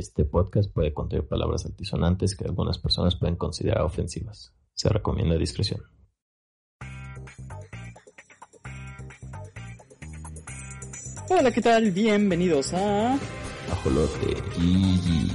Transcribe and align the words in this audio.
Este 0.00 0.24
podcast 0.24 0.72
puede 0.72 0.94
contener 0.94 1.28
palabras 1.28 1.66
altisonantes 1.66 2.34
que 2.34 2.44
algunas 2.44 2.78
personas 2.78 3.16
pueden 3.16 3.36
considerar 3.36 3.82
ofensivas. 3.82 4.54
Se 4.72 4.88
recomienda 4.88 5.36
discreción. 5.36 5.82
Hola, 11.28 11.52
¿qué 11.52 11.60
tal? 11.60 11.90
Bienvenidos 11.90 12.72
a... 12.72 13.16
Ajolote 13.70 14.36
Gigi. 14.52 15.32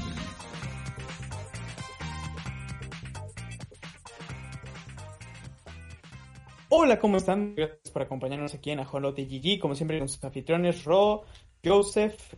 Hola, 6.69 6.97
¿cómo 6.99 7.17
están? 7.17 7.53
Gracias 7.53 7.91
por 7.93 8.01
acompañarnos 8.01 8.55
aquí 8.55 8.71
en 8.71 8.79
Ajolote 8.79 9.25
GG. 9.25 9.59
Como 9.59 9.75
siempre, 9.75 9.99
con 9.99 10.09
sus 10.09 10.23
anfitriones 10.23 10.85
Ro, 10.85 11.21
Joseph, 11.63 12.33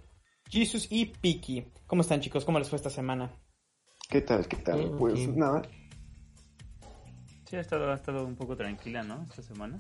Jesus 0.49 0.87
y 0.89 1.05
Piki. 1.05 1.65
¿Cómo 1.85 2.01
están, 2.01 2.21
chicos? 2.21 2.45
¿Cómo 2.45 2.59
les 2.59 2.69
fue 2.69 2.77
esta 2.77 2.89
semana? 2.89 3.31
¿Qué 4.09 4.21
tal? 4.21 4.47
¿Qué 4.47 4.57
tal? 4.57 4.79
Bien, 4.79 4.97
pues 4.97 5.13
bien. 5.15 5.37
nada, 5.37 5.61
Sí, 7.49 7.55
ha 7.55 7.61
estado, 7.61 7.89
ha 7.91 7.95
estado 7.95 8.25
un 8.25 8.35
poco 8.35 8.57
tranquila, 8.57 9.03
¿no? 9.03 9.23
Esta 9.23 9.41
semana. 9.41 9.79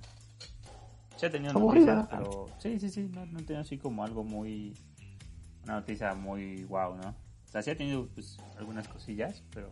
Sí 1.17 1.25
ha 1.25 1.29
tenido 1.29 1.51
Aburrida. 1.51 1.95
noticias, 1.95 2.19
pero... 2.19 2.45
Sí, 2.59 2.79
sí, 2.79 2.89
sí, 2.89 3.09
no, 3.11 3.25
no 3.25 3.39
ha 3.39 3.41
tenido 3.41 3.61
así 3.61 3.77
como 3.77 4.03
algo 4.03 4.23
muy... 4.23 4.73
Una 5.63 5.75
noticia 5.75 6.13
muy 6.13 6.63
wow, 6.63 6.95
¿no? 6.95 7.09
O 7.09 7.49
sea, 7.49 7.61
sí 7.61 7.71
ha 7.71 7.77
tenido 7.77 8.07
pues, 8.07 8.37
algunas 8.57 8.87
cosillas, 8.87 9.43
pero 9.53 9.69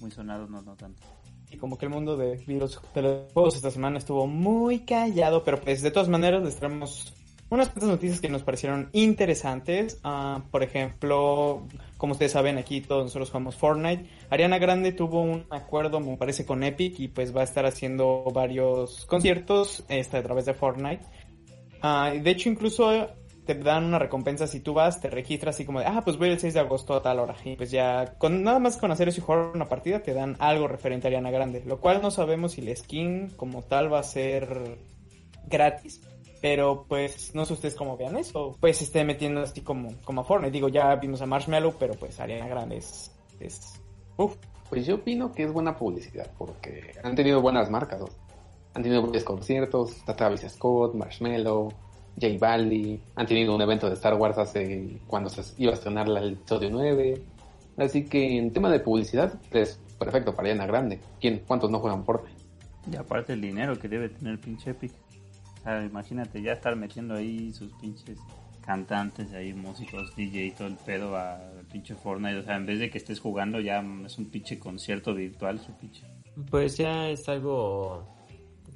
muy 0.00 0.10
sonados 0.10 0.48
no, 0.48 0.62
no 0.62 0.74
tanto. 0.74 1.02
Y 1.50 1.58
como 1.58 1.76
que 1.76 1.84
el 1.84 1.92
mundo 1.92 2.16
de, 2.16 2.36
virus, 2.46 2.80
de 2.94 3.02
los 3.02 3.32
juegos 3.34 3.56
esta 3.56 3.70
semana 3.70 3.98
estuvo 3.98 4.26
muy 4.26 4.80
callado, 4.86 5.44
pero 5.44 5.60
pues 5.60 5.82
de 5.82 5.90
todas 5.90 6.08
maneras 6.08 6.42
les 6.42 6.56
traemos 6.56 7.12
unas 7.52 7.68
cuantas 7.68 7.90
noticias 7.90 8.20
que 8.20 8.28
nos 8.28 8.42
parecieron 8.42 8.88
interesantes. 8.92 10.00
Ah, 10.04 10.42
por 10.50 10.62
ejemplo, 10.62 11.66
como 11.98 12.12
ustedes 12.12 12.32
saben, 12.32 12.56
aquí 12.56 12.80
todos 12.80 13.04
nosotros 13.04 13.28
jugamos 13.28 13.56
Fortnite. 13.56 14.06
Ariana 14.30 14.58
Grande 14.58 14.92
tuvo 14.92 15.20
un 15.20 15.44
acuerdo, 15.50 16.00
me 16.00 16.16
parece, 16.16 16.46
con 16.46 16.62
Epic 16.62 16.98
y 16.98 17.08
pues 17.08 17.36
va 17.36 17.42
a 17.42 17.44
estar 17.44 17.66
haciendo 17.66 18.24
varios 18.32 19.04
conciertos 19.06 19.84
este, 19.88 20.16
a 20.16 20.22
través 20.22 20.46
de 20.46 20.54
Fortnite. 20.54 21.04
Ah, 21.82 22.12
de 22.14 22.30
hecho, 22.30 22.48
incluso 22.48 23.08
te 23.44 23.54
dan 23.54 23.84
una 23.84 23.98
recompensa 23.98 24.46
si 24.46 24.60
tú 24.60 24.72
vas, 24.72 25.00
te 25.00 25.10
registras 25.10 25.56
así 25.56 25.66
como 25.66 25.80
de, 25.80 25.86
ah, 25.86 26.00
pues 26.04 26.16
voy 26.16 26.30
el 26.30 26.38
6 26.38 26.54
de 26.54 26.60
agosto 26.60 26.94
a 26.94 27.02
tal 27.02 27.18
hora. 27.18 27.36
Y 27.44 27.56
pues 27.56 27.70
ya, 27.70 28.14
con 28.16 28.42
nada 28.42 28.60
más 28.60 28.78
con 28.78 28.90
hacer 28.92 29.08
eso 29.08 29.20
y 29.20 29.24
jugar 29.24 29.50
una 29.54 29.68
partida, 29.68 30.00
te 30.00 30.14
dan 30.14 30.36
algo 30.38 30.68
referente 30.68 31.06
a 31.06 31.08
Ariana 31.08 31.30
Grande. 31.30 31.62
Lo 31.66 31.80
cual 31.80 32.00
no 32.00 32.10
sabemos 32.10 32.52
si 32.52 32.62
la 32.62 32.74
skin 32.74 33.28
como 33.36 33.62
tal 33.62 33.92
va 33.92 33.98
a 33.98 34.04
ser 34.04 34.78
gratis. 35.48 36.00
Pero 36.42 36.84
pues 36.88 37.34
no 37.34 37.46
sé 37.46 37.54
ustedes 37.54 37.74
cómo 37.76 37.96
vean 37.96 38.16
eso. 38.18 38.56
Pues 38.60 38.76
se 38.78 38.84
esté 38.84 39.04
metiendo 39.04 39.40
así 39.40 39.62
como, 39.62 39.88
como 40.04 40.20
a 40.20 40.24
Fortnite. 40.24 40.50
Digo, 40.52 40.68
ya 40.68 40.94
vimos 40.96 41.22
a 41.22 41.26
Marshmallow, 41.26 41.76
pero 41.78 41.94
pues 41.94 42.20
Ariana 42.20 42.48
Grande 42.48 42.76
es... 42.78 43.10
es... 43.40 43.80
Uf. 44.18 44.36
pues 44.68 44.84
yo 44.84 44.96
opino 44.96 45.32
que 45.32 45.44
es 45.44 45.52
buena 45.52 45.74
publicidad 45.76 46.30
porque 46.36 46.92
han 47.02 47.14
tenido 47.14 47.40
buenas 47.40 47.70
marcas. 47.70 48.00
¿no? 48.00 48.08
Han 48.74 48.82
tenido 48.82 49.02
varios 49.02 49.24
conciertos, 49.24 49.96
está 49.96 50.14
Travis 50.16 50.42
Scott, 50.48 50.94
Marshmello, 50.94 51.68
J 52.20 52.36
Balvin, 52.38 53.00
han 53.14 53.26
tenido 53.26 53.54
un 53.54 53.62
evento 53.62 53.88
de 53.88 53.94
Star 53.94 54.14
Wars 54.14 54.36
hace 54.36 54.98
cuando 55.06 55.30
se 55.30 55.42
iba 55.62 55.70
a 55.70 55.74
estrenar 55.74 56.08
la- 56.08 56.20
el 56.20 56.32
episodio 56.34 56.68
9. 56.70 57.22
Así 57.78 58.04
que 58.04 58.36
en 58.36 58.52
tema 58.52 58.68
de 58.70 58.80
publicidad 58.80 59.32
es 59.52 59.80
perfecto 59.98 60.34
para 60.34 60.48
Ariana 60.48 60.66
Grande. 60.66 61.00
¿Quién, 61.20 61.42
¿Cuántos 61.46 61.70
no 61.70 61.78
juegan 61.78 62.04
Fortnite? 62.04 62.42
Y 62.90 62.96
aparte 62.96 63.32
el 63.34 63.40
dinero 63.40 63.78
que 63.78 63.88
debe 63.88 64.08
tener 64.08 64.40
pinche 64.40 64.70
Epic. 64.70 64.92
Sea, 65.62 65.84
imagínate 65.84 66.42
ya 66.42 66.52
estar 66.52 66.76
metiendo 66.76 67.14
ahí 67.14 67.52
sus 67.52 67.72
pinches 67.74 68.18
cantantes 68.62 69.32
ahí, 69.32 69.52
músicos, 69.52 70.14
DJ 70.16 70.46
y 70.46 70.50
todo 70.52 70.68
el 70.68 70.76
pedo 70.76 71.16
a 71.16 71.38
pinche 71.70 71.94
Fortnite. 71.94 72.38
O 72.38 72.42
sea, 72.42 72.56
en 72.56 72.66
vez 72.66 72.78
de 72.78 72.90
que 72.90 72.98
estés 72.98 73.20
jugando 73.20 73.60
ya 73.60 73.84
es 74.04 74.18
un 74.18 74.26
pinche 74.26 74.58
concierto 74.58 75.14
virtual 75.14 75.58
su 75.58 75.72
pinche. 75.72 76.06
Pues 76.50 76.78
ya 76.78 77.08
es 77.08 77.28
algo 77.28 78.06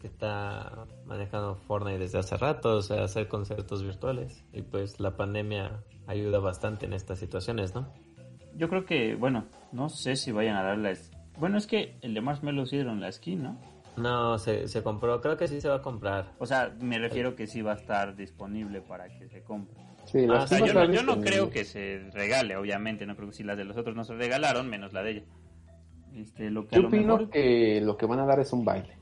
que 0.01 0.09
está 0.09 0.87
manejando 1.07 1.55
Fortnite 1.55 1.99
desde 1.99 2.19
hace 2.19 2.37
rato, 2.37 2.77
o 2.77 2.83
sea, 2.83 3.05
hacer 3.05 3.29
conciertos 3.29 3.83
virtuales. 3.83 4.45
Y 4.53 4.63
pues 4.63 5.01
la 5.01 5.17
pandemia 5.17 5.83
ayuda 6.07 6.39
bastante 6.39 6.87
en 6.87 6.93
estas 6.93 7.19
situaciones, 7.19 7.75
¿no? 7.75 7.93
Yo 8.55 8.69
creo 8.69 8.85
que, 8.85 9.15
bueno, 9.15 9.47
no 9.73 9.89
sé 9.89 10.17
si 10.17 10.33
vayan 10.33 10.57
a 10.57 10.63
dar 10.63 10.79
la... 10.79 10.93
Bueno, 11.39 11.59
es 11.59 11.67
que 11.67 11.97
el 12.01 12.15
de 12.15 12.21
Marshmallow 12.21 12.67
sí 12.67 12.77
dieron 12.77 13.01
la 13.01 13.13
skin, 13.13 13.43
¿no? 13.43 13.59
No, 13.97 14.39
se, 14.39 14.69
se 14.69 14.83
compró, 14.83 15.21
creo 15.21 15.37
que 15.37 15.49
sí 15.49 15.61
se 15.61 15.69
va 15.69 15.77
a 15.77 15.83
comprar. 15.83 16.33
O 16.39 16.47
sea, 16.47 16.75
me 16.81 16.99
refiero 16.99 17.35
que 17.35 17.47
sí 17.47 17.63
va 17.63 17.73
a 17.73 17.77
estar 17.77 18.15
disponible 18.17 18.81
para 18.83 19.09
que 19.09 19.29
se 19.29 19.43
compre. 19.43 19.83
Sí, 20.05 20.27
Ah, 20.31 20.43
O 20.43 20.47
sea, 20.47 20.59
yo, 20.65 20.73
no, 20.75 20.85
yo 20.93 21.21
creo 21.21 21.51
que 21.51 21.65
se 21.65 22.11
regale, 22.13 22.57
obviamente, 22.57 23.07
no 23.07 23.17
creo 23.17 23.29
que 23.29 23.35
si 23.35 23.43
las 23.43 23.57
de 23.57 23.65
los 23.65 23.77
otros 23.77 23.97
no 23.97 24.05
se 24.05 24.15
regalaron, 24.15 24.69
menos 24.69 24.93
la 24.93 25.03
de 25.03 25.11
ella. 25.11 25.23
Este, 26.15 26.51
lo 26.51 26.67
que 26.67 26.77
a 26.77 26.79
Yo 26.79 26.83
lo 26.83 26.89
opino 26.89 27.17
mejor... 27.17 27.31
que 27.31 27.81
lo 27.81 27.97
que 27.97 28.07
van 28.07 28.21
a 28.21 28.27
dar 28.27 28.39
es 28.41 28.53
un 28.53 28.65
baile. 28.65 28.97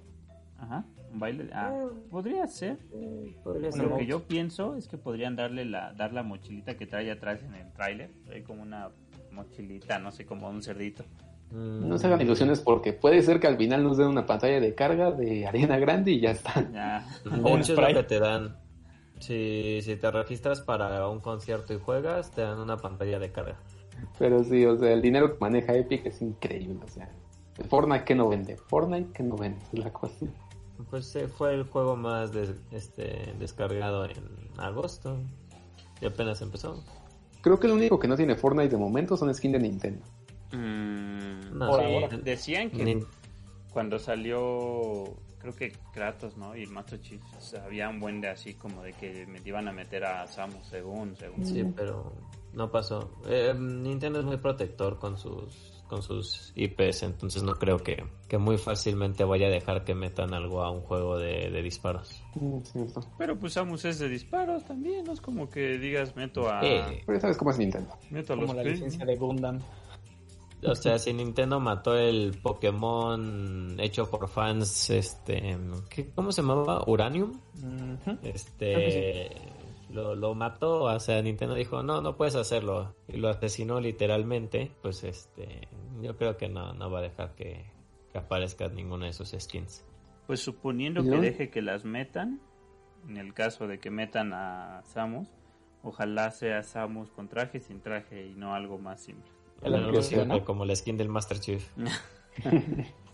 Ajá, 0.59 0.84
un 1.12 1.19
baile... 1.19 1.50
Ah, 1.53 1.75
podría 2.11 2.47
ser. 2.47 2.78
Podría 3.43 3.71
ser. 3.71 3.84
Lo 3.84 3.97
que 3.99 4.06
yo 4.06 4.22
pienso 4.25 4.76
es 4.76 4.88
que 4.88 4.97
podrían 4.97 5.37
darle 5.37 5.65
la, 5.65 5.93
dar 5.93 6.12
la 6.12 6.22
mochilita 6.22 6.76
que 6.76 6.87
trae 6.87 7.11
atrás 7.11 7.41
en 7.43 7.55
el 7.55 7.72
tráiler. 7.72 8.11
Hay 8.32 8.43
como 8.43 8.62
una 8.62 8.91
mochilita, 9.31 9.99
no 9.99 10.11
sé, 10.11 10.25
como 10.25 10.49
un 10.49 10.62
cerdito. 10.62 11.05
No 11.53 11.99
se 11.99 12.06
hagan 12.09 12.21
ilusiones 12.21 12.60
porque 12.60 12.93
puede 12.93 13.22
ser 13.22 13.38
que 13.38 13.47
al 13.47 13.56
final 13.56 13.84
nos 13.84 13.97
den 13.97 14.09
una 14.09 14.27
pantalla 14.27 14.59
de 14.60 14.75
carga 14.75 15.12
de 15.12 15.47
Ariana 15.47 15.78
Grande 15.78 16.10
y 16.12 16.21
ya 16.21 16.32
está. 16.32 16.69
Ya. 16.72 17.06
De 17.25 17.31
O 17.41 17.55
un 17.55 17.60
hecho, 17.60 17.75
es 17.75 17.78
lo 17.78 17.87
que 18.00 18.03
te 18.03 18.19
dan. 18.19 18.56
Si, 19.21 19.81
si 19.82 19.97
te 19.97 20.10
registras 20.10 20.60
para 20.60 21.09
un 21.09 21.21
concierto 21.21 21.72
y 21.72 21.78
juegas, 21.78 22.32
te 22.32 22.43
dan 22.43 22.59
una 22.59 22.77
pantalla 22.77 23.19
de 23.21 23.31
carga. 23.31 23.56
Pero 24.19 24.43
sí, 24.43 24.65
o 24.66 24.77
sea, 24.77 24.93
el 24.93 25.00
dinero 25.00 25.32
que 25.32 25.38
maneja 25.41 25.75
Epic 25.75 26.05
es 26.06 26.21
increíble, 26.21 26.81
o 26.84 26.88
sea. 26.88 27.09
Fortnite 27.69 28.05
que 28.05 28.16
no 28.16 28.28
vende, 28.28 28.56
Fortnite 28.56 29.12
que 29.12 29.22
no 29.22 29.37
vende, 29.37 29.61
es 29.72 29.78
la 29.78 29.93
cosa. 29.93 30.26
Pues 30.91 31.15
eh, 31.15 31.28
fue 31.28 31.55
el 31.55 31.62
juego 31.62 31.94
más 31.94 32.32
des- 32.32 32.56
este, 32.72 33.32
descargado 33.38 34.05
en 34.06 34.16
agosto. 34.59 35.16
Y 36.00 36.06
apenas 36.06 36.43
empezó. 36.43 36.82
Creo 37.41 37.61
que 37.61 37.69
lo 37.69 37.75
único 37.75 38.00
que 38.00 38.09
no 38.09 38.16
tiene 38.16 38.34
Fortnite 38.34 38.71
de 38.71 38.76
momento 38.76 39.16
son 39.16 39.32
skins 39.32 39.53
de 39.53 39.59
Nintendo. 39.61 40.05
Mm, 40.54 41.59
No, 41.59 41.69
Por 41.69 41.81
sí, 41.81 41.87
ahora. 41.87 42.09
Decían 42.22 42.70
que 42.70 42.84
Nin- 42.84 43.06
cuando 43.72 43.98
salió, 43.98 45.04
creo 45.41 45.54
que 45.54 45.72
Kratos, 45.92 46.37
¿no? 46.37 46.56
Y 46.56 46.62
el 46.62 46.70
Master 46.70 47.00
Chief, 47.00 47.20
o 47.37 47.41
sea, 47.41 47.65
había 47.65 47.88
un 47.88 48.00
buen 48.00 48.20
de 48.20 48.28
así 48.28 48.54
como 48.54 48.82
de 48.82 48.93
que 48.93 49.26
me 49.26 49.41
iban 49.44 49.69
a 49.69 49.72
meter 49.72 50.04
a 50.04 50.26
Samus 50.26 50.66
según, 50.69 51.16
según. 51.16 51.44
Sí, 51.44 51.64
pero 51.76 52.12
no 52.53 52.70
pasó. 52.70 53.10
Eh, 53.26 53.53
Nintendo 53.59 54.20
es 54.20 54.25
muy 54.25 54.37
protector 54.37 54.98
con 54.98 55.19
sus 55.19 55.72
con 55.88 56.03
sus 56.03 56.50
IPs, 56.56 57.03
entonces 57.03 57.43
no 57.43 57.53
creo 57.56 57.76
que, 57.76 58.03
que 58.26 58.38
muy 58.38 58.56
fácilmente 58.56 59.22
vaya 59.22 59.48
a 59.48 59.50
dejar 59.50 59.84
que 59.84 59.94
metan 59.94 60.32
algo 60.32 60.62
a 60.62 60.70
un 60.70 60.81
juego 60.81 61.19
de, 61.19 61.50
de 61.50 61.62
disparos. 61.62 62.22
Mm. 62.37 62.56
Pero 63.19 63.38
pues 63.38 63.53
Samus 63.53 63.84
es 63.84 63.98
de 63.98 64.09
disparos 64.09 64.64
también, 64.64 65.04
no 65.04 65.12
es 65.12 65.20
como 65.20 65.48
que 65.50 65.76
digas 65.78 66.16
meto 66.16 66.50
a... 66.50 66.64
Eh, 66.66 67.03
Pero 67.04 67.19
ya 67.19 67.20
sabes 67.20 67.37
cómo 67.37 67.50
es 67.50 67.59
Nintendo. 67.59 67.93
Meto 68.10 68.32
a 68.32 68.37
los 68.37 68.47
Como 68.47 68.54
la 68.56 68.64
licencia 68.69 69.04
de 69.04 69.14
Gundam. 69.14 69.60
O 70.66 70.75
sea, 70.75 70.98
si 70.98 71.12
Nintendo 71.12 71.60
mató 71.60 71.97
el 71.97 72.38
Pokémon 72.42 73.76
hecho 73.80 74.10
por 74.10 74.28
fans, 74.28 74.88
este, 74.91 75.58
¿qué- 75.91 76.10
¿cómo 76.10 76.32
se 76.32 76.42
llamaba? 76.42 76.82
Uranium. 76.86 77.38
Este, 78.22 79.30
lo, 79.91 80.14
lo 80.14 80.34
mató, 80.34 80.84
o 80.84 81.00
sea, 81.00 81.20
Nintendo 81.22 81.54
dijo, 81.54 81.82
no, 81.82 82.00
no 82.00 82.16
puedes 82.16 82.34
hacerlo. 82.34 82.94
Y 83.08 83.19
lo 83.19 83.28
asesinó 83.28 83.80
literalmente, 83.80 84.72
pues 84.82 85.04
este, 85.04 85.69
yo 86.02 86.16
creo 86.16 86.36
que 86.36 86.48
no, 86.48 86.72
no 86.75 86.91
va 86.91 86.98
a 87.00 87.02
dejar 87.02 87.34
que, 87.34 87.64
que 88.12 88.19
aparezca 88.19 88.69
ninguna 88.69 89.06
de 89.06 89.12
sus 89.12 89.31
skins. 89.38 89.84
Pues 90.26 90.41
suponiendo 90.41 91.02
¿Y 91.02 91.10
que 91.10 91.16
deje 91.19 91.50
que 91.50 91.62
las 91.62 91.84
metan, 91.84 92.41
en 93.08 93.19
el 93.19 93.34
caso 93.34 93.66
de 93.66 93.78
que 93.78 93.91
metan 93.91 94.32
a 94.32 94.82
Samus, 94.84 95.28
ojalá 95.82 96.31
sea 96.31 96.62
Samus 96.62 97.10
con 97.10 97.28
traje, 97.28 97.60
sin 97.60 97.81
traje 97.81 98.26
y 98.26 98.34
no 98.34 98.54
algo 98.54 98.78
más 98.78 99.02
simple. 99.02 99.31
Como 100.44 100.64
la 100.64 100.75
skin 100.76 100.96
del 100.96 101.08
Master 101.08 101.38
Chief. 101.40 101.67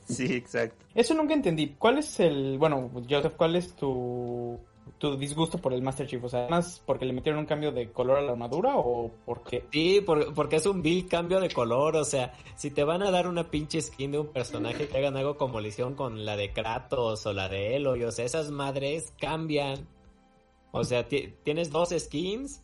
Sí, 0.09 0.25
exacto. 0.35 0.85
Eso 0.95 1.15
nunca 1.15 1.35
entendí. 1.35 1.77
¿Cuál 1.79 1.99
es 1.99 2.19
el, 2.19 2.59
bueno, 2.59 2.91
Joseph, 3.09 3.35
cuál 3.37 3.55
es 3.55 3.77
tu, 3.77 4.59
tu 4.99 5.17
disgusto 5.17 5.59
por 5.59 5.73
el 5.73 5.83
Master 5.83 6.09
Chief? 6.09 6.25
O 6.25 6.29
sea, 6.29 6.49
¿más 6.49 6.83
porque 6.85 7.05
le 7.05 7.13
metieron 7.13 7.39
un 7.39 7.47
cambio 7.47 7.71
de 7.71 7.93
color 7.93 8.19
a 8.19 8.23
la 8.23 8.33
armadura 8.33 8.73
o 8.77 9.09
por 9.25 9.45
qué? 9.45 9.67
Sí, 9.71 10.01
por- 10.05 10.35
porque 10.35 10.57
es 10.57 10.67
un 10.67 10.83
vil 10.83 11.07
cambio 11.07 11.39
de 11.39 11.49
color, 11.51 11.95
o 11.95 12.05
sea, 12.05 12.33
si 12.57 12.73
te 12.73 12.83
van 12.83 13.03
a 13.05 13.13
dar 13.13 13.29
una 13.29 13.51
pinche 13.53 13.81
skin 13.81 14.11
de 14.11 14.19
un 14.19 14.27
personaje 14.33 14.89
que 14.89 14.99
hagan 14.99 15.17
algo 15.17 15.37
como 15.37 15.61
le 15.61 15.69
hicieron 15.69 15.95
con 15.95 16.25
la 16.25 16.37
de 16.37 16.53
Kratos 16.53 17.25
o 17.27 17.33
la 17.33 17.49
de 17.49 17.77
Eloy, 17.77 18.03
o 18.03 18.11
sea, 18.11 18.25
esas 18.25 18.51
madres 18.51 19.13
cambian. 19.21 19.87
O 20.73 20.83
sea, 20.83 21.07
ti- 21.07 21.35
tienes 21.45 21.71
dos 21.71 21.91
skins, 21.97 22.63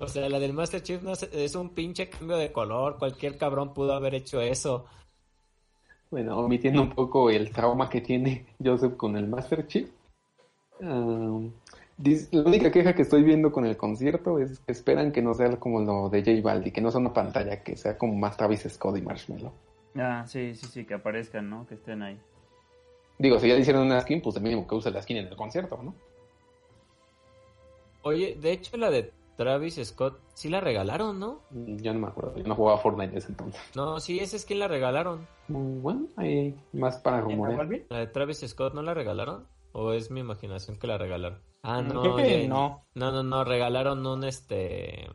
o 0.00 0.08
sea, 0.08 0.28
la 0.28 0.38
del 0.40 0.52
Master 0.52 0.82
Chief 0.82 1.02
no 1.02 1.12
es, 1.12 1.22
es 1.24 1.54
un 1.54 1.70
pinche 1.70 2.08
cambio 2.08 2.36
de 2.36 2.50
color, 2.52 2.98
cualquier 2.98 3.36
cabrón 3.38 3.72
pudo 3.74 3.92
haber 3.92 4.14
hecho 4.14 4.40
eso. 4.40 4.86
Bueno, 6.10 6.38
omitiendo 6.38 6.82
un 6.82 6.90
poco 6.90 7.30
el 7.30 7.50
trauma 7.52 7.88
que 7.88 8.00
tiene 8.00 8.46
Joseph 8.64 8.96
con 8.96 9.16
el 9.16 9.28
Master 9.28 9.66
Chief. 9.66 9.88
Dice- 11.98 12.28
La 12.32 12.42
única 12.42 12.70
queja 12.72 12.94
que 12.94 13.02
estoy 13.02 13.22
viendo 13.22 13.52
con 13.52 13.66
el 13.66 13.76
concierto 13.76 14.38
es 14.38 14.58
que 14.60 14.72
esperan 14.72 15.12
que 15.12 15.22
no 15.22 15.34
sea 15.34 15.54
como 15.60 15.80
lo 15.80 16.08
de 16.08 16.20
J 16.24 16.40
Baldi, 16.42 16.70
que 16.72 16.80
no 16.80 16.90
sea 16.90 17.00
una 17.00 17.12
pantalla, 17.12 17.62
que 17.62 17.76
sea 17.76 17.96
como 17.98 18.14
más 18.14 18.36
Travis 18.36 18.66
Scott 18.68 18.96
y 18.96 19.02
Marshmallow. 19.02 19.52
Ah, 19.96 20.24
sí, 20.26 20.54
sí, 20.54 20.66
sí, 20.66 20.84
que 20.86 20.94
aparezcan, 20.94 21.50
¿no? 21.50 21.66
Que 21.66 21.74
estén 21.74 22.02
ahí. 22.02 22.18
Digo, 23.18 23.38
si 23.38 23.48
ya 23.48 23.54
le 23.54 23.60
hicieron 23.60 23.84
una 23.86 24.00
skin, 24.00 24.22
pues 24.22 24.34
el 24.36 24.42
mínimo 24.42 24.66
que 24.66 24.74
use 24.76 24.90
la 24.90 25.02
skin 25.02 25.18
en 25.18 25.26
el 25.26 25.36
concierto, 25.36 25.78
¿no? 25.82 25.94
Oye, 28.02 28.36
de 28.40 28.52
hecho 28.52 28.76
la 28.78 28.90
de 28.90 29.12
Travis 29.44 29.80
Scott 29.82 30.20
sí 30.34 30.50
la 30.50 30.60
regalaron, 30.60 31.18
¿no? 31.18 31.40
Ya 31.50 31.94
no 31.94 32.00
me 32.00 32.08
acuerdo, 32.08 32.36
yo 32.36 32.44
no 32.44 32.54
jugaba 32.54 32.76
Fortnite 32.76 33.12
en 33.12 33.16
ese 33.16 33.28
entonces. 33.28 33.58
No, 33.74 33.98
sí, 33.98 34.18
esa 34.20 34.38
skin 34.38 34.58
la 34.58 34.68
regalaron. 34.68 35.26
Mm, 35.48 35.80
Bueno, 35.80 36.06
hay 36.18 36.54
más 36.74 36.98
para 36.98 37.22
rumorear. 37.22 37.66
¿La 37.88 38.00
de 38.00 38.06
Travis 38.08 38.40
Scott 38.46 38.74
no 38.74 38.82
la 38.82 38.92
regalaron? 38.92 39.46
¿O 39.72 39.94
es 39.94 40.10
mi 40.10 40.20
imaginación 40.20 40.76
que 40.78 40.86
la 40.86 40.98
regalaron? 40.98 41.38
Ah, 41.62 41.80
Mm, 41.80 41.88
no. 41.88 42.02
creo 42.02 42.16
que 42.16 42.42
ya- 42.42 42.48
no. 42.48 42.84
No, 42.94 43.12
no, 43.12 43.22
no, 43.22 43.42
regalaron 43.44 44.06
un 44.06 44.24
este... 44.24 45.06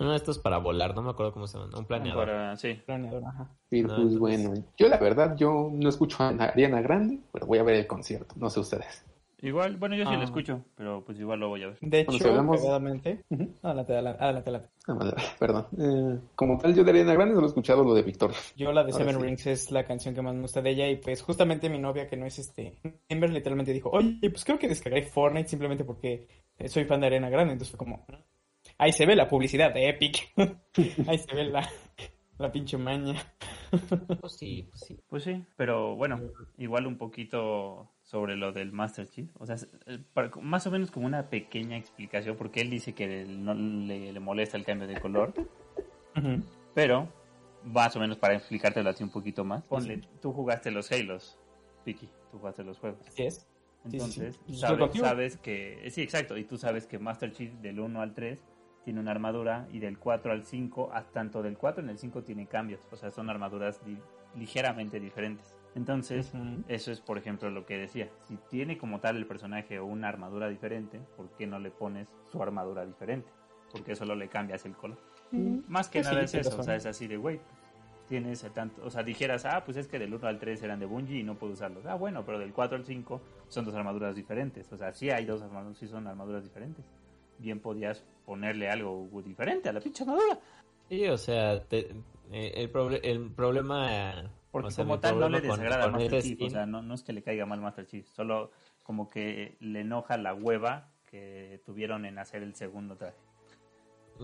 Uno 0.00 0.10
de 0.10 0.16
estos 0.16 0.38
para 0.40 0.58
volar, 0.58 0.96
no 0.96 1.02
me 1.02 1.10
acuerdo 1.10 1.32
cómo 1.32 1.46
se 1.46 1.58
llama, 1.58 1.70
un 1.78 1.84
planeador. 1.84 2.26
Para, 2.26 2.56
sí. 2.56 2.74
Planeador, 2.86 3.22
ajá. 3.24 3.50
Sí, 3.70 3.82
No, 3.82 3.88
pues 3.88 3.98
entonces- 4.00 4.18
bueno, 4.18 4.54
yo 4.78 4.88
la 4.88 4.96
verdad, 4.96 5.36
yo 5.36 5.70
no 5.72 5.88
escucho 5.88 6.24
a 6.24 6.28
Ariana 6.30 6.80
Grande, 6.80 7.20
pero 7.32 7.46
voy 7.46 7.58
a 7.58 7.62
ver 7.62 7.76
el 7.76 7.86
concierto, 7.86 8.34
no 8.36 8.50
sé 8.50 8.58
ustedes. 8.58 9.04
Igual, 9.42 9.76
bueno, 9.76 9.96
yo 9.96 10.04
sí 10.04 10.10
Ah. 10.12 10.18
lo 10.18 10.24
escucho, 10.24 10.64
pero 10.74 11.02
pues 11.04 11.18
igual 11.18 11.40
lo 11.40 11.48
voy 11.48 11.62
a 11.62 11.68
ver. 11.68 11.78
De 11.80 12.04
Bueno, 12.04 12.12
hecho, 12.18 12.24
si 12.24 12.30
hablamos- 12.30 12.60
cagadamente- 12.60 13.24
Ujú. 13.30 13.48
Adelante, 13.62 13.92
adelante, 13.94 14.22
adelante, 14.24 14.50
adelante. 14.50 14.68
Ah, 14.86 15.34
Perdón. 15.38 15.66
Eh, 15.78 16.18
como 16.34 16.58
tal, 16.58 16.74
yo 16.74 16.84
de 16.84 16.90
Ariana 16.90 17.14
Grande 17.14 17.34
solo 17.34 17.46
he 17.46 17.48
escuchado 17.48 17.84
lo 17.84 17.94
de 17.94 18.02
Víctor. 18.02 18.32
Yo 18.56 18.72
la 18.72 18.84
de 18.84 18.92
Ahora 18.92 19.04
Seven 19.04 19.20
sí. 19.20 19.26
Rings 19.26 19.46
es 19.46 19.70
la 19.72 19.84
canción 19.84 20.14
que 20.14 20.22
más 20.22 20.34
me 20.34 20.42
gusta 20.42 20.60
de 20.60 20.70
ella 20.70 20.88
y 20.88 20.96
pues 20.96 21.22
justamente 21.22 21.70
mi 21.70 21.78
novia 21.78 22.06
que 22.08 22.16
no 22.16 22.26
es 22.26 22.38
este 22.38 22.78
Ember 23.08 23.30
literalmente 23.30 23.72
dijo, 23.72 23.90
oye, 23.90 24.18
pues 24.30 24.44
creo 24.44 24.58
que 24.58 24.68
descargué 24.68 25.02
Fortnite 25.02 25.48
simplemente 25.48 25.84
porque 25.84 26.26
eh, 26.58 26.68
soy 26.68 26.84
fan 26.84 27.00
de 27.00 27.06
Arena 27.06 27.30
Grande, 27.30 27.52
entonces 27.54 27.70
fue 27.70 27.78
como, 27.78 28.04
ahí 28.78 28.92
se 28.92 29.06
ve 29.06 29.16
la 29.16 29.28
publicidad 29.28 29.72
de 29.72 29.88
Epic, 29.88 30.32
ahí 31.08 31.18
se 31.18 31.34
ve 31.34 31.44
la, 31.44 31.66
la 32.38 32.52
pinche 32.52 32.76
maña. 32.76 33.14
Pues 34.20 34.32
sí, 34.36 34.66
pues 34.68 34.80
sí. 34.86 34.98
Pues 35.08 35.22
sí, 35.24 35.42
pero 35.56 35.94
bueno, 35.96 36.20
igual 36.58 36.86
un 36.86 36.98
poquito 36.98 37.88
sobre 38.10 38.36
lo 38.36 38.50
del 38.50 38.72
Master 38.72 39.08
Chief. 39.08 39.30
O 39.38 39.46
sea, 39.46 39.54
eh, 39.86 40.00
más 40.42 40.66
o 40.66 40.70
menos 40.72 40.90
como 40.90 41.06
una 41.06 41.30
pequeña 41.30 41.76
explicación, 41.76 42.36
porque 42.36 42.60
él 42.60 42.68
dice 42.68 42.92
que 42.92 43.24
no 43.24 43.54
le, 43.54 44.12
le 44.12 44.18
molesta 44.20 44.56
el 44.56 44.64
cambio 44.64 44.88
de 44.88 45.00
color, 45.00 45.32
pero 46.74 47.08
más 47.64 47.94
o 47.94 48.00
menos 48.00 48.18
para 48.18 48.34
explicártelo 48.34 48.90
así 48.90 49.04
un 49.04 49.10
poquito 49.10 49.44
más. 49.44 49.62
Ponle, 49.62 50.02
tú 50.20 50.32
jugaste 50.32 50.72
los 50.72 50.90
Halos, 50.90 51.38
Vicky, 51.86 52.08
tú 52.32 52.38
jugaste 52.38 52.64
los 52.64 52.78
juegos. 52.80 53.06
Así 53.06 53.22
es. 53.22 53.34
sí, 53.34 53.40
sí. 53.44 53.92
Entonces, 53.92 54.40
Estoy 54.48 55.00
sabes, 55.08 55.36
que, 55.36 55.86
eh, 55.86 55.90
sí, 55.92 56.02
exacto, 56.02 56.36
y 56.36 56.42
tú 56.42 56.58
sabes 56.58 56.88
que 56.88 56.98
Master 56.98 57.30
Chief 57.32 57.52
del 57.60 57.78
1 57.78 58.00
al 58.02 58.12
3 58.12 58.44
tiene 58.84 58.98
una 58.98 59.12
armadura 59.12 59.68
y 59.70 59.78
del 59.78 59.98
4 60.00 60.32
al 60.32 60.42
5, 60.44 60.90
a- 60.92 61.04
tanto 61.04 61.42
del 61.44 61.56
4 61.56 61.80
en 61.84 61.90
el 61.90 61.98
5 61.98 62.24
tiene 62.24 62.46
cambios, 62.48 62.80
o 62.90 62.96
sea, 62.96 63.12
son 63.12 63.30
armaduras 63.30 63.84
di- 63.84 63.98
ligeramente 64.34 64.98
diferentes. 64.98 65.56
Entonces, 65.74 66.32
eso 66.68 66.90
es, 66.90 67.00
por 67.00 67.16
ejemplo, 67.18 67.48
lo 67.50 67.64
que 67.64 67.78
decía. 67.78 68.08
Si 68.22 68.36
tiene 68.48 68.76
como 68.76 68.98
tal 69.00 69.16
el 69.16 69.26
personaje 69.26 69.80
una 69.80 70.08
armadura 70.08 70.48
diferente, 70.48 71.00
¿por 71.16 71.28
qué 71.36 71.46
no 71.46 71.58
le 71.58 71.70
pones 71.70 72.08
su 72.30 72.42
armadura 72.42 72.84
diferente? 72.84 73.30
Porque 73.70 73.94
solo 73.94 74.16
le 74.16 74.28
cambias 74.28 74.64
el 74.66 74.74
color. 74.74 74.98
Más 75.68 75.88
que 75.88 76.00
Pues 76.00 76.08
sí, 76.08 76.12
nada 76.12 76.24
es 76.24 76.34
eso, 76.34 76.58
o 76.58 76.62
sea, 76.64 76.74
es 76.74 76.86
así 76.86 77.06
de, 77.06 77.16
güey, 77.16 77.38
tienes 78.08 78.44
tanto, 78.52 78.82
o 78.84 78.90
sea, 78.90 79.04
dijeras, 79.04 79.44
ah, 79.44 79.62
pues 79.64 79.76
es 79.76 79.86
que 79.86 80.00
del 80.00 80.12
1 80.12 80.26
al 80.26 80.40
3 80.40 80.60
eran 80.64 80.80
de 80.80 80.86
Bungie 80.86 81.20
y 81.20 81.22
no 81.22 81.36
puedo 81.36 81.52
usarlos. 81.52 81.86
Ah, 81.86 81.94
bueno, 81.94 82.24
pero 82.26 82.40
del 82.40 82.52
4 82.52 82.76
al 82.76 82.84
5 82.84 83.20
son 83.46 83.64
dos 83.64 83.74
armaduras 83.76 84.16
diferentes, 84.16 84.72
o 84.72 84.76
sea, 84.76 84.92
sí 84.92 85.08
hay 85.10 85.24
dos 85.24 85.40
armaduras, 85.40 85.78
sí 85.78 85.86
son 85.86 86.08
armaduras 86.08 86.42
diferentes. 86.42 86.84
Bien 87.38 87.60
podías 87.60 88.04
ponerle 88.26 88.68
algo 88.68 89.08
diferente 89.24 89.68
a 89.68 89.72
la 89.72 89.80
pinche 89.80 90.02
armadura. 90.02 90.40
Sí, 90.88 91.06
o 91.06 91.16
sea, 91.16 91.62
te- 91.62 91.94
eh, 92.32 92.52
el, 92.56 92.72
proble- 92.72 93.00
el 93.04 93.30
problema... 93.30 94.32
Porque 94.50 94.68
o 94.68 94.70
sea, 94.70 94.84
como 94.84 94.98
tal 95.00 95.18
no 95.20 95.28
le 95.28 95.40
con- 95.40 95.50
desagrada 95.50 95.84
al 95.84 95.92
con 95.92 96.00
Master 96.00 96.22
Chief, 96.22 96.42
o 96.42 96.50
sea, 96.50 96.66
no, 96.66 96.82
no 96.82 96.94
es 96.94 97.02
que 97.02 97.12
le 97.12 97.22
caiga 97.22 97.46
mal 97.46 97.60
Master 97.60 97.86
Chief, 97.86 98.06
solo 98.08 98.50
como 98.82 99.08
que 99.08 99.56
le 99.60 99.80
enoja 99.80 100.16
la 100.16 100.34
hueva 100.34 100.88
que 101.06 101.60
tuvieron 101.64 102.04
en 102.04 102.18
hacer 102.18 102.42
el 102.42 102.54
segundo 102.54 102.96
traje. 102.96 103.16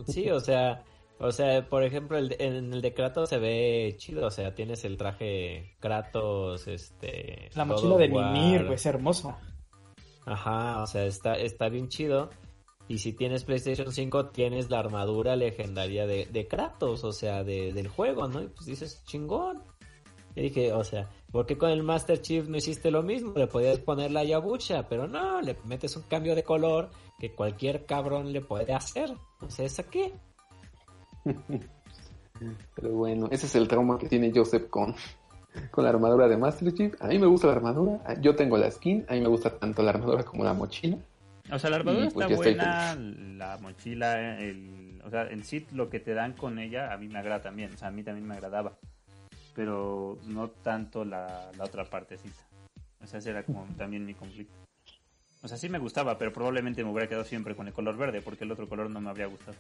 Sí, 0.06 0.31
o 0.31 0.40
sea, 0.40 0.84
o 1.19 1.31
sea, 1.32 1.67
por 1.69 1.82
ejemplo, 1.84 2.19
el 2.19 2.28
de- 2.31 2.37
en 2.40 2.73
el 2.73 2.82
de 2.82 2.93
Kratos 2.93 3.28
se 3.31 3.38
ve 3.38 3.94
chido, 3.99 4.26
o 4.26 4.31
sea, 4.31 4.55
tienes 4.55 4.84
el 4.84 4.96
traje 4.96 5.76
Kratos, 5.81 6.67
este... 6.69 7.49
La 7.55 7.64
mochila 7.64 7.96
de. 7.96 8.08
Mimir, 8.08 8.62
güey, 8.64 8.75
es 8.75 8.87
hermoso. 8.87 9.37
Ajá, 10.26 10.82
o 10.82 10.87
sea, 10.87 11.05
está, 11.06 11.34
está 11.34 11.69
bien 11.69 11.88
chido. 11.88 12.31
Y 12.88 12.99
si 12.99 13.12
tienes 13.12 13.44
PlayStation 13.44 13.93
5, 13.93 14.26
tienes 14.31 14.70
la 14.70 14.78
armadura 14.78 15.34
legendaria 15.37 16.06
de, 16.06 16.26
de 16.26 16.46
Kratos, 16.46 17.02
o 17.05 17.12
sea, 17.12 17.43
de- 17.44 17.73
del 17.73 17.88
juego, 17.88 18.28
¿no? 18.28 18.43
Y 18.43 18.49
pues 18.49 18.67
dices, 18.67 19.02
chingón. 19.06 19.62
Y 20.37 20.43
dije, 20.43 20.73
o 20.73 20.85
sea, 20.85 21.09
¿por 21.33 21.47
qué 21.47 21.56
con 21.56 21.71
el 21.71 21.83
Master 21.83 22.21
Chief 22.21 22.47
no 22.47 22.59
hiciste 22.59 22.91
lo 22.91 23.03
mismo? 23.03 23.33
Le 23.35 23.47
podías 23.47 23.79
poner 23.79 24.11
la 24.11 24.23
Yabucha, 24.23 24.87
pero 24.87 25.09
no, 25.09 25.41
le 25.41 25.56
metes 25.65 25.97
un 25.97 26.03
cambio 26.03 26.35
de 26.35 26.43
color 26.44 26.91
que 27.19 27.33
cualquier 27.33 27.87
cabrón 27.87 28.35
le 28.35 28.43
puede 28.43 28.75
hacer. 28.75 29.15
O 29.41 29.49
sea, 29.49 29.65
¿esa 29.65 29.83
qué? 29.85 30.12
Pero 32.75 32.91
bueno, 32.91 33.29
ese 33.31 33.47
es 33.47 33.55
el 33.55 33.67
trauma 33.67 33.99
que 33.99 34.09
tiene 34.11 34.31
Joseph 34.35 34.69
con, 34.69 34.94
con 35.71 35.85
la 35.85 35.91
armadura 35.91 36.29
de 36.29 36.37
Master 36.37 36.75
Chief. 36.75 36.94
A 37.00 37.06
mí 37.06 37.19
me 37.19 37.27
gusta 37.27 37.47
la 37.47 37.55
armadura, 37.55 38.21
yo 38.21 38.37
tengo 38.37 38.59
la 38.59 38.71
skin, 38.71 39.06
a 39.09 39.15
mí 39.15 39.23
me 39.23 39.29
gusta 39.29 39.59
tanto 39.59 39.83
la 39.83 39.93
armadura 39.93 40.23
como 40.23 40.44
la 40.44 40.53
mochila. 40.53 40.99
O 41.50 41.59
sea, 41.59 41.71
la 41.71 41.77
armadura 41.77 42.06
Y, 42.06 42.11
pues, 42.11 42.27
está 42.27 42.29
yo 42.29 42.35
estoy 42.35 42.55
buena, 42.55 42.94
la 42.94 43.59
mochila, 43.59 44.38
el, 44.38 45.00
o 45.03 45.09
sea, 45.09 45.29
en 45.31 45.44
sí 45.44 45.67
lo 45.73 45.88
que 45.88 46.00
te 46.00 46.12
dan 46.12 46.35
con 46.35 46.59
ella 46.59 46.93
a 46.93 46.99
mí 46.99 47.09
me 47.09 47.19
agrada 47.19 47.41
también, 47.41 47.73
o 47.73 47.77
sea, 47.79 47.88
a 47.88 47.91
mí 47.93 48.03
también 48.03 48.27
me 48.27 48.35
agradaba, 48.35 48.77
pero 49.56 50.19
no 50.26 50.50
tanto 50.50 51.05
la, 51.05 51.50
la 51.56 51.64
otra 51.64 51.85
partecita. 51.87 52.47
O 53.03 53.06
sea, 53.06 53.19
ese 53.19 53.31
era 53.31 53.43
como 53.43 53.64
también 53.76 54.05
mi 54.05 54.14
conflicto. 54.14 54.55
O 55.43 55.49
sea, 55.49 55.56
sí 55.56 55.69
me 55.69 55.79
gustaba, 55.79 56.19
pero 56.19 56.32
probablemente 56.32 56.85
me 56.85 56.91
hubiera 56.91 57.08
quedado 57.08 57.25
siempre 57.25 57.56
con 57.56 57.67
el 57.67 57.73
color 57.73 57.97
verde, 57.97 58.20
porque 58.20 58.44
el 58.44 58.53
otro 58.53 58.69
color 58.69 58.91
no 58.91 59.00
me 59.00 59.08
habría 59.08 59.26
gustado. 59.26 59.56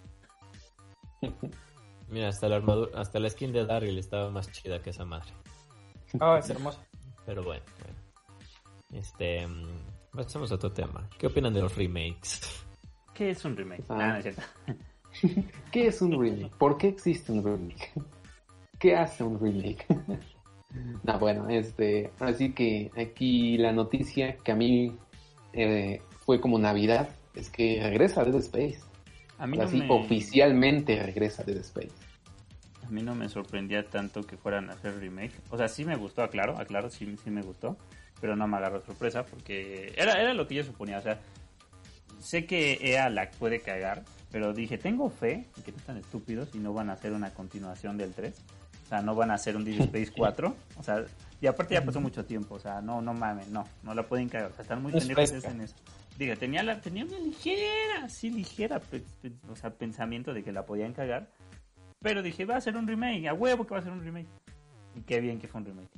Mira, 2.08 2.28
hasta 2.28 2.48
la 2.48 2.56
armadura, 2.56 3.00
hasta 3.00 3.18
la 3.18 3.30
skin 3.30 3.52
de 3.52 3.64
Daryl 3.64 3.98
estaba 3.98 4.30
más 4.30 4.50
chida 4.52 4.80
que 4.80 4.90
esa 4.90 5.04
madre. 5.04 5.32
Oh, 6.20 6.36
es 6.36 6.48
hermoso. 6.50 6.80
Pero 7.24 7.42
bueno, 7.42 7.64
bueno. 7.82 7.98
Este, 8.92 9.46
mm, 9.46 10.12
pasemos 10.12 10.52
a 10.52 10.56
otro 10.56 10.72
tema. 10.72 11.08
¿Qué 11.18 11.26
opinan 11.26 11.52
de 11.52 11.62
los 11.62 11.74
remakes? 11.74 12.64
¿Qué 13.14 13.30
es 13.30 13.44
un 13.44 13.56
remake? 13.56 13.84
Ah. 13.88 13.96
Ah, 13.98 14.08
no 14.08 14.16
es 14.16 14.22
cierto. 14.22 14.42
¿Qué 15.72 15.86
es 15.86 16.02
un 16.02 16.12
remake? 16.12 16.54
¿Por 16.56 16.76
qué 16.76 16.88
existe 16.88 17.32
un 17.32 17.42
remake? 17.42 17.92
¿Qué 18.78 18.94
hace 18.94 19.24
un 19.24 19.40
remake? 19.40 19.86
no, 21.04 21.18
bueno, 21.18 21.48
este, 21.48 22.10
así 22.20 22.52
que 22.52 22.90
aquí 22.96 23.56
la 23.58 23.72
noticia 23.72 24.36
que 24.36 24.52
a 24.52 24.56
mí 24.56 24.96
eh, 25.52 26.00
fue 26.24 26.40
como 26.40 26.58
Navidad 26.58 27.08
es 27.34 27.50
que 27.50 27.80
regresa 27.82 28.24
Dead 28.24 28.36
Space. 28.36 28.78
A 29.38 29.46
mí, 29.46 29.56
no 29.56 29.68
sí, 29.68 29.78
me, 29.78 29.90
oficialmente 29.90 31.02
regresa 31.02 31.44
Dead 31.44 31.58
Space. 31.58 31.92
a 32.84 32.90
mí 32.90 33.02
no 33.02 33.14
me 33.14 33.28
sorprendía 33.28 33.86
tanto 33.88 34.22
que 34.22 34.36
fueran 34.36 34.70
a 34.70 34.74
hacer 34.74 34.98
remake. 34.98 35.32
O 35.50 35.56
sea, 35.56 35.68
sí 35.68 35.84
me 35.84 35.96
gustó, 35.96 36.22
aclaro, 36.22 36.58
aclaro, 36.58 36.90
sí, 36.90 37.16
sí 37.22 37.30
me 37.30 37.42
gustó. 37.42 37.76
Pero 38.20 38.34
no 38.34 38.48
me 38.48 38.56
agarró 38.56 38.80
sorpresa 38.80 39.26
porque 39.26 39.92
era, 39.94 40.20
era 40.20 40.32
lo 40.32 40.46
que 40.48 40.54
yo 40.54 40.64
suponía. 40.64 40.98
O 40.98 41.02
sea, 41.02 41.20
sé 42.18 42.46
que 42.46 42.78
EA 42.80 43.10
la 43.10 43.30
puede 43.30 43.60
cagar, 43.60 44.04
pero 44.30 44.52
dije, 44.52 44.78
tengo 44.78 45.10
fe 45.10 45.46
en 45.56 45.62
que 45.62 45.72
no 45.72 45.78
están 45.78 45.96
estúpidos 45.98 46.54
y 46.54 46.58
no 46.58 46.72
van 46.72 46.90
a 46.90 46.94
hacer 46.94 47.12
una 47.12 47.34
continuación 47.34 47.98
del 47.98 48.14
3. 48.14 48.34
O 48.86 48.88
sea, 48.88 49.02
no 49.02 49.14
van 49.16 49.30
a 49.32 49.34
hacer 49.34 49.56
un 49.56 49.64
Dead 49.64 49.80
Space 49.80 50.12
4. 50.16 50.54
O 50.78 50.82
sea, 50.82 51.04
y 51.40 51.46
aparte 51.48 51.74
ya 51.74 51.84
pasó 51.84 52.00
mucho 52.00 52.24
tiempo. 52.24 52.54
O 52.54 52.58
sea, 52.60 52.80
no, 52.80 53.02
no 53.02 53.12
mames, 53.14 53.48
no, 53.48 53.66
no 53.82 53.94
la 53.94 54.04
pueden 54.06 54.28
cagar. 54.28 54.50
O 54.52 54.54
sea, 54.54 54.62
están 54.62 54.80
muy 54.82 54.92
pendejos 54.92 55.30
fresca. 55.30 55.50
en 55.50 55.60
eso. 55.62 55.74
Diga, 56.18 56.36
tenía, 56.36 56.62
la, 56.62 56.80
tenía 56.80 57.04
una 57.04 57.18
ligera, 57.18 58.08
sí, 58.08 58.30
ligera, 58.30 58.78
pe- 58.80 59.02
pe- 59.20 59.32
o 59.50 59.56
sea, 59.56 59.70
pensamiento 59.70 60.32
de 60.32 60.42
que 60.42 60.52
la 60.52 60.64
podían 60.64 60.92
cagar. 60.92 61.28
Pero 62.00 62.22
dije, 62.22 62.44
va 62.44 62.56
a 62.56 62.60
ser 62.60 62.76
un 62.76 62.86
remake, 62.86 63.26
a 63.28 63.34
huevo 63.34 63.66
que 63.66 63.74
va 63.74 63.80
a 63.80 63.82
ser 63.82 63.92
un 63.92 64.02
remake. 64.04 64.28
Y 64.94 65.00
qué 65.00 65.20
bien 65.20 65.38
que 65.40 65.48
fue 65.48 65.60
un 65.60 65.66
remake. 65.66 65.88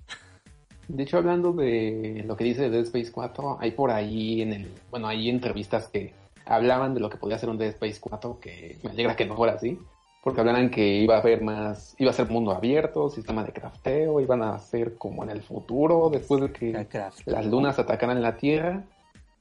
De 0.89 1.03
hecho, 1.03 1.19
hablando 1.19 1.53
de 1.53 2.25
lo 2.27 2.37
que 2.37 2.45
dice 2.45 2.71
Dead 2.71 2.83
Space 2.85 3.13
4, 3.13 3.59
hay 3.61 3.73
por 3.73 3.91
ahí 3.91 4.41
en 4.41 4.53
el, 4.55 4.73
bueno, 4.91 5.07
hay 5.07 5.29
entrevistas 5.29 5.89
que 5.89 6.15
hablaban 6.47 6.95
de 6.95 7.01
lo 7.01 7.11
que 7.11 7.19
podía 7.19 7.39
ser 7.39 7.51
un 7.51 7.59
Dead 7.59 7.69
Space 7.69 7.99
4, 8.01 8.41
que 8.41 8.79
me 8.83 8.91
alegra 8.91 9.15
que 9.15 9.27
no 9.27 9.37
fuera 9.37 9.53
así, 9.55 9.79
porque 10.23 10.41
hablaban 10.41 10.71
que 10.71 10.87
iba 10.87 11.17
a 11.17 11.21
haber 11.21 11.43
más, 11.43 11.95
iba 11.99 12.11
a 12.11 12.15
ser 12.15 12.29
mundo 12.29 12.53
abierto, 12.53 13.09
sistema 13.09 13.45
de 13.45 13.53
crafteo, 13.53 14.21
iban 14.21 14.43
a 14.43 14.59
ser 14.59 14.97
como 14.97 15.23
en 15.23 15.31
el 15.31 15.43
futuro, 15.43 16.11
después 16.11 16.41
de 16.41 16.53
que 16.53 16.87
las 17.27 17.47
lunas 17.47 17.79
atacaran 17.79 18.21
la 18.21 18.37
Tierra. 18.37 18.85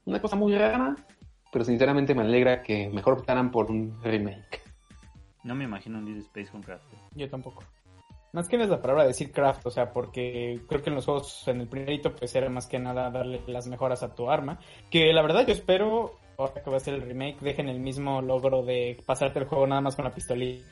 Una 0.05 0.21
cosa 0.21 0.35
muy 0.35 0.55
rara, 0.55 0.95
pero 1.51 1.65
sinceramente 1.65 2.13
me 2.15 2.21
alegra 2.21 2.61
que 2.61 2.89
mejor 2.89 3.13
optaran 3.13 3.51
por 3.51 3.69
un 3.71 4.01
remake. 4.01 4.61
No 5.43 5.55
me 5.55 5.63
imagino 5.63 5.97
un 5.97 6.05
Dead 6.05 6.17
Space 6.17 6.51
con 6.51 6.61
craft. 6.61 6.85
Yo 7.15 7.29
tampoco. 7.29 7.63
Más 8.33 8.47
que 8.47 8.57
no 8.57 8.63
es 8.63 8.69
la 8.69 8.81
palabra 8.81 9.05
decir 9.05 9.31
craft, 9.31 9.65
o 9.65 9.71
sea, 9.71 9.91
porque 9.91 10.61
creo 10.67 10.81
que 10.81 10.89
en 10.89 10.95
los 10.95 11.05
juegos, 11.05 11.47
en 11.47 11.61
el 11.61 11.67
primerito, 11.67 12.13
pues 12.13 12.35
era 12.35 12.49
más 12.49 12.67
que 12.67 12.77
nada 12.77 13.09
darle 13.09 13.41
las 13.47 13.67
mejoras 13.67 14.03
a 14.03 14.13
tu 14.13 14.29
arma. 14.29 14.59
Que 14.91 15.11
la 15.13 15.21
verdad 15.21 15.47
yo 15.47 15.53
espero 15.53 16.19
ahora 16.37 16.61
que 16.61 16.69
va 16.69 16.77
a 16.77 16.79
ser 16.79 16.93
el 16.93 17.01
remake, 17.01 17.39
dejen 17.41 17.67
el 17.67 17.79
mismo 17.79 18.21
logro 18.21 18.63
de 18.63 19.01
pasarte 19.05 19.39
el 19.39 19.45
juego 19.45 19.65
nada 19.67 19.81
más 19.81 19.95
con 19.95 20.05
la 20.05 20.13
pistolita. 20.13 20.65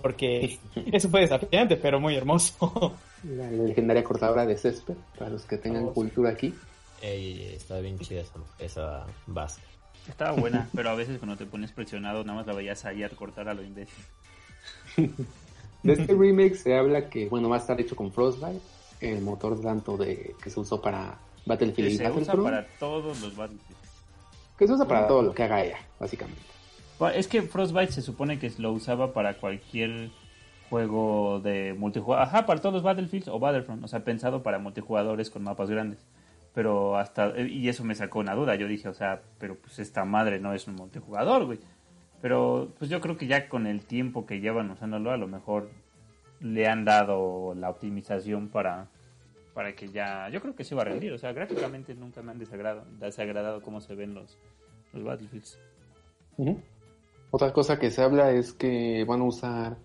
Porque 0.00 0.58
eso 0.92 1.08
fue 1.08 1.20
desafiante, 1.20 1.76
pero 1.76 2.00
muy 2.00 2.16
hermoso. 2.16 2.94
La 3.22 3.50
legendaria 3.50 4.02
cortadora 4.02 4.44
de 4.44 4.56
césped, 4.56 4.96
para 5.16 5.30
los 5.30 5.44
que 5.44 5.58
tengan 5.58 5.84
Oh, 5.84 5.92
cultura 5.92 6.30
aquí. 6.30 6.52
Ey, 7.00 7.54
está 7.54 7.78
bien 7.78 7.98
chida 7.98 8.20
esa, 8.20 8.40
esa 8.58 9.06
base. 9.26 9.60
Estaba 10.08 10.32
buena, 10.32 10.68
pero 10.74 10.90
a 10.90 10.94
veces 10.94 11.18
cuando 11.18 11.36
te 11.36 11.46
pones 11.46 11.70
presionado 11.70 12.24
nada 12.24 12.38
más 12.38 12.46
la 12.46 12.54
veías 12.54 12.84
a 12.84 12.92
cortar 13.16 13.48
a 13.48 13.54
lo 13.54 13.62
imbécil. 13.62 14.04
De 15.82 15.94
este 15.94 16.14
remake 16.14 16.54
se 16.54 16.76
habla 16.76 17.08
que, 17.08 17.28
bueno, 17.28 17.48
va 17.48 17.56
a 17.56 17.58
estar 17.58 17.80
hecho 17.80 17.96
con 17.96 18.12
Frostbite, 18.12 18.60
el 19.00 19.20
motor 19.20 19.60
tanto 19.60 19.96
de 19.96 20.36
que 20.40 20.48
se 20.48 20.60
usó 20.60 20.80
para 20.80 21.18
Battlefield 21.44 21.88
Que 21.88 21.94
y 21.94 21.96
se 21.96 22.08
usa 22.08 22.34
para 22.34 22.64
todos 22.78 23.20
los 23.20 23.34
Battlefield. 23.34 23.91
Que 24.62 24.68
se 24.68 24.74
usa 24.74 24.86
para 24.86 25.08
todo 25.08 25.22
lo 25.22 25.34
que 25.34 25.42
haga 25.42 25.64
ella, 25.64 25.78
básicamente. 25.98 26.40
Bueno, 26.98 27.16
Es 27.16 27.26
que 27.26 27.42
Frostbite 27.42 27.92
se 27.92 28.02
supone 28.02 28.38
que 28.38 28.50
lo 28.58 28.72
usaba 28.72 29.12
para 29.12 29.34
cualquier 29.34 30.10
juego 30.70 31.40
de 31.40 31.74
multijugador. 31.76 32.26
Ajá, 32.26 32.46
para 32.46 32.60
todos 32.60 32.74
los 32.74 32.82
Battlefields 32.84 33.26
o 33.26 33.40
Battlefront. 33.40 33.84
O 33.84 33.88
sea, 33.88 34.04
pensado 34.04 34.42
para 34.42 34.60
multijugadores 34.60 35.30
con 35.30 35.42
mapas 35.42 35.68
grandes. 35.68 35.98
Pero 36.54 36.96
hasta. 36.96 37.38
Y 37.40 37.68
eso 37.68 37.82
me 37.82 37.96
sacó 37.96 38.20
una 38.20 38.34
duda. 38.34 38.54
Yo 38.54 38.68
dije, 38.68 38.88
o 38.88 38.94
sea, 38.94 39.20
pero 39.38 39.56
pues 39.56 39.80
esta 39.80 40.04
madre 40.04 40.38
no 40.38 40.54
es 40.54 40.68
un 40.68 40.76
multijugador, 40.76 41.44
güey. 41.46 41.58
Pero 42.20 42.68
pues 42.78 42.88
yo 42.88 43.00
creo 43.00 43.16
que 43.16 43.26
ya 43.26 43.48
con 43.48 43.66
el 43.66 43.84
tiempo 43.84 44.26
que 44.26 44.38
llevan 44.38 44.70
usándolo, 44.70 45.10
a 45.10 45.16
lo 45.16 45.26
mejor 45.26 45.70
le 46.40 46.68
han 46.68 46.84
dado 46.84 47.54
la 47.56 47.68
optimización 47.68 48.48
para. 48.48 48.86
Para 49.54 49.74
que 49.74 49.88
ya. 49.88 50.28
Yo 50.30 50.40
creo 50.40 50.54
que 50.54 50.64
se 50.64 50.74
va 50.74 50.82
a 50.82 50.86
rendir. 50.86 51.12
O 51.12 51.18
sea, 51.18 51.32
gráficamente 51.32 51.94
nunca 51.94 52.22
me 52.22 52.32
han 52.32 52.38
desagradado, 52.38 52.84
desagradado 52.98 53.62
cómo 53.62 53.80
se 53.80 53.94
ven 53.94 54.14
los, 54.14 54.38
los 54.92 55.04
Battlefields. 55.04 55.58
Ujú. 56.36 56.60
Otra 57.30 57.52
cosa 57.52 57.78
que 57.78 57.90
se 57.90 58.02
habla 58.02 58.30
es 58.32 58.52
que 58.52 59.04
van 59.04 59.20
a 59.20 59.24
usar 59.24 59.76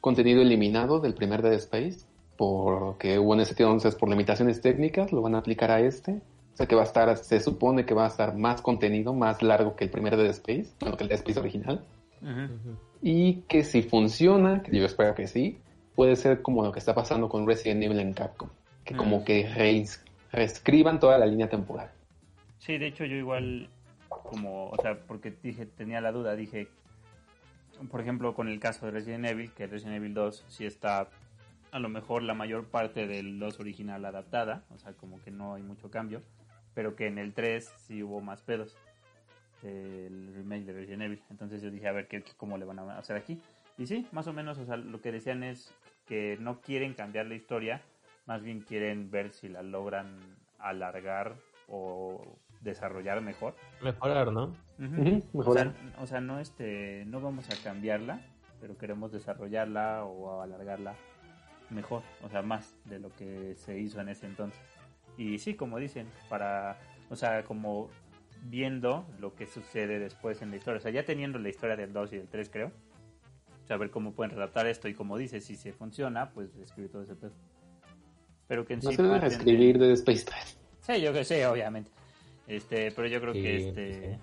contenido 0.00 0.42
eliminado 0.42 1.00
del 1.00 1.14
primer 1.14 1.42
Dead 1.42 1.54
Space, 1.54 2.06
porque 2.36 3.18
hubo 3.18 3.34
en 3.34 3.40
ese 3.40 3.52
entonces 3.52 3.94
por 3.94 4.08
limitaciones 4.08 4.60
técnicas, 4.60 5.12
lo 5.12 5.22
van 5.22 5.34
a 5.34 5.38
aplicar 5.38 5.70
a 5.70 5.80
este. 5.80 6.22
O 6.52 6.56
sea 6.56 6.66
que 6.66 6.76
va 6.76 6.82
a 6.82 6.84
estar, 6.84 7.16
se 7.16 7.40
supone 7.40 7.84
que 7.84 7.94
va 7.94 8.04
a 8.04 8.08
estar 8.08 8.36
más 8.36 8.62
contenido, 8.62 9.12
más 9.12 9.42
largo 9.42 9.74
que 9.74 9.84
el 9.84 9.90
primer 9.90 10.16
Dead 10.16 10.30
Space, 10.30 10.72
bueno, 10.80 10.96
que 10.96 11.02
el 11.02 11.08
Dead 11.08 11.18
Space 11.18 11.40
original. 11.40 11.84
Y 13.02 13.42
que 13.48 13.64
si 13.64 13.82
funciona, 13.82 14.62
que 14.62 14.74
yo 14.78 14.86
espero 14.86 15.14
que 15.14 15.26
sí, 15.26 15.58
puede 15.94 16.16
ser 16.16 16.42
como 16.42 16.64
lo 16.64 16.72
que 16.72 16.78
está 16.78 16.94
pasando 16.94 17.28
con 17.28 17.46
Resident 17.46 17.82
Evil 17.82 18.00
en 18.00 18.12
Capcom, 18.14 18.48
que 18.84 18.94
como 18.96 19.20
Mm. 19.20 19.24
que 19.24 19.48
reis- 19.54 20.00
reescriban 20.32 21.00
toda 21.00 21.18
la 21.18 21.26
línea 21.26 21.48
temporal. 21.48 21.90
Sí, 22.58 22.78
de 22.78 22.86
hecho 22.86 23.04
yo 23.04 23.16
igual, 23.16 23.68
como, 24.08 24.70
o 24.70 24.76
sea, 24.80 24.98
porque 25.06 25.34
dije, 25.42 25.66
tenía 25.66 26.00
la 26.00 26.12
duda, 26.12 26.34
dije, 26.36 26.68
por 27.90 28.00
ejemplo, 28.00 28.34
con 28.34 28.48
el 28.48 28.60
caso 28.60 28.86
de 28.86 28.92
Resident 28.92 29.26
Evil, 29.26 29.50
que 29.52 29.66
Resident 29.66 29.96
Evil 29.96 30.14
2 30.14 30.44
sí 30.48 30.64
está 30.64 31.08
a 31.72 31.78
lo 31.80 31.88
mejor 31.88 32.22
la 32.22 32.34
mayor 32.34 32.66
parte 32.66 33.06
del 33.08 33.38
2 33.40 33.58
original 33.58 34.04
adaptada, 34.04 34.62
o 34.74 34.78
sea, 34.78 34.92
como 34.92 35.20
que 35.22 35.30
no 35.32 35.54
hay 35.54 35.62
mucho 35.62 35.90
cambio, 35.90 36.22
pero 36.72 36.94
que 36.94 37.06
en 37.08 37.18
el 37.18 37.32
3 37.34 37.72
sí 37.78 38.02
hubo 38.02 38.20
más 38.20 38.42
pedos, 38.42 38.76
el 39.62 40.32
remake 40.34 40.64
de 40.66 40.72
Resident 40.72 41.02
Evil. 41.02 41.22
Entonces 41.30 41.62
yo 41.62 41.70
dije, 41.70 41.88
a 41.88 41.92
ver, 41.92 42.06
¿qué, 42.06 42.22
qué- 42.22 42.32
¿cómo 42.36 42.58
le 42.58 42.64
van 42.64 42.78
a 42.78 42.98
hacer 42.98 43.16
aquí? 43.16 43.40
Y 43.78 43.86
sí, 43.86 44.06
más 44.12 44.26
o 44.28 44.32
menos, 44.32 44.58
o 44.58 44.64
sea, 44.66 44.76
lo 44.76 45.00
que 45.00 45.10
decían 45.10 45.42
es 45.42 45.72
que 46.06 46.36
no 46.40 46.60
quieren 46.60 46.94
cambiar 46.94 47.26
la 47.26 47.34
historia, 47.34 47.80
más 48.26 48.42
bien 48.42 48.60
quieren 48.60 49.10
ver 49.10 49.32
si 49.32 49.48
la 49.48 49.62
logran 49.62 50.18
alargar 50.58 51.36
o 51.68 52.38
desarrollar 52.60 53.20
mejor. 53.20 53.54
Mejorar, 53.82 54.32
¿no? 54.32 54.56
Mejorar. 54.78 55.74
sea, 55.74 56.02
o 56.02 56.06
sea, 56.06 56.20
no 56.20 56.40
este, 56.40 57.04
no 57.06 57.20
vamos 57.20 57.48
a 57.50 57.62
cambiarla, 57.62 58.20
pero 58.60 58.76
queremos 58.76 59.12
desarrollarla 59.12 60.04
o 60.04 60.40
alargarla 60.42 60.94
mejor, 61.70 62.02
o 62.22 62.28
sea, 62.28 62.42
más 62.42 62.74
de 62.84 62.98
lo 62.98 63.10
que 63.10 63.54
se 63.56 63.78
hizo 63.78 64.00
en 64.00 64.08
ese 64.08 64.26
entonces. 64.26 64.60
Y 65.16 65.38
sí, 65.38 65.54
como 65.54 65.78
dicen, 65.78 66.08
para, 66.28 66.78
o 67.10 67.16
sea, 67.16 67.44
como 67.44 67.90
viendo 68.44 69.06
lo 69.20 69.34
que 69.34 69.46
sucede 69.46 69.98
después 69.98 70.42
en 70.42 70.50
la 70.50 70.56
historia, 70.56 70.78
o 70.78 70.80
sea, 70.80 70.90
ya 70.90 71.04
teniendo 71.04 71.38
la 71.38 71.48
historia 71.48 71.76
del 71.76 71.92
2 71.92 72.12
y 72.12 72.16
del 72.18 72.28
3, 72.28 72.50
creo, 72.50 72.72
saber 73.64 73.90
cómo 73.90 74.12
pueden 74.12 74.34
redactar 74.34 74.66
esto 74.66 74.88
y 74.88 74.94
como 74.94 75.16
dice, 75.16 75.40
si 75.40 75.56
se 75.56 75.72
funciona, 75.72 76.30
pues 76.30 76.54
escribir 76.56 76.90
todo 76.90 77.02
ese 77.02 77.16
pedo. 77.16 77.32
Pero 78.46 78.64
que 78.66 78.74
en 78.74 78.80
No 78.80 78.90
sí 78.90 78.96
se 78.96 79.02
debe 79.02 79.18
reescribir 79.20 79.78
Dead 79.78 79.90
Space 79.92 80.24
3. 80.24 80.58
Sí, 80.80 81.00
yo 81.00 81.12
que 81.12 81.24
sé, 81.24 81.46
obviamente. 81.46 81.90
Este, 82.46 82.90
pero 82.92 83.08
yo 83.08 83.20
creo 83.20 83.32
Sí, 83.32 83.42
que 83.42 83.56
este 83.68 84.20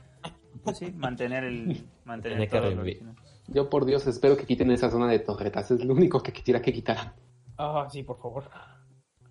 pues 0.64 0.78
sí, 0.78 0.92
mantener 0.92 1.44
el 1.44 1.84
mantener 2.06 2.48
todo 2.50 2.62
revivir. 2.62 2.80
original. 2.82 3.16
Yo 3.48 3.70
por 3.70 3.86
Dios 3.86 4.06
espero 4.08 4.38
que 4.38 4.46
quiten 4.46 4.70
esa 4.72 4.92
zona 4.92 5.08
de 5.08 5.20
torretas, 5.20 5.72
es 5.72 5.84
lo 5.84 5.94
único 5.94 6.22
que 6.22 6.32
quisiera 6.32 6.62
que 6.62 6.72
quitaran. 6.72 7.14
Ah, 7.58 7.88
sí, 7.92 8.04
por 8.04 8.18
favor. 8.22 8.44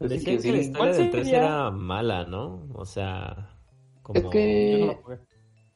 Decían 0.01 0.37
que 0.39 0.43
que 0.43 0.53
la 0.53 0.59
historia 0.59 0.79
¿Cuál 0.93 0.97
del 0.97 1.11
3 1.11 1.25
sería? 1.27 1.39
era 1.45 1.71
mala, 1.71 2.25
¿no? 2.25 2.67
O 2.75 2.85
sea, 2.85 3.55
como... 4.03 4.19
Es 4.19 4.27
que- 4.27 4.73
Yo 4.73 4.87
no 4.87 4.93
lo 4.93 4.99
jugué. 5.03 5.19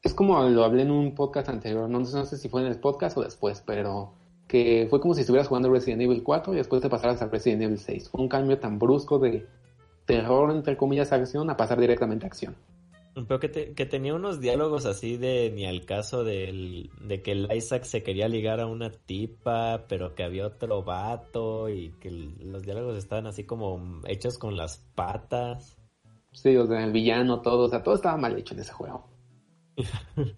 es 0.03 0.15
como 0.15 0.43
lo 0.49 0.65
hablé 0.65 0.83
en 0.83 0.91
un 0.91 1.15
podcast 1.15 1.49
anterior, 1.51 1.89
no, 1.89 2.05
sé- 2.05 2.17
no 2.17 2.25
sé 2.25 2.37
si 2.39 2.49
fue 2.49 2.63
en 2.63 2.67
el 2.69 2.81
podcast 2.81 3.17
o 3.19 3.23
después, 3.23 3.63
pero 3.67 4.15
que 4.49 4.87
fue 4.91 5.01
como 5.01 5.15
si 5.15 5.23
estuvieras 5.23 5.49
jugando 5.49 5.71
Resident 5.71 6.03
Evil 6.03 6.23
4 6.23 6.53
y 6.53 6.57
después 6.57 6.83
te 6.83 6.89
pasaras 6.91 7.21
a 7.23 7.29
Resident 7.29 7.63
Evil 7.63 7.79
6. 7.79 8.11
Fue 8.11 8.21
un 8.21 8.29
cambio 8.29 8.59
tan 8.59 8.79
brusco 8.79 9.19
de 9.19 9.47
terror, 10.07 10.51
entre 10.51 10.77
comillas, 10.77 11.13
acción 11.13 11.49
a 11.51 11.57
pasar 11.57 11.81
directamente 11.81 12.27
a 12.27 12.29
acción. 12.29 12.55
Pero 13.15 13.39
que, 13.39 13.49
te- 13.49 13.75
que 13.75 13.87
tenía 13.87 14.13
unos 14.13 14.41
diálogos 14.41 14.87
así 14.87 15.17
de 15.17 15.53
ni 15.55 15.67
al 15.67 15.85
caso 15.85 16.25
del, 16.25 16.91
de 17.01 17.23
que 17.23 17.31
el 17.31 17.49
Isaac 17.55 17.85
se 17.85 18.03
quería 18.03 18.27
ligar 18.27 18.59
a 18.61 18.67
una 18.67 18.91
tipa, 18.91 19.85
pero 19.89 20.17
que 20.17 20.25
había 20.25 20.47
otro 20.49 20.83
vato 20.83 21.69
y 21.69 21.93
que 22.01 22.11
los 22.11 22.63
diálogos 22.65 22.97
estaban 22.99 23.29
así 23.29 23.45
como 23.45 24.01
hechos 24.09 24.37
con 24.37 24.57
las 24.57 24.79
patas. 24.97 25.79
Sí, 26.33 26.57
o 26.57 26.67
sea, 26.67 26.83
el 26.85 26.91
villano, 26.91 27.41
todo, 27.41 27.67
o 27.67 27.69
sea, 27.69 27.85
todo 27.85 27.95
estaba 27.95 28.17
mal 28.17 28.37
hecho 28.37 28.55
en 28.55 28.61
ese 28.61 28.73
juego. 28.73 29.09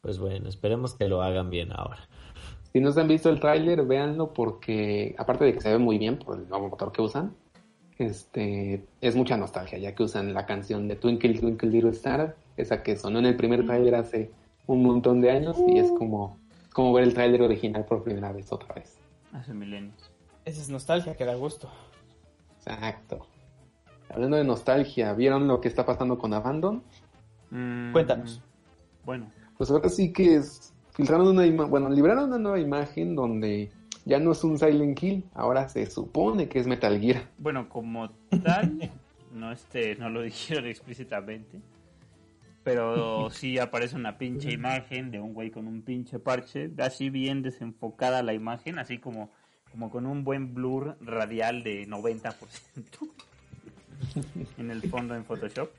Pues 0.00 0.18
bueno, 0.18 0.48
esperemos 0.48 0.94
que 0.94 1.06
lo 1.06 1.22
hagan 1.22 1.48
bien 1.48 1.70
ahora. 1.72 2.08
Si 2.72 2.80
no 2.80 2.90
se 2.90 3.00
han 3.00 3.08
visto 3.08 3.28
el 3.28 3.38
tráiler, 3.40 3.84
véanlo 3.84 4.32
porque, 4.32 5.14
aparte 5.18 5.44
de 5.44 5.52
que 5.52 5.60
se 5.60 5.70
ve 5.70 5.78
muy 5.78 5.98
bien 5.98 6.18
por 6.18 6.38
el 6.38 6.48
nuevo 6.48 6.70
motor 6.70 6.90
que 6.90 7.02
usan, 7.02 7.34
este, 7.98 8.84
es 9.00 9.14
mucha 9.14 9.36
nostalgia, 9.36 9.78
ya 9.78 9.94
que 9.94 10.02
usan 10.02 10.32
la 10.32 10.46
canción 10.46 10.88
de 10.88 10.96
Twinkle 10.96 11.38
Twinkle 11.38 11.68
Little 11.70 11.90
Star, 11.90 12.34
esa 12.56 12.82
que 12.82 12.96
sonó 12.96 13.18
en 13.18 13.26
el 13.26 13.36
primer 13.36 13.66
tráiler 13.66 13.94
hace 13.94 14.30
un 14.66 14.82
montón 14.82 15.20
de 15.20 15.30
años 15.30 15.56
y 15.68 15.78
es 15.78 15.90
como, 15.98 16.38
como 16.72 16.92
ver 16.92 17.04
el 17.04 17.14
tráiler 17.14 17.42
original 17.42 17.84
por 17.84 18.02
primera 18.02 18.32
vez 18.32 18.50
otra 18.52 18.74
vez. 18.74 18.98
Hace 19.32 19.52
milenios. 19.52 20.10
Esa 20.44 20.60
es 20.62 20.68
nostalgia 20.70 21.14
que 21.14 21.24
da 21.24 21.34
gusto. 21.34 21.68
Exacto. 22.58 23.26
Hablando 24.08 24.36
de 24.36 24.44
nostalgia, 24.44 25.12
¿vieron 25.14 25.46
lo 25.48 25.60
que 25.60 25.68
está 25.68 25.86
pasando 25.86 26.18
con 26.18 26.34
Abandon? 26.34 26.82
Mm, 27.50 27.92
Cuéntanos. 27.92 28.42
Bueno, 29.04 29.30
Pues 29.56 29.70
ahora 29.70 29.88
sí 29.88 30.12
que 30.12 30.36
es, 30.36 30.71
filtraron 30.92 31.28
una 31.28 31.46
imagen, 31.46 31.70
bueno, 31.70 31.88
liberaron 31.90 32.24
una 32.24 32.38
nueva 32.38 32.60
imagen 32.60 33.14
donde 33.14 33.70
ya 34.04 34.18
no 34.18 34.32
es 34.32 34.44
un 34.44 34.58
Silent 34.58 35.02
Hill, 35.02 35.24
ahora 35.34 35.68
se 35.68 35.86
supone 35.86 36.48
que 36.48 36.58
es 36.58 36.66
Metal 36.66 36.98
Gear. 37.00 37.28
bueno, 37.38 37.68
como 37.68 38.10
tal, 38.42 38.90
no 39.32 39.52
este, 39.52 39.96
no 39.96 40.10
lo 40.10 40.22
dijeron 40.22 40.66
explícitamente, 40.66 41.60
pero 42.62 43.30
sí 43.30 43.58
aparece 43.58 43.96
una 43.96 44.18
pinche 44.18 44.52
imagen 44.52 45.10
de 45.10 45.20
un 45.20 45.34
güey 45.34 45.50
con 45.50 45.66
un 45.66 45.82
pinche 45.82 46.18
parche, 46.18 46.70
así 46.78 47.10
bien 47.10 47.42
desenfocada 47.42 48.22
la 48.22 48.34
imagen, 48.34 48.78
así 48.78 48.98
como, 48.98 49.30
como 49.70 49.90
con 49.90 50.06
un 50.06 50.24
buen 50.24 50.54
blur 50.54 50.96
radial 51.00 51.62
de 51.62 51.86
90% 51.86 52.34
en 54.58 54.70
el 54.70 54.82
fondo 54.82 55.14
en 55.14 55.24
Photoshop. 55.24 55.70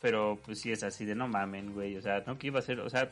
Pero 0.00 0.38
pues 0.44 0.60
sí 0.60 0.70
es 0.70 0.82
así 0.82 1.06
de 1.06 1.14
no 1.14 1.26
mamen, 1.28 1.72
güey, 1.72 1.96
o 1.96 2.02
sea, 2.02 2.22
no 2.26 2.36
que 2.36 2.48
iba 2.48 2.58
a 2.58 2.62
ser, 2.62 2.80
o 2.80 2.90
sea, 2.90 3.10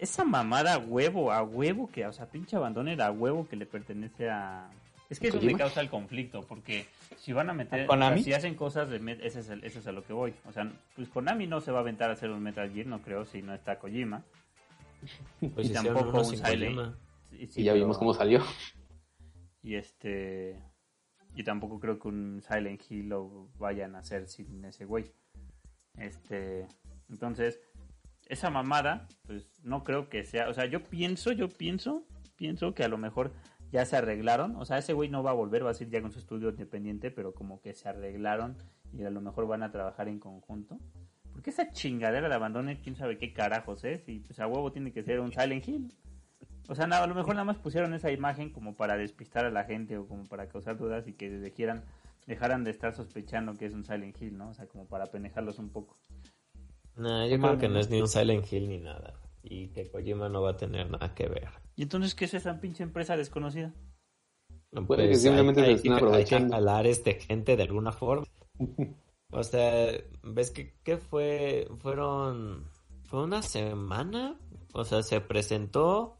esa 0.00 0.24
mamada 0.24 0.74
a 0.74 0.78
huevo, 0.78 1.30
a 1.32 1.42
huevo 1.42 1.88
que, 1.90 2.06
o 2.06 2.12
sea, 2.12 2.26
pinche 2.26 2.56
abandoner 2.56 3.00
a 3.02 3.10
huevo 3.12 3.46
que 3.48 3.56
le 3.56 3.66
pertenece 3.66 4.28
a... 4.30 4.70
Es 5.08 5.18
que 5.18 5.28
eso 5.28 5.40
me 5.40 5.54
causa 5.56 5.80
el 5.80 5.90
conflicto, 5.90 6.42
porque 6.46 6.86
si 7.18 7.32
van 7.32 7.50
a 7.50 7.52
meter, 7.52 7.80
¿A 7.82 7.86
Konami? 7.86 8.12
o 8.12 8.16
sea, 8.16 8.24
si 8.24 8.32
hacen 8.32 8.54
cosas 8.54 8.88
de, 8.90 9.00
met- 9.00 9.18
ese 9.22 9.40
es, 9.40 9.48
el- 9.48 9.64
ese 9.64 9.80
es 9.80 9.86
a 9.88 9.92
lo 9.92 10.04
que 10.04 10.12
voy. 10.12 10.32
O 10.46 10.52
sea, 10.52 10.70
pues 10.94 11.08
Konami 11.08 11.46
no 11.48 11.60
se 11.60 11.72
va 11.72 11.78
a 11.78 11.80
aventar 11.80 12.10
a 12.10 12.12
hacer 12.12 12.30
un 12.30 12.40
Metal 12.42 12.70
Gear, 12.72 12.86
no 12.86 13.02
creo, 13.02 13.24
si 13.24 13.42
no 13.42 13.52
está 13.52 13.78
Kojima. 13.78 14.22
Pues 15.40 15.66
Y 15.68 15.72
hicieron 15.72 15.94
tampoco 15.96 16.18
un 16.18 16.24
Silent. 16.36 16.76
Kojima. 16.76 16.98
Sí, 17.30 17.46
sí, 17.48 17.60
y 17.60 17.64
ya 17.64 17.72
pero- 17.72 17.82
vimos 17.84 17.98
cómo 17.98 18.14
salió. 18.14 18.42
Y 19.62 19.74
este. 19.74 20.62
Y 21.34 21.42
tampoco 21.44 21.78
creo 21.80 21.98
que 21.98 22.08
un 22.08 22.42
Silent 22.48 22.80
Hill 22.88 23.08
lo 23.08 23.48
vayan 23.58 23.94
a 23.96 23.98
hacer 24.00 24.28
sin 24.28 24.64
ese 24.64 24.84
güey. 24.84 25.12
Este. 25.98 26.66
Entonces, 27.08 27.60
esa 28.30 28.48
mamada, 28.48 29.08
pues 29.26 29.50
no 29.62 29.84
creo 29.84 30.08
que 30.08 30.24
sea. 30.24 30.48
O 30.48 30.54
sea, 30.54 30.66
yo 30.66 30.84
pienso, 30.84 31.32
yo 31.32 31.48
pienso, 31.48 32.06
pienso 32.36 32.74
que 32.74 32.84
a 32.84 32.88
lo 32.88 32.96
mejor 32.96 33.32
ya 33.72 33.84
se 33.84 33.96
arreglaron. 33.96 34.56
O 34.56 34.64
sea, 34.64 34.78
ese 34.78 34.92
güey 34.92 35.08
no 35.08 35.22
va 35.22 35.30
a 35.30 35.34
volver, 35.34 35.66
va 35.66 35.70
a 35.70 35.74
seguir 35.74 35.94
ya 35.94 36.02
con 36.02 36.12
su 36.12 36.20
estudio 36.20 36.50
independiente, 36.50 37.10
pero 37.10 37.34
como 37.34 37.60
que 37.60 37.74
se 37.74 37.88
arreglaron 37.88 38.56
y 38.92 39.02
a 39.02 39.10
lo 39.10 39.20
mejor 39.20 39.46
van 39.46 39.62
a 39.62 39.72
trabajar 39.72 40.08
en 40.08 40.20
conjunto. 40.20 40.78
¿Por 41.32 41.42
qué 41.42 41.50
esa 41.50 41.70
chingadera 41.70 42.28
de 42.28 42.34
abandone 42.34 42.80
quién 42.80 42.96
sabe 42.96 43.18
qué 43.18 43.32
carajos 43.32 43.84
es? 43.84 44.08
Y 44.08 44.20
pues 44.20 44.38
a 44.40 44.46
huevo 44.46 44.72
tiene 44.72 44.92
que 44.92 45.02
ser 45.02 45.20
un 45.20 45.32
Silent 45.32 45.66
Hill. 45.66 45.92
O 46.68 46.74
sea, 46.76 46.84
a 46.84 47.06
lo 47.06 47.14
mejor 47.16 47.34
nada 47.34 47.44
más 47.44 47.58
pusieron 47.58 47.94
esa 47.94 48.12
imagen 48.12 48.50
como 48.50 48.76
para 48.76 48.96
despistar 48.96 49.44
a 49.44 49.50
la 49.50 49.64
gente 49.64 49.98
o 49.98 50.06
como 50.06 50.24
para 50.26 50.48
causar 50.48 50.76
dudas 50.76 51.08
y 51.08 51.14
que 51.14 51.28
dejaran, 51.28 51.84
dejaran 52.26 52.62
de 52.62 52.70
estar 52.70 52.94
sospechando 52.94 53.56
que 53.56 53.66
es 53.66 53.74
un 53.74 53.84
Silent 53.84 54.20
Hill, 54.22 54.38
¿no? 54.38 54.50
O 54.50 54.54
sea, 54.54 54.66
como 54.66 54.86
para 54.86 55.06
penejarlos 55.06 55.58
un 55.58 55.70
poco. 55.70 55.96
No, 57.00 57.26
yo 57.26 57.38
creo 57.40 57.58
que 57.58 57.68
no 57.68 57.78
es 57.80 57.88
ni 57.90 58.00
un 58.00 58.08
Silent 58.08 58.50
Hill 58.52 58.68
ni 58.68 58.78
nada. 58.78 59.14
Y 59.42 59.68
que 59.68 59.90
Kojima 59.90 60.28
no 60.28 60.42
va 60.42 60.50
a 60.50 60.56
tener 60.56 60.90
nada 60.90 61.14
que 61.14 61.26
ver. 61.28 61.48
¿Y 61.76 61.82
entonces 61.84 62.14
qué 62.14 62.26
es 62.26 62.34
esa 62.34 62.60
pinche 62.60 62.82
empresa 62.82 63.16
desconocida? 63.16 63.72
No, 64.72 64.86
Puede 64.86 65.04
que 65.04 65.08
pues, 65.10 65.22
simplemente 65.22 65.62
hay, 65.62 65.74
hay 65.74 65.80
que- 65.80 65.90
hay 66.12 66.24
que 66.24 66.48
jalar 66.48 66.86
este 66.86 67.14
gente 67.14 67.56
de 67.56 67.62
alguna 67.62 67.92
forma. 67.92 68.26
O 69.32 69.44
sea, 69.44 69.92
¿ves 70.24 70.50
que 70.50 70.74
qué 70.82 70.96
fue? 70.96 71.68
Fueron... 71.78 72.64
¿Fue 73.04 73.22
una 73.22 73.42
semana? 73.42 74.36
O 74.72 74.82
sea, 74.84 75.04
se 75.04 75.20
presentó... 75.20 76.16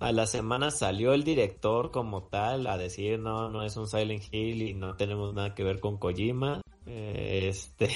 A 0.00 0.10
la 0.10 0.26
semana 0.26 0.72
salió 0.72 1.14
el 1.14 1.22
director 1.22 1.92
como 1.92 2.24
tal 2.24 2.66
a 2.66 2.76
decir 2.76 3.20
no, 3.20 3.48
no 3.48 3.62
es 3.62 3.76
un 3.76 3.86
Silent 3.86 4.24
Hill 4.32 4.60
y 4.62 4.74
no 4.74 4.96
tenemos 4.96 5.32
nada 5.34 5.54
que 5.54 5.62
ver 5.62 5.78
con 5.78 5.98
Kojima. 5.98 6.60
Eh, 6.86 7.46
Este... 7.48 7.90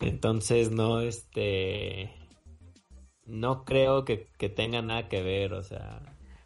Entonces 0.00 0.70
no, 0.70 1.00
este... 1.00 2.10
No 3.24 3.64
creo 3.64 4.04
que, 4.04 4.28
que 4.38 4.48
tenga 4.48 4.82
nada 4.82 5.08
que 5.08 5.22
ver, 5.22 5.52
o 5.52 5.62
sea... 5.62 6.00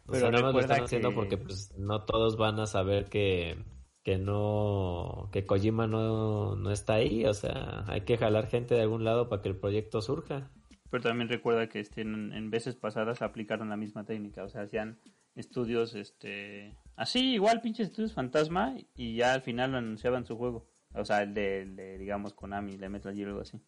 O 0.07 0.13
Pero 0.13 0.21
sea, 0.21 0.31
nada 0.31 0.43
más 0.45 0.53
lo 0.53 0.59
están 0.61 0.83
haciendo 0.83 1.09
que- 1.09 1.15
porque 1.15 1.37
pues 1.37 1.73
no 1.77 2.03
todos 2.05 2.35
van 2.37 2.59
a 2.59 2.65
saber 2.65 3.05
que, 3.05 3.63
que 4.03 4.17
no, 4.17 5.29
que 5.31 5.45
Kojima 5.45 5.87
no, 5.87 6.55
no 6.55 6.71
está 6.71 6.95
ahí, 6.95 7.25
o 7.25 7.33
sea, 7.33 7.85
hay 7.87 8.01
que 8.01 8.17
jalar 8.17 8.47
gente 8.47 8.75
de 8.75 8.81
algún 8.81 9.03
lado 9.05 9.29
para 9.29 9.41
que 9.41 9.49
el 9.49 9.55
proyecto 9.57 10.01
surja. 10.01 10.49
Pero 10.89 11.03
también 11.03 11.29
recuerda 11.29 11.69
que 11.69 11.79
este, 11.79 12.01
en, 12.01 12.33
en 12.33 12.49
veces 12.49 12.75
pasadas 12.75 13.21
aplicaron 13.21 13.69
la 13.69 13.77
misma 13.77 14.03
técnica, 14.03 14.43
o 14.43 14.49
sea, 14.49 14.63
hacían 14.63 14.99
estudios, 15.35 15.95
este, 15.95 16.75
así, 16.97 17.33
igual 17.35 17.61
pinches 17.61 17.87
estudios 17.87 18.13
fantasma 18.13 18.75
y 18.95 19.15
ya 19.15 19.33
al 19.33 19.41
final 19.43 19.75
anunciaban 19.75 20.25
su 20.25 20.35
juego. 20.35 20.67
O 20.93 21.05
sea, 21.05 21.23
el 21.23 21.33
de, 21.33 21.61
el 21.61 21.75
de, 21.75 21.97
digamos, 21.97 22.33
Konami, 22.33 22.77
de 22.77 22.89
Metal 22.89 23.13
Gear 23.13 23.27
o 23.27 23.31
algo 23.31 23.41
así. 23.41 23.59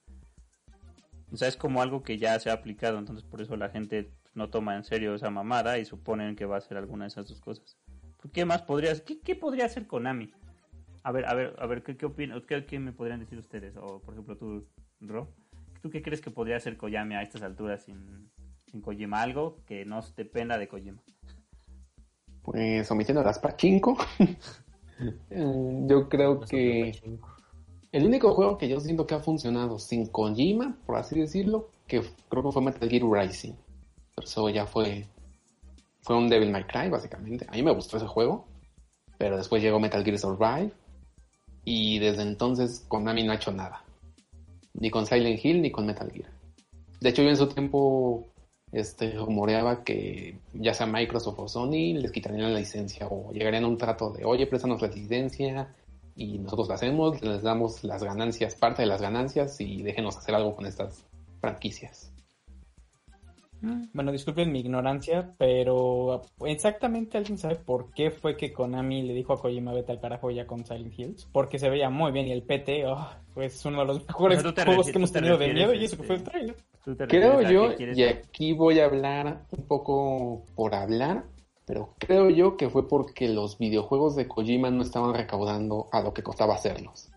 O 1.32 1.38
sea, 1.38 1.48
es 1.48 1.58
como 1.58 1.82
algo 1.82 2.04
que 2.04 2.18
ya 2.18 2.40
se 2.40 2.50
ha 2.50 2.54
aplicado, 2.54 3.00
entonces 3.00 3.24
por 3.24 3.42
eso 3.42 3.56
la 3.58 3.70
gente 3.70 4.12
no 4.36 4.50
toma 4.50 4.76
en 4.76 4.84
serio 4.84 5.16
esa 5.16 5.30
mamada 5.30 5.80
y 5.80 5.86
suponen 5.86 6.36
que 6.36 6.46
va 6.46 6.58
a 6.58 6.62
ser 6.62 6.78
alguna 6.78 7.06
de 7.06 7.10
esas 7.10 7.28
dos 7.28 7.42
cosas. 7.42 7.78
¿Por 8.22 8.32
qué 8.32 8.46
más 8.46 8.62
podrías, 8.62 9.02
qué, 9.02 9.20
qué 9.20 9.36
podría 9.36 9.66
hacer 9.66 9.88
Konami? 9.88 10.32
A 11.04 11.12
ver, 11.12 11.26
a 11.26 11.34
ver, 11.34 11.56
a 11.60 11.66
ver, 11.66 11.84
¿qué, 11.84 11.98
qué 11.98 12.06
opinan? 12.06 12.42
¿Qué, 12.42 12.66
qué 12.66 12.80
me 12.80 12.94
podrían 12.94 13.20
decir 13.20 13.38
ustedes? 13.38 13.76
O, 13.78 14.00
por 14.00 14.14
ejemplo, 14.14 14.38
tú, 14.38 14.68
Ro. 15.02 15.28
¿Tú 15.82 15.90
qué 15.90 16.02
crees 16.02 16.22
que 16.22 16.32
podría 16.32 16.56
hacer 16.56 16.78
Koyami 16.78 17.16
a 17.16 17.22
estas 17.22 17.42
alturas 17.42 17.84
sin, 17.84 18.32
sin 18.72 18.82
Kojima? 18.82 19.22
Algo 19.22 19.58
que 19.66 19.84
no 19.86 20.02
dependa 20.16 20.58
de 20.58 20.70
Kojima. 20.70 21.02
Pues 22.42 22.90
omitiendo 22.90 23.22
las 23.24 23.40
pachinko. 23.40 23.98
yo 25.30 26.10
creo 26.10 26.42
que 26.42 26.94
el 27.92 28.06
único 28.06 28.34
juego 28.34 28.58
que 28.58 28.68
yo 28.68 28.80
siento 28.80 29.06
que 29.06 29.16
ha 29.16 29.20
funcionado 29.20 29.80
sin 29.80 30.08
Kojima, 30.08 30.78
por 30.86 30.98
así 30.98 31.20
decirlo, 31.20 31.70
que 31.88 32.02
creo 32.30 32.44
que 32.44 32.52
fue 32.52 32.62
Metal 32.62 32.90
Gear 32.90 33.04
Rising. 33.04 33.54
Pero 34.16 34.28
eso 34.28 34.50
ya 34.50 34.66
fue 34.66 35.08
fue 36.04 36.18
un 36.18 36.30
Devil 36.30 36.52
May 36.52 36.66
Cry 36.66 36.90
básicamente. 36.90 37.46
A 37.50 37.54
mí 37.54 37.64
me 37.64 37.72
gustó 37.72 37.98
ese 37.98 38.08
juego, 38.08 38.46
pero 39.18 39.38
después 39.38 39.64
llegó 39.64 39.80
Metal 39.80 40.04
Gear 40.04 40.20
Survive 40.20 40.72
y 41.64 42.00
desde 42.00 42.24
entonces 42.24 42.84
Konami 42.88 43.24
no 43.24 43.32
ha 43.32 43.36
hecho 43.36 43.52
nada. 43.52 43.84
Ni 44.74 44.90
con 44.90 45.06
Silent 45.06 45.44
Hill 45.44 45.62
ni 45.62 45.72
con 45.72 45.86
Metal 45.86 46.12
Gear. 46.12 46.30
De 47.00 47.10
hecho 47.10 47.24
yo 47.24 47.30
en 47.30 47.38
su 47.38 47.48
tiempo 47.48 48.28
este, 48.74 49.12
rumoreaba 49.12 49.84
que 49.84 50.40
ya 50.54 50.74
sea 50.74 50.88
Microsoft 50.88 51.40
o 51.40 51.48
Sony 51.48 51.94
les 51.94 52.12
quitarían 52.12 52.54
la 52.54 52.60
licencia 52.60 53.08
o 53.08 53.32
llegarían 53.32 53.64
a 53.64 53.68
un 53.68 53.78
trato 53.78 54.12
de, 54.12 54.26
oye, 54.26 54.48
préstanos 54.48 54.82
la 54.82 54.88
licencia 54.88 55.74
y 56.16 56.40
nosotros 56.40 56.68
la 56.68 56.76
hacemos, 56.76 57.22
les 57.22 57.42
damos 57.42 57.84
las 57.84 58.04
ganancias, 58.04 58.56
parte 58.56 58.82
de 58.82 58.88
las 58.88 59.02
ganancias 59.02 59.62
y 59.62 59.82
déjenos 59.84 60.18
hacer 60.18 60.36
algo 60.36 60.56
con 60.56 60.66
estas 60.66 61.06
franquicias. 61.40 62.14
Bueno, 63.94 64.12
disculpen 64.12 64.52
mi 64.52 64.60
ignorancia, 64.60 65.34
pero 65.38 66.24
exactamente 66.46 67.18
alguien 67.18 67.38
sabe 67.38 67.56
por 67.56 67.94
qué 67.94 68.12
fue 68.12 68.36
que 68.36 68.52
Konami 68.52 69.04
le 69.04 69.14
dijo 69.14 69.32
a 69.32 69.40
Kojima 69.40 69.72
vete 69.72 69.94
al 69.94 70.02
carajo 70.02 70.30
ya 70.32 70.46
con 70.46 70.66
Silent 70.66 71.00
Hills. 71.00 71.30
Porque 71.32 71.58
se 71.58 71.70
veía 71.70 71.90
muy 71.90 72.12
bien 72.12 72.28
y 72.28 72.34
el 72.34 72.44
PT, 72.44 72.86
oh, 72.88 73.10
pues 73.34 73.64
uno 73.66 73.80
de 73.80 73.86
los 73.86 74.06
mejores 74.06 74.44
juegos 74.44 74.88
que 74.92 74.98
hemos 74.98 75.14
tenido 75.14 75.38
de 75.38 75.54
miedo 75.54 75.74
y 75.74 75.86
eso 75.86 75.96
que 75.96 76.04
este, 76.04 76.08
fue 76.08 76.16
el 76.18 76.24
trailer. 76.24 76.56
¿Tú 76.84 76.96
te 76.96 77.08
Creo 77.08 77.42
yo, 77.42 77.72
y 77.80 78.04
aquí 78.04 78.54
voy 78.54 78.80
a 78.80 78.86
hablar 78.86 79.46
un 79.52 79.64
poco 79.66 80.44
por 80.56 80.76
hablar, 80.76 81.24
pero 81.66 81.94
creo 81.98 82.30
yo 82.30 82.58
que 82.58 82.70
fue 82.70 82.88
porque 82.90 83.30
los 83.30 83.58
videojuegos 83.58 84.16
de 84.16 84.28
Kojima 84.28 84.70
no 84.70 84.84
estaban 84.84 85.14
recaudando 85.14 85.88
a 85.92 86.02
lo 86.02 86.14
que 86.14 86.24
costaba 86.24 86.56
hacerlos. 86.56 87.10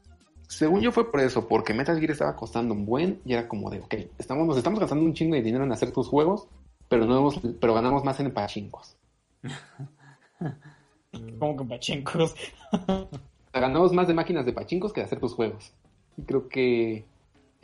Según 0.49 0.81
yo 0.81 0.93
fue 0.93 1.11
por 1.11 1.21
eso, 1.21 1.49
porque 1.49 1.75
Metal 1.75 1.99
Gear 1.99 2.13
estaba 2.13 2.37
costando 2.37 2.73
un 2.75 2.87
buen 2.87 3.21
y 3.25 3.33
era 3.33 3.49
como 3.49 3.69
de, 3.71 3.81
ok, 3.81 3.95
estamos, 4.19 4.47
nos 4.47 4.57
estamos 4.57 4.79
gastando 4.79 5.05
un 5.05 5.15
chingo 5.15 5.35
de 5.35 5.43
dinero 5.43 5.65
en 5.65 5.73
hacer 5.73 5.91
tus 5.91 6.07
juegos, 6.07 6.47
pero, 6.89 7.05
no 7.05 7.19
hemos- 7.19 7.41
pero 7.61 7.75
ganamos 7.75 8.05
más 8.05 8.21
en 8.21 8.33
pachincos. 8.33 8.97
Como 11.39 11.57
que 11.57 11.65
pachencos. 11.65 12.35
ganamos 13.53 13.93
más 13.93 14.07
de 14.07 14.15
máquinas 14.15 14.45
de 14.47 14.53
pachincos 14.53 14.93
que 14.93 15.01
de 15.01 15.07
hacer 15.07 15.19
tus 15.19 15.35
juegos. 15.35 15.73
Y 16.17 16.23
creo 16.23 16.49
que 16.49 17.05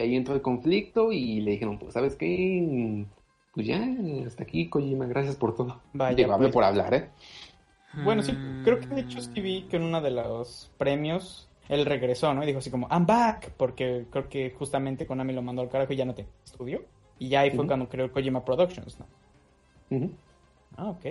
ahí 0.03 0.17
entró 0.17 0.35
el 0.35 0.43
conflicto 0.43 1.13
y 1.13 1.41
le 1.41 1.53
dijeron, 1.53 1.79
pues, 1.79 1.95
¿sabes 1.95 2.17
qué? 2.17 3.07
Pues 3.55 3.67
ya, 3.67 3.87
hasta 4.27 4.43
aquí, 4.43 4.69
Kojima, 4.69 5.07
gracias 5.07 5.37
por 5.37 5.55
todo. 5.55 5.81
Vaya, 5.93 6.25
hablé 6.25 6.49
pues. 6.49 6.53
por 6.53 6.65
hablar, 6.65 6.95
¿eh? 6.95 7.09
Bueno, 7.95 8.23
sí, 8.23 8.37
creo 8.65 8.81
que 8.81 8.95
de 8.95 9.03
hecho 9.03 9.21
sí 9.21 9.41
vi 9.41 9.63
que 9.63 9.77
en 9.77 9.83
uno 9.83 10.01
de 10.01 10.11
los 10.11 10.71
premios 10.79 11.49
él 11.69 11.85
regresó, 11.85 12.33
¿no? 12.35 12.43
Y 12.43 12.47
dijo 12.47 12.59
así 12.59 12.71
como, 12.71 12.89
I'm 12.89 13.07
back, 13.07 13.51
porque 13.57 14.07
creo 14.11 14.29
que 14.29 14.51
justamente 14.59 15.07
Konami 15.07 15.33
lo 15.33 15.43
mandó 15.43 15.63
al 15.63 15.69
carajo 15.69 15.93
y 15.93 15.97
ya 15.97 16.05
no 16.05 16.15
te 16.15 16.27
estudió. 16.45 16.83
Y 17.19 17.29
ya 17.29 17.41
ahí 17.41 17.51
fue 17.51 17.67
cuando 17.67 17.89
creó 17.89 18.11
Kojima 18.11 18.45
Productions, 18.45 18.99
¿no? 18.99 19.07
Ujú. 19.97 20.11
Ah, 20.77 20.89
ok. 20.91 21.07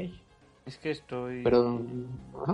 Es 0.65 0.77
que 0.77 0.91
estoy... 0.91 1.43
Pero. 1.43 1.81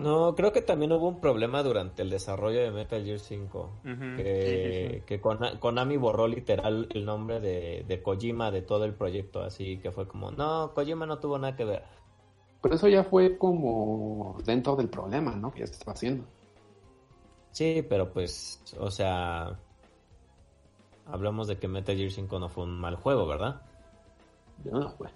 No, 0.01 0.33
creo 0.35 0.51
que 0.53 0.61
también 0.61 0.91
hubo 0.93 1.07
un 1.09 1.19
problema 1.19 1.61
durante 1.63 2.01
el 2.01 2.09
desarrollo 2.09 2.61
de 2.61 2.71
Metal 2.71 3.03
Gear 3.03 3.19
5. 3.19 3.69
Ujú, 3.83 3.83
sí, 3.83 3.93
sí, 3.93 4.23
Que, 4.23 4.97
sí. 4.99 5.05
que 5.05 5.21
Kona- 5.21 5.59
Konami 5.59 5.97
borró 5.97 6.27
literal 6.27 6.87
el 6.91 7.05
nombre 7.05 7.39
de, 7.39 7.83
de 7.87 8.01
Kojima 8.01 8.49
de 8.51 8.61
todo 8.61 8.85
el 8.85 8.93
proyecto, 8.93 9.41
así 9.41 9.77
que 9.79 9.91
fue 9.91 10.07
como, 10.07 10.31
no, 10.31 10.71
Kojima 10.73 11.05
no 11.05 11.19
tuvo 11.19 11.37
nada 11.37 11.55
que 11.55 11.65
ver. 11.65 11.83
pero 12.61 12.75
eso 12.75 12.87
ya 12.87 13.03
fue 13.03 13.37
como 13.37 14.37
dentro 14.45 14.75
del 14.75 14.89
problema, 14.89 15.35
¿no? 15.35 15.51
Que 15.51 15.59
ya 15.61 15.67
se 15.67 15.73
estaba 15.73 15.91
haciendo. 15.93 16.23
Sí, 17.51 17.85
pero 17.87 18.11
pues, 18.13 18.61
o 18.79 18.89
sea, 18.89 19.59
hablamos 21.05 21.47
de 21.47 21.57
que 21.57 21.67
Metal 21.67 21.95
Gear 21.95 22.11
5 22.11 22.39
no 22.39 22.49
fue 22.49 22.63
un 22.63 22.79
mal 22.79 22.95
juego, 22.95 23.27
¿verdad? 23.27 23.61
No 24.63 24.89
fue. 24.91 25.09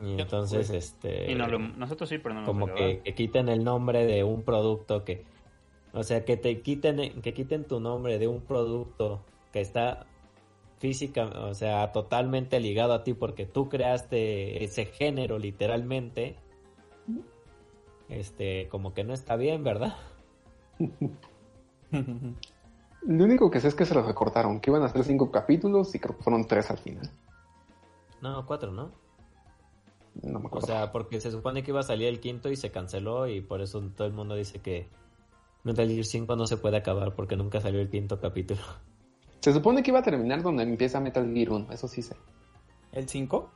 Y 0.00 0.20
entonces, 0.20 0.70
este... 0.70 1.30
Y 1.30 1.34
no 1.34 1.46
lo- 1.46 1.58
nosotros 1.58 2.08
sí, 2.08 2.18
pero 2.18 2.34
no 2.34 2.40
lo 2.42 2.46
como 2.46 2.66
que 2.74 3.02
quiten 3.14 3.48
el 3.48 3.64
nombre 3.64 4.04
de 4.06 4.24
un 4.24 4.42
producto 4.42 5.04
que 5.04 5.24
o 5.92 6.02
sea 6.02 6.24
que 6.24 6.36
te 6.36 6.60
quiten 6.60 7.22
que 7.22 7.32
quiten 7.32 7.64
tu 7.64 7.78
nombre 7.78 8.18
de 8.18 8.26
un 8.26 8.40
producto 8.40 9.24
que 9.52 9.60
está 9.60 10.06
física 10.78 11.26
o 11.26 11.54
sea 11.54 11.92
totalmente 11.92 12.58
ligado 12.58 12.92
a 12.94 13.04
ti 13.04 13.14
porque 13.14 13.46
tú 13.46 13.68
creaste 13.68 14.64
ese 14.64 14.86
género 14.86 15.38
literalmente 15.38 16.34
este 18.08 18.68
como 18.68 18.92
que 18.92 19.04
no 19.04 19.14
está 19.14 19.36
bien 19.36 19.62
verdad 19.62 19.94
Lo 23.06 23.24
único 23.24 23.50
que 23.50 23.60
sé 23.60 23.68
es 23.68 23.74
que 23.74 23.84
se 23.84 23.94
los 23.94 24.06
recortaron, 24.06 24.60
que 24.60 24.70
iban 24.70 24.82
a 24.82 24.86
hacer 24.86 25.04
cinco 25.04 25.30
capítulos 25.30 25.94
y 25.94 25.98
creo 25.98 26.16
que 26.16 26.22
fueron 26.22 26.46
tres 26.46 26.70
al 26.70 26.78
final. 26.78 27.10
No 28.22 28.44
cuatro 28.46 28.72
no 28.72 28.90
No 30.22 30.38
me 30.38 30.44
o 30.44 30.48
acuerdo. 30.48 30.66
sea 30.66 30.92
porque 30.92 31.20
se 31.20 31.30
supone 31.30 31.62
que 31.62 31.70
iba 31.70 31.80
a 31.80 31.84
salir 31.84 32.08
el 32.08 32.20
quinto 32.20 32.50
y 32.50 32.56
se 32.56 32.70
canceló 32.70 33.26
y 33.28 33.40
por 33.40 33.60
eso 33.60 33.80
todo 33.96 34.06
el 34.06 34.12
mundo 34.12 34.34
dice 34.34 34.60
que 34.60 34.88
Metal 35.64 35.88
Gear 35.88 36.04
5 36.04 36.36
no 36.36 36.46
se 36.46 36.56
puede 36.56 36.76
acabar 36.76 37.14
porque 37.14 37.36
nunca 37.36 37.60
salió 37.60 37.80
el 37.80 37.90
quinto 37.90 38.20
capítulo 38.20 38.60
Se 39.40 39.52
supone 39.52 39.82
que 39.82 39.90
iba 39.90 39.98
a 40.00 40.02
terminar 40.02 40.42
donde 40.42 40.62
empieza 40.62 41.00
Metal 41.00 41.30
Gear 41.34 41.50
1, 41.50 41.72
eso 41.72 41.86
sí 41.86 42.00
sé. 42.00 42.16
¿El 42.92 43.08
5? 43.08 43.50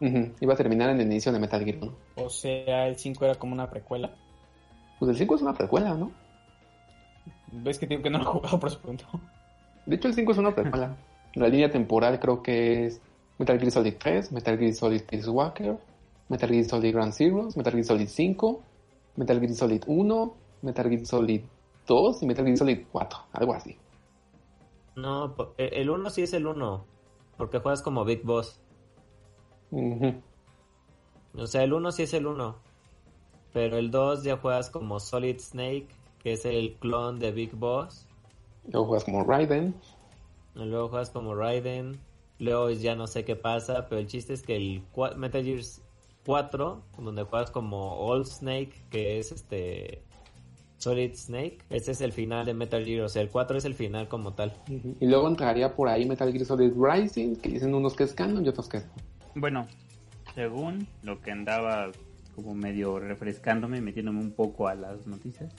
Ujú, 0.00 0.32
Iba 0.40 0.52
a 0.54 0.56
terminar 0.56 0.90
en 0.90 1.00
el 1.00 1.06
inicio 1.06 1.32
de 1.32 1.38
Metal 1.38 1.64
Gear 1.64 1.78
1. 1.80 1.92
O 2.16 2.28
sea, 2.28 2.86
el 2.88 2.98
5 2.98 3.24
era 3.24 3.36
como 3.36 3.52
una 3.54 3.70
precuela. 3.70 4.14
Pues 4.98 5.10
el 5.10 5.16
5 5.16 5.36
es 5.36 5.42
una 5.42 5.54
precuela, 5.54 5.94
¿no? 5.94 6.12
¿Ves 7.52 7.78
que 7.78 7.86
digo 7.86 8.02
que 8.02 8.10
no 8.10 8.18
lo 8.18 8.24
he 8.24 8.26
jugado 8.26 8.60
por 8.60 8.70
su 8.70 8.78
punto? 8.80 9.04
De 9.86 9.96
hecho, 9.96 10.08
el 10.08 10.14
5 10.14 10.32
es 10.32 10.38
una 10.38 10.54
precuela. 10.54 10.96
La 11.34 11.48
línea 11.48 11.70
temporal 11.70 12.18
creo 12.20 12.42
que 12.42 12.86
es 12.86 13.00
Metal 13.42 13.58
Gear 13.58 13.72
Solid 13.72 13.94
3, 13.98 14.30
Metal 14.30 14.56
Gear 14.56 14.72
Solid 14.72 15.02
Peace 15.02 15.28
Walker, 15.28 15.76
Metal 16.28 16.48
Gear 16.48 16.64
Solid 16.64 16.92
Ground 16.94 17.12
Zeroes, 17.12 17.56
Metal 17.56 17.72
Gear 17.72 17.84
Solid 17.84 18.06
5, 18.06 18.62
Metal 19.16 19.40
Gear 19.40 19.54
Solid 19.54 19.82
1, 19.84 20.34
Metal 20.62 20.88
Gear 20.88 21.06
Solid 21.06 21.40
2 21.88 22.22
y 22.22 22.26
Metal 22.26 22.44
Gear 22.44 22.56
Solid 22.56 22.78
4, 22.92 23.18
algo 23.32 23.54
así. 23.54 23.76
No, 24.94 25.34
e- 25.58 25.70
el 25.72 25.90
1 25.90 26.10
sí 26.10 26.22
es 26.22 26.32
el 26.34 26.46
1. 26.46 26.84
Porque 27.36 27.58
juegas 27.58 27.82
como 27.82 28.04
Big 28.04 28.22
Boss. 28.22 28.60
Ujú. 29.72 30.22
O 31.34 31.46
sea, 31.48 31.64
el 31.64 31.72
1 31.72 31.90
sí 31.90 32.04
es 32.04 32.14
el 32.14 32.26
1. 32.28 32.54
Pero 33.52 33.76
el 33.76 33.90
2 33.90 34.22
ya 34.22 34.36
juegas 34.36 34.70
como 34.70 35.00
Solid 35.00 35.40
Snake, 35.40 35.88
que 36.20 36.34
es 36.34 36.44
el 36.44 36.76
clon 36.78 37.18
de 37.18 37.32
Big 37.32 37.56
Boss. 37.56 38.06
Luego 38.70 38.86
juegas 38.86 39.04
como 39.04 39.24
Raiden. 39.24 39.74
Y 40.54 40.64
luego 40.64 40.90
juegas 40.90 41.10
como 41.10 41.34
Raiden. 41.34 41.98
Luego 42.42 42.70
ya 42.70 42.96
no 42.96 43.06
sé 43.06 43.24
qué 43.24 43.36
pasa, 43.36 43.86
pero 43.88 44.00
el 44.00 44.08
chiste 44.08 44.32
es 44.32 44.42
que 44.42 44.56
el 44.56 44.82
Metal 45.16 45.44
Gear 45.44 45.60
4, 46.26 46.82
donde 46.98 47.22
juegas 47.22 47.52
como 47.52 48.00
Old 48.00 48.26
Snake, 48.26 48.72
que 48.90 49.20
es 49.20 49.30
este 49.30 50.02
Solid 50.76 51.14
Snake, 51.14 51.58
ese 51.70 51.92
es 51.92 52.00
el 52.00 52.10
final 52.10 52.44
de 52.44 52.52
Metal 52.52 52.84
Gear. 52.84 53.04
O 53.04 53.08
sea, 53.08 53.22
el 53.22 53.28
4 53.28 53.58
es 53.58 53.64
el 53.64 53.74
final 53.74 54.08
como 54.08 54.32
tal. 54.32 54.52
Y 54.98 55.06
luego 55.06 55.28
entraría 55.28 55.72
por 55.76 55.88
ahí 55.88 56.04
Metal 56.04 56.32
Gear 56.32 56.44
Solid 56.44 56.72
Rising, 56.76 57.36
que 57.36 57.50
dicen 57.50 57.76
unos 57.76 57.94
que 57.94 58.02
es 58.02 58.12
canon 58.12 58.44
y 58.44 58.48
otros 58.48 58.68
que 58.68 58.78
es. 58.78 58.86
Bueno, 59.36 59.68
según 60.34 60.88
lo 61.04 61.20
que 61.20 61.30
andaba 61.30 61.92
como 62.34 62.56
medio 62.56 62.98
refrescándome, 62.98 63.80
metiéndome 63.80 64.18
un 64.18 64.32
poco 64.32 64.66
a 64.66 64.74
las 64.74 65.06
noticias, 65.06 65.54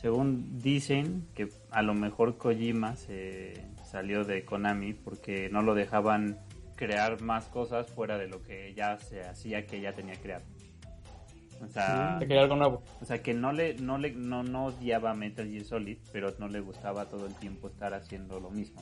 según 0.00 0.60
dicen 0.60 1.26
que 1.34 1.48
a 1.70 1.82
lo 1.82 1.94
mejor 1.94 2.38
Kojima 2.38 2.96
se 2.96 3.54
salió 3.84 4.24
de 4.24 4.44
Konami 4.44 4.92
porque 4.92 5.48
no 5.50 5.62
lo 5.62 5.74
dejaban 5.74 6.38
crear 6.76 7.20
más 7.20 7.46
cosas 7.46 7.88
fuera 7.88 8.16
de 8.16 8.28
lo 8.28 8.42
que 8.42 8.72
ya 8.74 8.98
se 8.98 9.22
hacía 9.22 9.66
que 9.66 9.80
ya 9.80 9.92
tenía 9.92 10.14
creado. 10.14 10.44
O 11.60 11.66
sea, 11.66 12.18
algo 12.18 12.54
nuevo. 12.54 12.82
o 13.00 13.04
sea 13.04 13.20
que 13.20 13.34
no 13.34 13.52
le, 13.52 13.74
no 13.74 13.98
le, 13.98 14.12
no, 14.12 14.44
no 14.44 14.66
odiaba 14.66 15.12
Metal 15.14 15.48
Gear 15.48 15.64
Solid, 15.64 15.98
pero 16.12 16.32
no 16.38 16.46
le 16.46 16.60
gustaba 16.60 17.06
todo 17.06 17.26
el 17.26 17.34
tiempo 17.34 17.66
estar 17.66 17.94
haciendo 17.94 18.38
lo 18.38 18.50
mismo. 18.50 18.80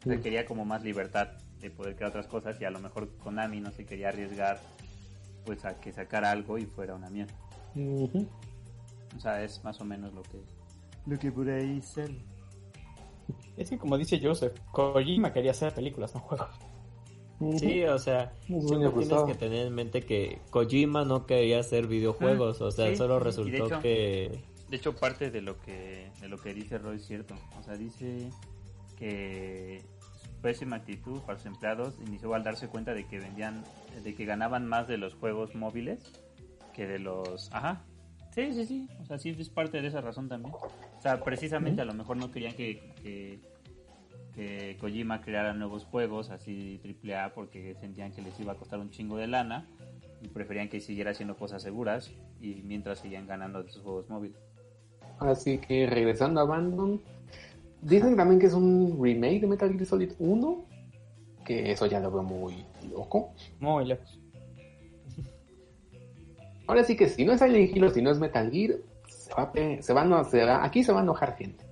O 0.00 0.08
sea, 0.08 0.18
quería 0.22 0.46
como 0.46 0.64
más 0.64 0.82
libertad 0.82 1.28
de 1.60 1.68
poder 1.70 1.96
crear 1.96 2.08
otras 2.08 2.26
cosas 2.26 2.58
y 2.58 2.64
a 2.64 2.70
lo 2.70 2.78
mejor 2.78 3.14
Konami 3.18 3.60
no 3.60 3.70
se 3.70 3.84
quería 3.84 4.08
arriesgar 4.08 4.58
pues 5.44 5.66
a 5.66 5.78
que 5.78 5.92
sacara 5.92 6.30
algo 6.30 6.56
y 6.56 6.64
fuera 6.64 6.94
una 6.94 7.10
mierda. 7.10 7.34
O 9.16 9.20
sea, 9.20 9.42
es 9.42 9.62
más 9.64 9.80
o 9.80 9.84
menos 9.84 10.12
lo 10.14 10.22
que 10.22 10.40
lo 11.06 11.18
que 11.18 11.32
por 11.32 11.48
ahí 11.48 11.80
sale. 11.82 12.18
Es 13.56 13.70
que 13.70 13.78
como 13.78 13.96
dice 13.98 14.20
Joseph, 14.22 14.58
Kojima 14.72 15.32
quería 15.32 15.50
hacer 15.52 15.74
películas, 15.74 16.14
no 16.14 16.20
juegos. 16.20 16.48
Sí, 17.58 17.84
o 17.84 17.98
sea, 17.98 18.32
siempre 18.46 18.90
tienes 18.90 19.22
que 19.24 19.34
tener 19.34 19.66
en 19.68 19.74
mente 19.74 20.02
que 20.02 20.40
Kojima 20.50 21.04
no 21.04 21.24
quería 21.24 21.60
hacer 21.60 21.86
videojuegos, 21.86 22.60
Ah, 22.60 22.64
o 22.66 22.70
sea, 22.72 22.90
sí, 22.90 22.96
solo 22.96 23.14
de 23.18 23.20
resultó 23.24 23.66
hecho- 23.66 23.80
que... 23.80 24.42
De 24.68 24.76
hecho, 24.76 24.94
parte 24.96 25.30
de 25.30 25.40
lo 25.40 25.58
que 25.60 26.10
de 26.20 26.28
lo 26.28 26.36
que 26.38 26.52
dice 26.52 26.76
Roy 26.78 26.96
es 26.96 27.06
cierto. 27.06 27.34
O 27.58 27.62
sea, 27.62 27.74
dice 27.74 28.28
que 28.98 29.82
su 30.20 30.40
pésima 30.42 30.76
actitud 30.76 31.20
para 31.22 31.38
sus 31.38 31.46
empleados 31.46 31.94
inició 32.06 32.34
al 32.34 32.44
darse 32.44 32.68
cuenta 32.68 32.92
de 32.92 33.06
que 33.06 33.18
vendían, 33.18 33.64
de 34.04 34.14
que 34.14 34.24
ganaban 34.26 34.66
más 34.66 34.86
de 34.88 34.98
los 34.98 35.14
juegos 35.14 35.54
móviles 35.54 35.98
que 36.74 36.86
de 36.86 36.98
los... 36.98 37.50
Ajá. 37.52 37.82
Sí, 38.38 38.52
sí, 38.52 38.66
sí. 38.66 38.88
O 39.02 39.04
sea, 39.04 39.18
sí 39.18 39.34
es 39.36 39.48
parte 39.48 39.82
de 39.82 39.88
esa 39.88 40.00
razón 40.00 40.28
también. 40.28 40.54
O 40.54 41.02
sea, 41.02 41.24
precisamente 41.24 41.82
a 41.82 41.84
lo 41.84 41.92
mejor 41.92 42.16
no 42.18 42.30
querían 42.30 42.54
que, 42.54 42.94
que, 43.02 43.40
que 44.32 44.76
Kojima 44.78 45.20
creara 45.22 45.54
nuevos 45.54 45.84
juegos 45.84 46.30
así 46.30 46.78
triple 46.80 47.16
A 47.16 47.34
porque 47.34 47.74
sentían 47.80 48.12
que 48.12 48.22
les 48.22 48.38
iba 48.38 48.52
a 48.52 48.54
costar 48.54 48.78
un 48.78 48.90
chingo 48.90 49.16
de 49.16 49.26
lana 49.26 49.66
y 50.22 50.28
preferían 50.28 50.68
que 50.68 50.80
siguiera 50.80 51.10
haciendo 51.10 51.36
cosas 51.36 51.62
seguras 51.62 52.12
y 52.40 52.62
mientras 52.64 53.00
seguían 53.00 53.26
ganando 53.26 53.64
de 53.64 53.72
sus 53.72 53.82
juegos 53.82 54.08
móviles. 54.08 54.38
Así 55.18 55.58
que 55.58 55.88
regresando 55.88 56.38
a 56.38 56.44
Abandon, 56.44 57.02
dicen 57.82 58.16
también 58.16 58.38
que 58.38 58.46
es 58.46 58.54
un 58.54 59.00
remake 59.02 59.40
de 59.40 59.46
Metal 59.48 59.72
Gear 59.72 59.84
Solid 59.84 60.12
1, 60.20 60.64
que 61.44 61.72
eso 61.72 61.86
ya 61.86 61.98
lo 61.98 62.12
veo 62.12 62.22
muy 62.22 62.64
loco. 62.88 63.32
Muy 63.58 63.84
lejos. 63.84 64.17
Ahora 66.68 66.84
sí 66.84 66.96
que 66.96 67.08
si 67.08 67.24
no 67.24 67.32
es 67.32 67.40
Silent 67.40 67.74
Hill 67.76 67.84
o 67.84 67.90
si 67.90 68.00
no 68.02 68.10
es 68.10 68.18
Metal 68.20 68.50
Gear, 68.50 68.76
se 69.08 69.34
va 69.34 69.42
a, 69.42 69.82
se 69.82 69.92
va 69.94 70.02
a 70.20 70.24
se 70.24 70.44
va- 70.44 70.64
aquí 70.64 70.84
se 70.84 70.92
va 70.92 71.00
a 71.00 71.02
enojar 71.02 71.34
gente. 71.36 71.64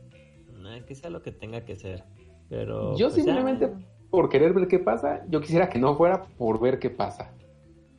eh, 0.69 0.83
que 0.87 0.95
sea 0.97 1.11
lo 1.11 1.23
que 1.23 1.31
tenga 1.33 1.61
que 1.65 1.77
ser. 1.77 2.03
Pero... 2.49 2.97
Yo 2.97 3.07
pues, 3.09 3.17
ya. 3.17 3.23
simplemente 3.25 3.71
por 4.11 4.29
querer 4.29 4.53
ver 4.53 4.67
qué 4.69 4.79
pasa, 4.79 5.23
yo 5.29 5.41
quisiera 5.41 5.69
que 5.69 5.79
no 5.79 5.95
fuera 5.97 6.23
por 6.23 6.59
ver 6.61 6.79
qué 6.79 6.91
pasa. 6.91 7.31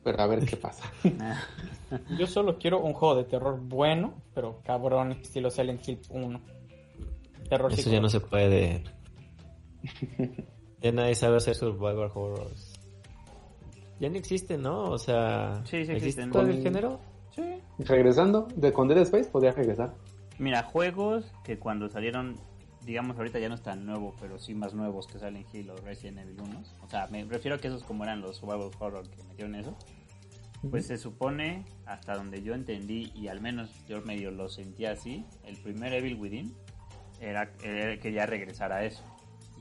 Pero 0.02 0.20
a 0.22 0.26
ver 0.26 0.44
qué 0.44 0.56
pasa. 0.56 0.90
Yo 2.18 2.26
solo 2.26 2.58
quiero 2.58 2.80
un 2.80 2.92
juego 2.92 3.14
de 3.16 3.24
terror 3.24 3.58
bueno, 3.60 4.14
pero 4.34 4.60
cabrón, 4.64 5.12
estilo 5.12 5.50
Silent 5.50 5.86
Hill 5.86 6.00
1. 6.10 6.40
Terror 7.48 7.72
Eso 7.72 7.90
ya 7.90 8.00
no 8.00 8.08
se 8.08 8.20
puede. 8.20 8.82
Ya 10.80 10.92
nadie 10.92 11.14
sabe 11.16 11.38
hacer 11.38 11.56
survival 11.56 12.10
horrors. 12.14 12.67
Ya 14.00 14.08
no 14.08 14.16
existe, 14.16 14.56
¿no? 14.58 14.84
O 14.84 14.98
sea, 14.98 15.60
Sí, 15.64 15.70
sí 15.84 15.92
¿existe 15.92 15.96
existen. 15.96 16.30
todo 16.30 16.42
el 16.42 16.54
Con- 16.54 16.62
género? 16.62 17.00
Sí. 17.34 17.42
Regresando, 17.78 18.48
de 18.56 18.72
con 18.72 18.88
Dead 18.88 18.98
Space 18.98 19.28
podría 19.30 19.52
regresar. 19.52 19.94
Mira, 20.38 20.62
juegos 20.62 21.24
que 21.44 21.58
cuando 21.58 21.88
salieron, 21.88 22.36
digamos 22.84 23.16
ahorita 23.16 23.38
ya 23.38 23.48
no 23.48 23.54
están 23.56 23.84
nuevos, 23.84 24.14
pero 24.20 24.38
sí 24.38 24.54
más 24.54 24.72
nuevos 24.74 25.06
que 25.06 25.18
Silent 25.18 25.52
Hill 25.52 25.70
o 25.70 25.76
Resident 25.76 26.18
Evil 26.18 26.40
1. 26.42 26.62
O 26.84 26.88
sea, 26.88 27.06
me 27.08 27.24
refiero 27.24 27.56
a 27.56 27.58
que 27.58 27.68
esos 27.68 27.82
como 27.84 28.04
eran 28.04 28.20
los 28.20 28.36
survival 28.36 28.70
horror 28.78 29.08
que 29.10 29.22
metieron 29.24 29.54
eso. 29.56 29.76
Pues 30.70 30.86
se 30.86 30.96
supone, 30.98 31.64
hasta 31.86 32.14
donde 32.16 32.42
yo 32.42 32.52
entendí, 32.54 33.12
y 33.14 33.28
al 33.28 33.40
menos 33.40 33.70
yo 33.88 34.00
medio 34.02 34.32
lo 34.32 34.48
sentía 34.48 34.92
así, 34.92 35.24
el 35.44 35.56
primer 35.58 35.92
Evil 35.92 36.16
Within 36.20 36.52
era, 37.20 37.50
era 37.62 37.96
quería 38.00 38.26
regresar 38.26 38.72
a 38.72 38.84
eso. 38.84 39.04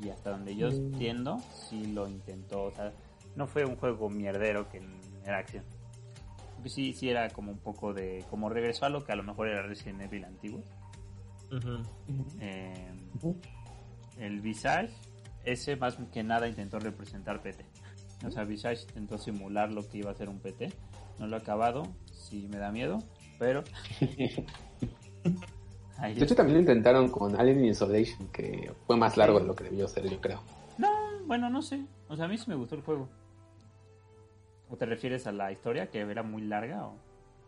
Y 0.02 0.10
hasta 0.10 0.32
donde 0.32 0.56
yo 0.56 0.67
entiendo, 0.69 1.38
sí 1.69 1.86
lo 1.93 2.08
intentó. 2.08 2.63
O 2.63 2.71
sea, 2.71 2.93
no 3.38 3.47
fue 3.47 3.63
un 3.63 3.78
juego 3.78 4.10
mierdero 4.10 4.67
que 4.67 4.82
era 5.23 5.38
acción. 5.38 5.63
Porque 6.56 6.69
sí, 6.69 6.93
sí 6.93 7.10
era 7.10 7.30
como 7.30 7.52
un 7.52 7.60
poco 7.60 7.93
de... 7.93 8.26
Como 8.30 8.50
regresó 8.50 8.86
a 8.86 8.89
lo 8.89 9.06
que 9.06 9.12
a 9.12 9.15
lo 9.15 9.23
mejor 9.23 9.47
era 9.47 9.62
Resident 9.62 10.02
Evil 10.02 10.26
antiguo. 10.26 10.62
Eh, 12.41 12.91
el 14.19 14.41
Visage, 14.41 14.91
ese 15.45 15.76
más 15.76 15.97
que 16.12 16.23
nada 16.23 16.47
intentó 16.47 16.80
representar 16.80 17.43
PT. 17.43 17.63
O 18.26 18.32
sea, 18.32 18.43
Visage 18.43 18.82
intentó 18.88 19.19
simular 19.19 19.71
lo 19.71 19.88
que 19.88 20.00
iba 20.00 20.10
a 20.10 20.15
ser 20.15 20.30
un 20.30 20.39
PT. 20.39 20.73
No 21.19 21.28
lo 21.28 21.36
ha 21.36 21.39
acabado, 21.39 21.84
sí 22.12 22.47
me 22.50 22.58
da 22.58 22.71
miedo, 22.71 23.04
pero... 23.38 23.63
Ahí 26.00 26.13
De 26.13 26.26
hecho, 26.26 26.36
también 26.36 26.56
lo 26.56 26.62
intentaron 26.62 27.10
con 27.10 27.36
Alien 27.39 27.65
Isolation, 27.65 28.28
que 28.28 28.71
fue 28.86 28.97
más 28.97 29.17
largo 29.17 29.39
de 29.39 29.47
lo 29.47 29.56
que 29.56 29.63
debió 29.63 29.88
ser, 29.88 30.08
yo 30.08 30.21
creo. 30.21 30.41
No, 30.78 30.89
bueno, 31.26 31.50
no 31.50 31.63
sé. 31.63 31.86
O 32.08 32.15
sea, 32.15 32.26
a 32.26 32.28
mí 32.28 32.38
sí 32.38 32.45
me 32.47 32.56
gustó 32.56 32.76
el 32.76 32.82
juego. 32.82 33.10
¿O 34.70 34.76
te 34.76 34.86
refieres 34.86 35.28
a 35.28 35.32
la 35.32 35.52
historia 35.52 35.90
que 35.90 36.00
era 36.00 36.24
muy 36.24 36.42
larga? 36.42 36.86
O... 36.88 36.96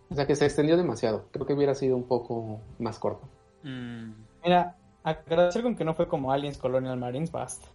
O 0.10 0.16
sea, 0.16 0.26
que 0.26 0.36
se 0.36 0.46
extendió 0.46 0.78
demasiado. 0.78 1.28
Creo 1.32 1.46
que 1.46 1.54
hubiera 1.54 1.76
sido 1.76 1.96
un 1.96 2.08
poco 2.08 2.62
más 2.80 2.98
corto. 2.98 3.28
Mm, 3.64 4.12
Mira, 4.44 4.76
agradecer 5.04 5.62
con 5.62 5.76
que 5.76 5.84
no 5.84 5.94
fue 5.94 6.08
como 6.08 6.32
Aliens 6.32 6.58
Colonial 6.58 6.98
Marines, 6.98 7.32
basta. 7.32 7.68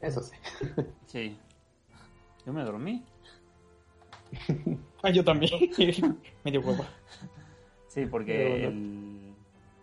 Eso 0.00 0.22
sí. 0.22 0.36
sí. 1.06 1.38
Yo 2.44 2.52
me 2.52 2.64
dormí. 2.64 3.04
Ah, 5.02 5.10
yo 5.10 5.24
también. 5.24 5.52
Medio 6.44 6.60
huevo. 6.60 6.84
Sí, 7.88 8.06
porque 8.06 8.64
el, 8.64 9.34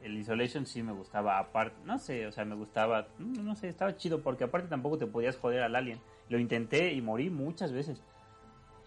el 0.03 0.17
Isolation 0.17 0.65
sí 0.65 0.81
me 0.81 0.91
gustaba 0.91 1.37
aparte, 1.37 1.75
no 1.85 1.99
sé, 1.99 2.25
o 2.25 2.31
sea, 2.31 2.43
me 2.43 2.55
gustaba, 2.55 3.07
no, 3.19 3.43
no 3.43 3.55
sé, 3.55 3.69
estaba 3.69 3.95
chido 3.97 4.21
porque 4.21 4.45
aparte 4.45 4.67
tampoco 4.67 4.97
te 4.97 5.05
podías 5.05 5.37
joder 5.37 5.61
al 5.61 5.75
alien. 5.75 5.99
Lo 6.27 6.39
intenté 6.39 6.93
y 6.93 7.01
morí 7.01 7.29
muchas 7.29 7.71
veces. 7.71 8.01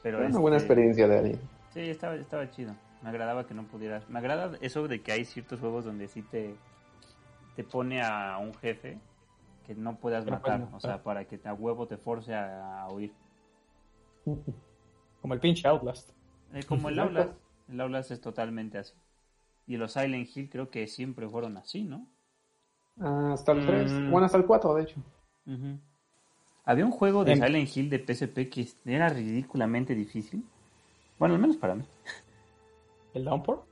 Pero 0.02 0.18
Fue 0.18 0.26
una 0.26 0.28
este, 0.28 0.40
buena 0.40 0.56
experiencia 0.56 1.08
de 1.08 1.18
Alien. 1.18 1.40
Sí, 1.72 1.80
estaba, 1.80 2.14
estaba 2.16 2.50
chido. 2.50 2.74
Me 3.02 3.08
agradaba 3.08 3.46
que 3.46 3.54
no 3.54 3.64
pudieras. 3.64 4.08
Me 4.08 4.18
agrada 4.18 4.56
eso 4.60 4.86
de 4.88 5.02
que 5.02 5.12
hay 5.12 5.24
ciertos 5.24 5.60
juegos 5.60 5.84
donde 5.84 6.08
sí 6.08 6.22
te, 6.22 6.54
te 7.56 7.64
pone 7.64 8.02
a 8.02 8.38
un 8.38 8.54
jefe 8.54 8.98
que 9.66 9.74
no 9.74 9.96
puedas 9.96 10.26
matar. 10.26 10.60
puedes 10.60 10.74
O 10.74 10.80
sea, 10.80 10.90
matar. 10.90 11.02
para 11.02 11.24
que 11.26 11.38
te 11.38 11.48
a 11.48 11.54
huevo 11.54 11.86
te 11.86 11.96
force 11.96 12.34
a, 12.34 12.82
a 12.82 12.90
huir. 12.92 13.12
Como 15.20 15.34
el 15.34 15.40
pinche 15.40 15.66
Outlast. 15.66 16.10
Eh, 16.52 16.62
como 16.68 16.88
el. 16.88 16.98
Aulas. 16.98 17.28
El 17.68 17.80
Aulas 17.80 18.10
es 18.10 18.20
totalmente 18.20 18.78
así. 18.78 18.94
Y 19.66 19.76
los 19.76 19.92
Silent 19.92 20.28
Hill 20.36 20.50
creo 20.50 20.70
que 20.70 20.86
siempre 20.88 21.28
fueron 21.28 21.56
así, 21.56 21.84
¿no? 21.84 22.08
Hasta 23.00 23.52
el 23.52 23.64
3. 23.66 23.92
Mm. 23.92 24.10
Bueno, 24.10 24.26
hasta 24.26 24.38
el 24.38 24.44
4, 24.44 24.74
de 24.74 24.82
hecho. 24.82 25.00
Ujú. 25.46 25.78
Había 26.64 26.84
un 26.86 26.92
juego 26.92 27.24
de 27.24 27.32
Em- 27.32 27.42
Silent 27.42 27.76
Hill 27.76 27.90
de 27.90 27.98
PSP 27.98 28.48
que 28.48 28.68
era 28.86 29.08
ridículamente 29.08 29.94
difícil. 29.94 30.44
Bueno, 31.18 31.34
al 31.34 31.40
menos 31.40 31.56
para 31.56 31.74
mí. 31.74 31.84
¿El 33.14 33.24
Downpour? 33.24 33.64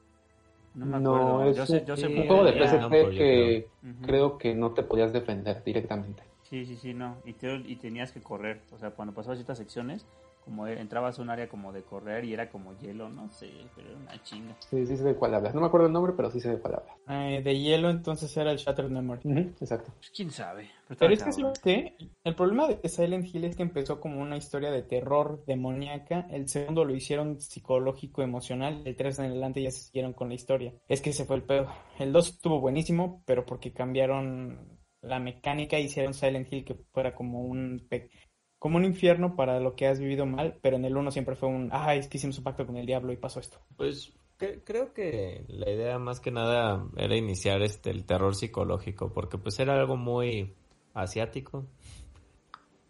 No 0.75 0.87
me 0.87 0.99
No, 0.99 1.17
acuerdo. 1.17 1.51
es 1.51 1.57
yo 1.57 1.67
sé, 1.67 1.85
yo 1.87 1.97
sé 1.97 2.07
un 2.09 2.27
juego 2.27 2.45
de 2.45 2.53
PSP 2.53 3.09
que 3.17 3.69
Ujú. 3.83 4.07
creo 4.07 4.39
que 4.39 4.55
no 4.55 4.73
te 4.73 4.83
podías 4.83 5.13
defender 5.13 5.63
directamente. 5.65 6.23
Sí, 6.43 6.65
sí, 6.67 6.77
sí, 6.77 6.95
no. 6.95 7.17
Y, 7.25 7.35
te- 7.35 7.63
y 7.65 7.77
tenías 7.77 8.13
que 8.13 8.21
correr. 8.21 8.63
O 8.73 8.79
sea, 8.79 8.91
cuando 8.91 9.15
pasabas 9.15 9.39
ciertas 9.39 9.59
secciones, 9.59 10.05
como 10.45 10.67
e- 10.67 10.81
entrabas 10.81 11.19
a 11.19 11.23
un 11.23 11.31
área 11.31 11.49
como 11.49 11.73
de 11.73 11.83
correr 11.83 12.25
y 12.25 12.33
era 12.35 12.51
como 12.51 12.77
hielo, 12.79 13.09
no 13.09 13.29
sé, 13.29 13.51
pero 13.75 13.89
era 13.91 13.99
una 13.99 14.23
chinga. 14.23 14.57
Sí, 14.71 14.87
sí 14.87 14.97
sé 14.97 15.05
de 15.05 15.15
cuál 15.15 15.35
hablas. 15.35 15.55
No 15.55 15.61
me 15.61 15.67
acuerdo 15.67 15.87
el 15.87 15.93
nombre, 15.93 16.13
pero 16.17 16.31
sí 16.31 16.41
sé 16.41 16.51
de 16.51 16.59
cuál 16.59 16.75
hablas. 16.77 16.97
Eh, 17.09 17.43
de 17.43 17.59
hielo 17.59 17.91
entonces 17.91 18.35
era 18.37 18.51
el 18.53 18.59
Shattered 18.59 18.91
Memory. 18.91 19.23
Exacto. 19.61 19.93
Pues 19.97 20.11
quién 20.15 20.31
sabe. 20.31 20.71
Pero, 20.89 20.99
Pero 20.99 21.13
es 21.13 21.19
que, 21.23 21.31
cabrón. 21.31 21.55
¿sabes 21.55 21.59
qué? 21.61 21.97
El 22.25 22.35
problema 22.35 22.69
de 22.69 22.89
Silent 22.89 23.27
Hill 23.35 23.45
es 23.45 23.57
que 23.57 23.63
empezó 23.63 24.01
como 24.01 24.21
una 24.21 24.37
historia 24.37 24.71
de 24.71 24.83
terror 24.83 25.45
demoníaca. 25.47 26.27
El 26.31 26.49
segundo 26.49 26.85
lo 26.85 26.95
hicieron 26.95 27.41
psicológico, 27.41 28.23
emocional. 28.23 28.83
El 28.85 28.97
3 28.97 29.19
en 29.19 29.27
adelante 29.27 29.63
ya 29.63 29.71
se 29.71 29.81
siguieron 29.83 30.13
con 30.13 30.29
la 30.29 30.35
historia. 30.35 30.73
Es 30.89 31.01
que 31.01 31.11
ese 31.11 31.25
fue 31.25 31.37
el 31.37 31.43
pedo. 31.43 31.69
El 31.99 32.13
2 32.13 32.29
estuvo 32.31 32.61
buenísimo, 32.61 33.23
pero 33.27 33.45
porque 33.47 33.73
cambiaron 33.73 34.79
la 35.03 35.19
mecánica, 35.19 35.79
hicieron 35.79 36.13
Silent 36.15 36.53
Hill 36.53 36.65
que 36.65 36.75
fuera 36.93 37.15
como 37.15 37.41
un, 37.43 37.87
pe- 37.89 38.11
como 38.61 38.77
un 38.77 38.85
infierno 38.85 39.35
para 39.35 39.59
lo 39.59 39.75
que 39.75 39.89
has 39.89 39.99
vivido 39.99 40.25
mal. 40.27 40.57
Pero 40.63 40.77
en 40.77 40.85
el 40.85 40.97
1 40.97 41.11
siempre 41.11 41.35
fue 41.35 41.49
un, 41.49 41.71
ah, 41.73 41.97
es 41.97 42.07
que 42.07 42.19
hicimos 42.19 42.39
un 42.39 42.45
pacto 42.45 42.65
con 42.67 42.77
el 42.77 42.87
diablo 42.87 43.13
y 43.13 43.17
pasó 43.17 43.41
esto. 43.41 43.59
Pues 43.77 44.13
cre- 44.39 44.61
creo 44.65 44.93
que 44.93 45.45
la 45.49 45.69
idea 45.71 45.99
más 45.99 46.21
que 46.21 46.31
nada 46.31 46.87
era 46.97 47.17
iniciar 47.17 47.63
este 47.63 47.91
el 47.91 48.05
terror 48.05 48.37
psicológico, 48.37 49.13
porque 49.13 49.39
pues 49.39 49.59
era 49.59 49.75
algo 49.81 49.97
muy 49.97 50.55
asiático, 50.95 51.65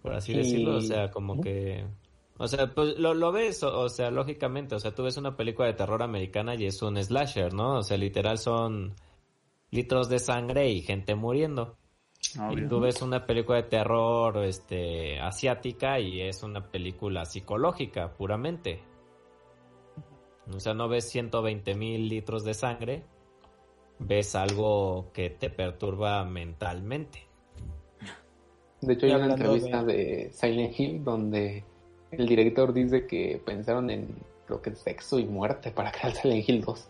por 0.03 0.15
así 0.15 0.33
Y- 0.33 0.37
decirlo, 0.39 0.77
o 0.77 0.81
sea, 0.81 1.11
como 1.11 1.41
que, 1.41 1.87
o 2.39 2.49
sea, 2.49 2.75
pues 2.75 2.99
lo, 2.99 3.15
lo 3.15 3.31
ves, 3.33 3.63
o, 3.63 3.81
o 3.81 3.89
sea, 3.89 4.11
lógicamente, 4.11 4.75
o 4.75 4.79
sea, 4.81 4.95
tú 4.95 5.03
ves 5.05 5.17
una 5.19 5.37
película 5.37 5.69
de 5.69 5.75
terror 5.75 6.03
americana 6.03 6.55
y 6.57 6.67
es 6.67 6.83
un 6.83 6.97
slasher, 7.03 7.53
¿no? 7.55 7.77
O 7.79 7.83
sea, 7.83 7.97
literal 7.97 8.39
son 8.39 8.95
litros 9.71 10.09
de 10.09 10.19
sangre 10.19 10.69
y 10.71 10.81
gente 10.83 11.15
muriendo. 11.15 11.77
Obvio. 12.39 12.67
Y 12.67 12.69
tú 12.69 12.81
ves 12.81 13.03
una 13.03 13.27
película 13.27 13.63
de 13.63 13.69
terror 13.69 14.45
este, 14.45 15.19
asiática 15.21 15.99
y 15.99 16.21
es 16.21 16.43
una 16.43 16.71
película 16.71 17.25
psicológica 17.25 18.13
puramente. 18.13 18.81
O 20.55 20.61
sea, 20.61 20.75
no 20.75 20.89
ves 20.89 21.09
120 21.11 21.75
mil 21.75 22.09
litros 22.09 22.45
de 22.45 22.55
sangre, 22.55 23.05
ves 23.99 24.35
algo 24.35 25.11
que 25.13 25.31
te 25.31 25.51
perturba 25.51 26.25
mentalmente. 26.25 27.27
De 28.81 28.95
hecho, 28.95 29.07
hay 29.07 29.13
una 29.13 29.35
entrevista 29.35 29.85
de... 29.85 30.31
Silent 30.33 30.79
Hill 30.79 31.05
donde 31.05 31.65
el 32.11 32.27
director 32.27 32.73
dice 32.73 33.07
que 33.07 33.41
pensaron 33.45 33.91
en, 33.91 34.09
creo 34.47 34.63
que 34.63 34.75
sexo 34.75 35.19
y 35.19 35.27
muerte 35.27 35.71
para 35.71 35.93
crear 35.93 36.15
Silent 36.15 36.49
Hill 36.49 36.63
2. 36.63 36.89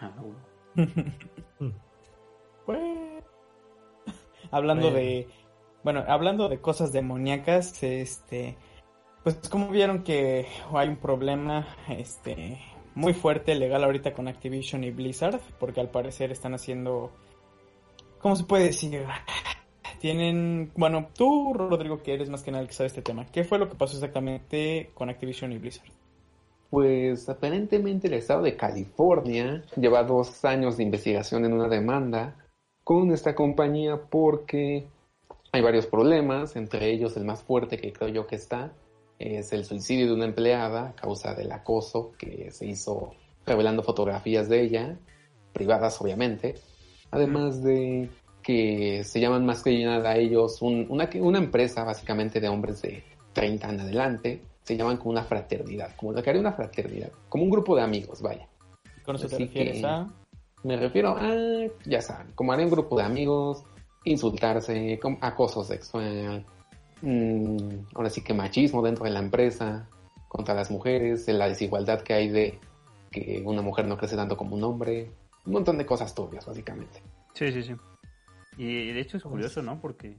Ah, 0.00 0.12
bueno. 0.16 1.12
Pues, 2.66 2.78
hablando 4.50 4.90
de, 4.90 5.28
bueno, 5.82 6.04
hablando 6.06 6.48
de 6.48 6.60
cosas 6.60 6.92
demoníacas, 6.92 7.82
este, 7.82 8.56
pues 9.22 9.36
como 9.48 9.68
vieron 9.68 10.02
que 10.02 10.46
hay 10.72 10.88
un 10.88 10.96
problema, 10.96 11.66
este, 11.88 12.58
muy 12.94 13.14
fuerte 13.14 13.54
legal 13.54 13.84
ahorita 13.84 14.12
con 14.12 14.28
Activision 14.28 14.84
y 14.84 14.90
Blizzard, 14.90 15.40
porque 15.58 15.80
al 15.80 15.90
parecer 15.90 16.32
están 16.32 16.54
haciendo, 16.54 17.10
¿cómo 18.18 18.36
se 18.36 18.44
puede 18.44 18.64
decir? 18.64 19.04
Tienen, 20.00 20.72
bueno, 20.76 21.08
tú, 21.14 21.52
Rodrigo, 21.54 22.02
que 22.02 22.14
eres 22.14 22.30
más 22.30 22.42
que 22.42 22.50
nada 22.50 22.62
el 22.62 22.68
que 22.68 22.74
sabe 22.74 22.86
este 22.88 23.02
tema, 23.02 23.26
¿qué 23.26 23.44
fue 23.44 23.58
lo 23.58 23.68
que 23.68 23.74
pasó 23.74 23.96
exactamente 23.96 24.90
con 24.94 25.10
Activision 25.10 25.52
y 25.52 25.58
Blizzard? 25.58 25.90
Pues 26.70 27.28
aparentemente 27.28 28.06
el 28.06 28.14
estado 28.14 28.42
de 28.42 28.56
California 28.56 29.64
lleva 29.76 30.04
dos 30.04 30.44
años 30.44 30.76
de 30.76 30.84
investigación 30.84 31.44
en 31.44 31.52
una 31.52 31.68
demanda 31.68 32.36
con 32.90 33.12
esta 33.12 33.36
compañía 33.36 34.00
porque 34.10 34.88
hay 35.52 35.62
varios 35.62 35.86
problemas, 35.86 36.56
entre 36.56 36.90
ellos 36.90 37.16
el 37.16 37.24
más 37.24 37.40
fuerte 37.40 37.78
que 37.78 37.92
creo 37.92 38.08
yo 38.08 38.26
que 38.26 38.34
está 38.34 38.72
es 39.20 39.52
el 39.52 39.64
suicidio 39.64 40.08
de 40.08 40.14
una 40.14 40.24
empleada 40.24 40.88
a 40.88 40.92
causa 40.96 41.36
del 41.36 41.52
acoso 41.52 42.10
que 42.18 42.50
se 42.50 42.66
hizo 42.66 43.14
revelando 43.46 43.84
fotografías 43.84 44.48
de 44.48 44.62
ella, 44.62 44.98
privadas 45.52 46.00
obviamente, 46.00 46.56
además 47.12 47.62
de 47.62 48.10
que 48.42 49.04
se 49.04 49.20
llaman 49.20 49.46
más 49.46 49.62
que 49.62 49.84
nada 49.84 50.10
a 50.10 50.16
ellos 50.16 50.60
un- 50.60 50.86
una, 50.90 51.08
una 51.20 51.38
empresa 51.38 51.84
básicamente 51.84 52.40
de 52.40 52.48
hombres 52.48 52.82
de 52.82 53.04
30 53.34 53.68
en 53.70 53.78
adelante, 53.82 54.42
se 54.64 54.76
llaman 54.76 54.96
como 54.96 55.10
una 55.10 55.22
fraternidad, 55.22 55.94
como 55.94 56.12
lo 56.12 56.20
que 56.24 56.30
haría 56.30 56.40
una 56.40 56.54
fraternidad, 56.54 57.12
como 57.28 57.44
un 57.44 57.50
grupo 57.50 57.76
de 57.76 57.82
amigos, 57.82 58.20
vaya. 58.20 58.48
¿Con 59.04 59.14
eso 59.14 59.28
te 59.28 59.36
Así 59.36 59.44
refieres 59.44 59.80
que- 59.80 59.86
a? 59.86 60.08
Me 60.62 60.76
refiero 60.76 61.16
a, 61.16 61.32
ya 61.84 62.02
saben, 62.02 62.32
como 62.34 62.52
haría 62.52 62.66
un 62.66 62.70
grupo 62.70 62.96
de 62.98 63.04
amigos, 63.04 63.64
insultarse, 64.04 65.00
acoso 65.20 65.64
sexual, 65.64 66.44
mm, 67.02 67.94
ahora 67.94 68.10
sí 68.10 68.22
que 68.22 68.34
machismo 68.34 68.82
dentro 68.82 69.04
de 69.04 69.10
la 69.10 69.20
empresa, 69.20 69.88
contra 70.28 70.54
las 70.54 70.70
mujeres, 70.70 71.26
la 71.28 71.48
desigualdad 71.48 72.02
que 72.02 72.14
hay 72.14 72.28
de 72.28 72.58
que 73.10 73.42
una 73.44 73.62
mujer 73.62 73.86
no 73.86 73.96
crece 73.96 74.16
tanto 74.16 74.36
como 74.36 74.54
un 74.54 74.62
hombre, 74.62 75.10
un 75.44 75.52
montón 75.52 75.78
de 75.78 75.86
cosas 75.86 76.14
turbias, 76.14 76.46
básicamente. 76.46 77.02
Sí, 77.34 77.50
sí, 77.50 77.62
sí. 77.62 77.74
Y 78.56 78.92
de 78.92 79.00
hecho 79.00 79.16
es 79.16 79.22
curioso, 79.22 79.62
¿no? 79.62 79.80
Porque, 79.80 80.16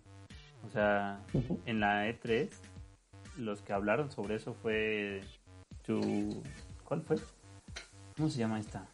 o 0.68 0.70
sea, 0.72 1.24
en 1.66 1.80
la 1.80 2.08
E3, 2.10 2.50
los 3.38 3.62
que 3.62 3.74
hablaron 3.74 4.12
sobre 4.12 4.36
eso 4.36 4.54
fue 4.54 5.22
tu... 5.86 6.44
¿Cuál 6.84 7.02
fue? 7.04 7.18
¿Cómo 8.18 8.30
se 8.30 8.40
llama 8.40 8.60
esta? 8.60 8.86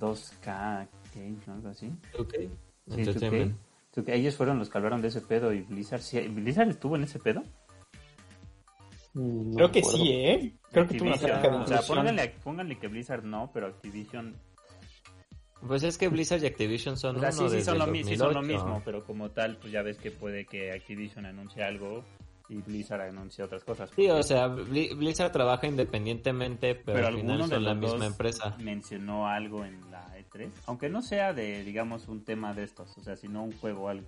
2K 0.00 0.88
Games, 1.14 1.46
¿no? 1.46 1.54
Algo 1.54 1.68
así. 1.68 1.90
Ok. 2.18 2.32
Sí, 2.34 2.48
2K. 2.88 2.98
Entertainment. 2.98 3.56
2K. 3.94 4.12
Ellos 4.12 4.36
fueron 4.36 4.58
los 4.58 4.68
que 4.68 4.78
hablaron 4.78 5.00
de 5.02 5.08
ese 5.08 5.20
pedo 5.20 5.52
y 5.52 5.60
Blizzard... 5.62 6.00
¿sí? 6.00 6.20
¿Blizzard 6.28 6.68
estuvo 6.68 6.96
en 6.96 7.04
ese 7.04 7.18
pedo? 7.18 7.42
Mm, 9.14 9.50
no 9.50 9.56
Creo 9.56 9.72
que 9.72 9.82
sí, 9.84 10.10
¿eh? 10.12 10.54
Creo 10.72 10.86
que 10.88 10.98
tuvo 10.98 11.08
una 11.08 11.16
de 11.16 11.48
O 11.48 11.66
sea, 11.66 11.82
pónganle, 11.82 12.28
pónganle 12.42 12.78
que 12.78 12.88
Blizzard 12.88 13.24
no, 13.24 13.50
pero 13.52 13.68
Activision... 13.68 14.34
Pues 15.66 15.82
es 15.82 15.96
que 15.96 16.08
Blizzard 16.08 16.42
y 16.42 16.46
Activision 16.46 16.98
son 16.98 17.16
O 17.16 17.20
sea, 17.20 17.30
uno 17.30 17.38
sí, 17.38 17.44
sí 17.48 17.54
desde 17.56 17.64
son, 17.70 17.78
lo, 17.78 17.84
el 17.86 17.90
mi- 17.92 18.04
sí 18.04 18.16
son 18.16 18.28
lo 18.28 18.34
2008. 18.34 18.64
mismo, 18.64 18.82
pero 18.84 19.04
como 19.04 19.30
tal, 19.30 19.56
pues 19.56 19.72
ya 19.72 19.80
ves 19.82 19.96
que 19.96 20.10
puede 20.10 20.44
que 20.44 20.72
Activision 20.72 21.24
anuncie 21.24 21.62
algo 21.62 22.04
y 22.50 22.56
Blizzard 22.56 23.00
anuncie 23.00 23.42
otras 23.42 23.64
cosas. 23.64 23.88
Sí, 23.96 24.10
o 24.10 24.22
sea, 24.22 24.48
Bli- 24.48 24.94
Blizzard 24.94 25.32
trabaja 25.32 25.66
independientemente, 25.66 26.74
pero, 26.74 26.96
pero 26.96 27.06
al 27.06 27.14
final 27.14 27.48
son 27.48 27.64
la 27.64 27.74
misma 27.74 28.04
empresa. 28.04 28.54
mencionó 28.58 29.26
algo 29.26 29.64
en 29.64 29.80
la 30.34 30.44
E3, 30.44 30.50
aunque 30.66 30.88
no 30.88 31.02
sea 31.02 31.32
de, 31.32 31.62
digamos, 31.64 32.08
un 32.08 32.24
tema 32.24 32.54
de 32.54 32.64
estos, 32.64 32.96
o 32.98 33.02
sea, 33.02 33.16
sino 33.16 33.42
un 33.42 33.52
juego 33.58 33.84
o 33.84 33.88
algo. 33.88 34.06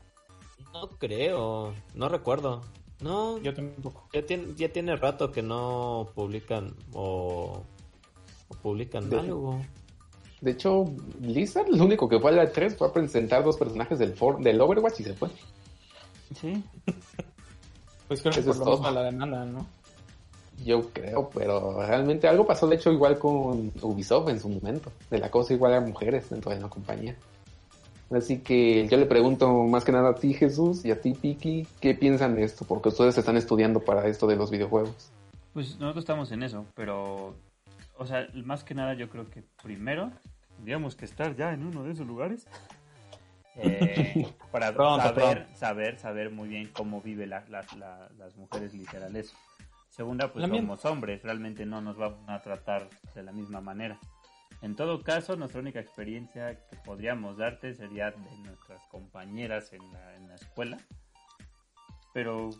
No 0.73 0.89
creo, 0.99 1.75
no 1.95 2.09
recuerdo. 2.09 2.63
No, 3.01 3.37
Yo 3.39 3.53
tampoco. 3.55 4.09
ya 4.13 4.25
tiene, 4.25 4.55
ya 4.57 4.73
tiene 4.73 4.97
rato 4.97 5.31
que 5.31 5.43
no 5.43 6.09
publican 6.15 6.75
o, 6.95 7.63
o 8.49 8.55
publican 8.63 9.11
De- 9.11 9.19
algo. 9.21 9.61
De 10.41 10.51
hecho, 10.53 10.85
Blizzard 11.19 11.69
lo 11.69 11.85
único 11.85 12.09
que 12.09 12.19
fue 12.21 12.31
a 12.31 12.35
la 12.35 12.51
3 12.53 12.77
fue 12.77 12.89
a 12.89 12.93
presentar 12.93 13.43
dos 13.45 13.57
personajes 13.57 13.99
del, 13.99 14.15
for- 14.15 14.41
del 14.43 14.61
Overwatch 14.61 15.01
y 15.01 15.05
se 15.05 15.15
fue. 15.15 15.29
Sí. 16.41 16.63
Pues 18.09 18.21
creo 18.23 18.33
que 18.35 18.39
Eso 18.39 18.51
por 18.63 18.73
es 18.75 18.81
lo 18.81 18.91
la 18.93 19.03
demanda, 19.03 19.45
¿no? 19.45 19.67
Yo 20.65 20.91
creo, 20.91 21.31
pero 21.35 21.87
realmente 21.87 22.27
algo 22.29 22.47
pasó 22.47 22.67
de 22.67 22.77
hecho 22.77 22.91
igual 22.91 23.19
con 23.19 23.73
Ubisoft 23.83 24.29
en 24.31 24.41
su 24.41 24.49
momento, 24.49 24.91
de 25.11 25.19
la 25.19 25.31
cosa 25.31 25.53
igual 25.55 25.75
a 25.75 25.81
mujeres 25.81 26.31
dentro 26.31 26.51
de 26.51 26.61
la 26.61 26.69
compañía. 26.69 27.15
Así 28.11 28.39
que 28.39 28.87
yo 28.89 28.97
le 28.97 29.07
pregunto 29.07 29.53
más 29.65 29.85
que 29.85 29.93
nada 29.93 30.11
a 30.11 30.15
ti 30.15 30.33
Jesús 30.33 30.85
y 30.85 30.93
a 30.93 31.01
ti 31.01 31.13
Piki, 31.15 31.67
¿qué 31.81 31.95
piensan 31.95 32.37
de 32.37 32.45
esto? 32.45 32.65
Porque 32.65 32.89
ustedes 32.89 33.19
están 33.19 33.37
estudiando 33.37 33.81
para 33.81 34.07
esto 34.07 34.27
de 34.27 34.37
los 34.37 34.51
videojuegos. 34.51 35.11
Pues 35.53 35.79
nosotros 35.79 36.03
estamos 36.05 36.31
en 36.33 36.43
eso, 36.43 36.65
pero, 36.75 37.35
o 37.99 38.07
sea, 38.07 38.29
más 38.45 38.63
que 38.63 38.75
nada 38.75 38.95
yo 38.95 39.09
creo 39.11 39.29
que 39.29 39.43
primero 39.63 40.11
tendríamos 40.57 40.95
que 40.95 41.05
estar 41.05 41.35
ya 41.37 41.53
en 41.53 41.67
uno 41.67 41.83
de 41.83 41.93
esos 41.93 42.07
lugares. 42.07 42.47
eh, 43.57 44.27
para 44.53 44.73
Pronto, 44.73 45.03
saber, 45.03 45.15
pronto. 45.45 45.59
saber, 45.59 45.99
saber 45.99 46.31
muy 46.31 46.49
bien 46.49 46.71
cómo 46.73 47.01
viven 47.01 47.31
la- 47.31 47.45
la- 47.49 47.65
la- 47.79 48.09
las 48.19 48.37
mujeres 48.37 48.73
literales. 48.75 49.33
Segunda, 49.97 50.31
pues 50.31 50.47
mía- 50.49 50.61
somos 50.61 50.85
hombres, 50.85 51.23
realmente 51.23 51.65
no 51.65 51.81
nos 51.81 51.97
van 51.97 52.17
a 52.29 52.43
tratar 52.43 52.89
de 53.15 53.23
la 53.23 53.33
misma 53.33 53.61
manera. 53.63 53.99
En 54.63 54.77
todo 54.77 55.03
caso, 55.03 55.37
nuestra 55.37 55.61
única 55.61 55.81
experiencia 55.81 56.55
que 56.69 56.77
podríamos 56.85 57.39
darte 57.39 57.75
sería 57.75 58.11
de 58.11 58.37
nuestras 58.45 58.83
compañeras 58.91 59.73
en 59.73 59.81
la, 59.93 60.17
en 60.17 60.29
la 60.29 60.35
escuela. 60.35 60.79
Pero 62.13 62.51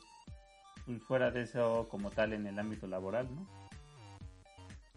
pues, 0.87 1.03
fuera 1.03 1.31
de 1.31 1.43
eso, 1.43 1.87
como 1.91 2.11
tal, 2.11 2.33
en 2.33 2.47
el 2.47 2.59
ámbito 2.59 2.87
laboral, 2.87 3.27
¿no? 3.35 3.47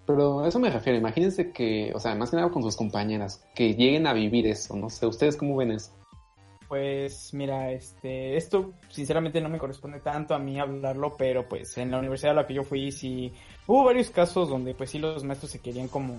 Pero 0.05 0.39
a 0.43 0.47
eso 0.47 0.59
me 0.59 0.69
refiero, 0.69 0.97
imagínense 0.97 1.51
que, 1.51 1.91
o 1.93 1.99
sea, 1.99 2.15
más 2.15 2.31
que 2.31 2.37
nada 2.37 2.49
con 2.49 2.63
sus 2.63 2.75
compañeras, 2.75 3.45
que 3.53 3.75
lleguen 3.75 4.07
a 4.07 4.13
vivir 4.13 4.47
eso, 4.47 4.75
no 4.75 4.89
sé, 4.89 5.05
¿ustedes 5.05 5.37
cómo 5.37 5.55
ven 5.55 5.71
eso? 5.71 5.91
Pues 6.69 7.33
mira, 7.33 7.71
este, 7.71 8.37
esto 8.37 8.73
sinceramente 8.89 9.41
no 9.41 9.49
me 9.49 9.57
corresponde 9.57 9.99
tanto 9.99 10.35
a 10.35 10.39
mí 10.39 10.59
hablarlo, 10.59 11.17
pero 11.17 11.49
pues 11.49 11.75
en 11.79 11.89
la 11.89 11.97
universidad 11.97 12.33
a 12.33 12.41
la 12.41 12.47
que 12.47 12.53
yo 12.53 12.63
fui 12.63 12.91
sí 12.91 13.33
hubo 13.65 13.85
varios 13.85 14.11
casos 14.11 14.47
donde 14.47 14.75
pues 14.75 14.91
sí 14.91 14.99
los 14.99 15.23
maestros 15.23 15.51
se 15.51 15.59
querían 15.59 15.87
como 15.87 16.15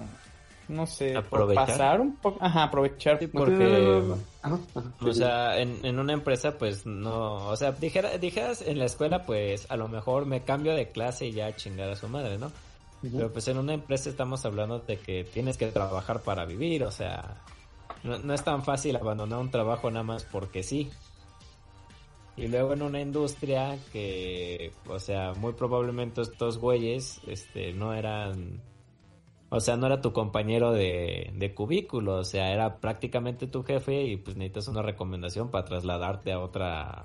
no 0.71 0.87
sé, 0.87 1.17
Aprovechar. 1.17 1.67
pasar 1.67 2.01
un 2.01 2.17
poco, 2.17 2.39
ajá, 2.41 2.65
aprovechar. 2.65 3.19
Sí, 3.19 3.27
porque-. 3.27 4.03
O 5.01 5.13
sea, 5.13 5.59
en, 5.59 5.85
en 5.85 5.99
una 5.99 6.13
empresa, 6.13 6.57
pues 6.57 6.87
no. 6.87 7.49
O 7.49 7.57
sea, 7.57 7.73
dijera, 7.73 8.19
dijeras 8.19 8.63
en 8.63 8.79
la 8.79 8.85
escuela, 8.85 9.25
pues 9.25 9.67
a 9.71 9.77
lo 9.77 9.89
mejor 9.89 10.27
me 10.27 10.43
cambio 10.43 10.75
de 10.75 10.91
clase 10.91 11.27
y 11.27 11.33
ya 11.33 11.55
chingar 11.57 11.91
a 11.91 11.97
su 11.97 12.09
madre, 12.09 12.39
¿no? 12.39 12.53
Pero 13.03 13.33
pues 13.33 13.49
en 13.49 13.59
una 13.59 13.75
empresa 13.75 14.11
estamos 14.11 14.45
hablando 14.45 14.79
de 14.81 14.99
que 14.99 15.25
tienes 15.25 15.57
que 15.57 15.67
trabajar 15.69 16.21
para 16.21 16.45
vivir, 16.45 16.85
o 16.85 16.91
sea, 16.91 17.37
no, 18.05 18.19
no 18.19 18.35
es 18.35 18.45
tan 18.45 18.65
fácil 18.65 18.97
abandonar 18.97 19.39
un 19.39 19.51
trabajo 19.51 19.91
nada 19.91 20.05
más 20.05 20.25
porque 20.25 20.63
sí. 20.63 20.91
Y 22.37 22.49
luego 22.49 22.73
en 22.73 22.83
una 22.83 23.01
industria 23.01 23.77
que, 23.93 24.73
o 24.89 24.99
sea, 24.99 25.35
muy 25.35 25.53
probablemente 25.53 26.23
estos 26.23 26.59
güeyes, 26.59 27.21
este, 27.27 27.73
no 27.73 27.93
eran, 27.93 28.63
o 29.51 29.61
sea, 29.61 29.77
no 29.77 29.87
era 29.87 30.01
tu 30.01 30.13
compañero 30.13 30.73
de, 30.73 31.33
de 31.35 31.55
cubículo, 31.55 32.17
o 32.17 32.25
sea, 32.25 32.53
era 32.53 32.81
prácticamente 32.81 33.47
tu 33.47 33.63
jefe 33.63 34.05
y 34.05 34.17
pues 34.17 34.37
necesitas 34.37 34.69
una 34.69 34.83
recomendación 34.83 35.51
para 35.51 35.67
trasladarte 35.67 36.33
a 36.33 36.41
otra, 36.41 37.05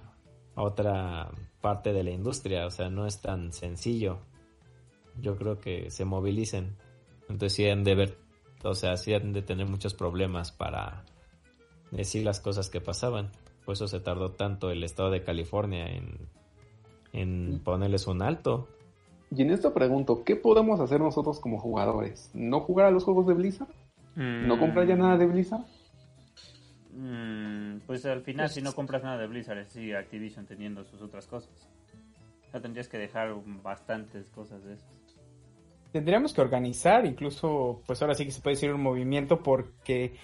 otra 0.55 1.31
parte 1.59 1.91
de 1.91 2.03
la 2.03 2.11
industria, 2.11 2.65
o 2.65 2.71
sea, 2.71 2.89
no 2.89 3.05
es 3.05 3.19
tan 3.21 3.51
sencillo 3.51 4.19
yo 5.21 5.37
creo 5.37 5.59
que 5.59 5.89
se 5.91 6.05
movilicen. 6.05 6.75
Entonces 7.29 7.53
sí 7.53 7.67
han 7.67 7.83
de 7.83 7.95
ver, 7.95 8.17
o 8.69 8.75
sea, 8.75 8.97
sí 8.97 9.13
han 9.13 9.33
de 9.33 9.41
tener 9.41 9.67
muchos 9.67 9.93
problemas 9.93 10.51
para 10.51 11.03
decir 11.91 12.23
las 12.23 12.39
cosas 12.39 12.69
que 12.69 12.81
pasaban. 12.81 13.31
Por 13.65 13.73
eso 13.73 13.87
se 13.87 13.99
tardó 13.99 14.31
tanto 14.31 14.69
el 14.69 14.83
estado 14.83 15.09
de 15.09 15.23
California 15.23 15.87
en, 15.87 16.29
en 17.13 17.59
ponerles 17.63 18.07
un 18.07 18.21
alto. 18.21 18.67
Y 19.31 19.41
en 19.41 19.51
esto 19.51 19.73
pregunto, 19.73 20.23
¿qué 20.23 20.35
podemos 20.35 20.79
hacer 20.79 20.99
nosotros 20.99 21.39
como 21.39 21.59
jugadores? 21.59 22.29
¿No 22.33 22.59
jugar 22.59 22.87
a 22.87 22.91
los 22.91 23.03
juegos 23.03 23.27
de 23.27 23.33
Blizzard? 23.33 23.69
¿No 24.15 24.57
comprar 24.59 24.87
ya 24.87 24.95
nada 24.95 25.17
de 25.17 25.25
Blizzard? 25.25 25.65
Mm, 26.93 27.79
pues 27.85 28.05
al 28.05 28.21
final, 28.21 28.49
si 28.49 28.61
no 28.61 28.71
compras 28.73 29.03
nada 29.03 29.17
de 29.17 29.27
Blizzard, 29.27 29.65
sigue 29.65 29.97
Activision 29.97 30.45
teniendo 30.45 30.85
sus 30.85 31.01
otras 31.01 31.27
cosas. 31.27 31.67
O 32.47 32.51
sea, 32.51 32.61
tendrías 32.61 32.87
que 32.87 32.97
dejar 32.97 33.35
bastantes 33.61 34.29
cosas 34.29 34.63
de 34.63 34.75
esas. 34.75 35.04
Tendríamos 35.95 36.33
que 36.33 36.41
organizar, 36.41 37.05
incluso, 37.05 37.81
pues 37.87 38.01
ahora 38.01 38.15
sí 38.15 38.25
que 38.25 38.31
se 38.31 38.41
puede 38.41 38.57
decir 38.57 38.69
un 38.69 38.81
movimiento, 38.81 39.41
porque 39.41 40.17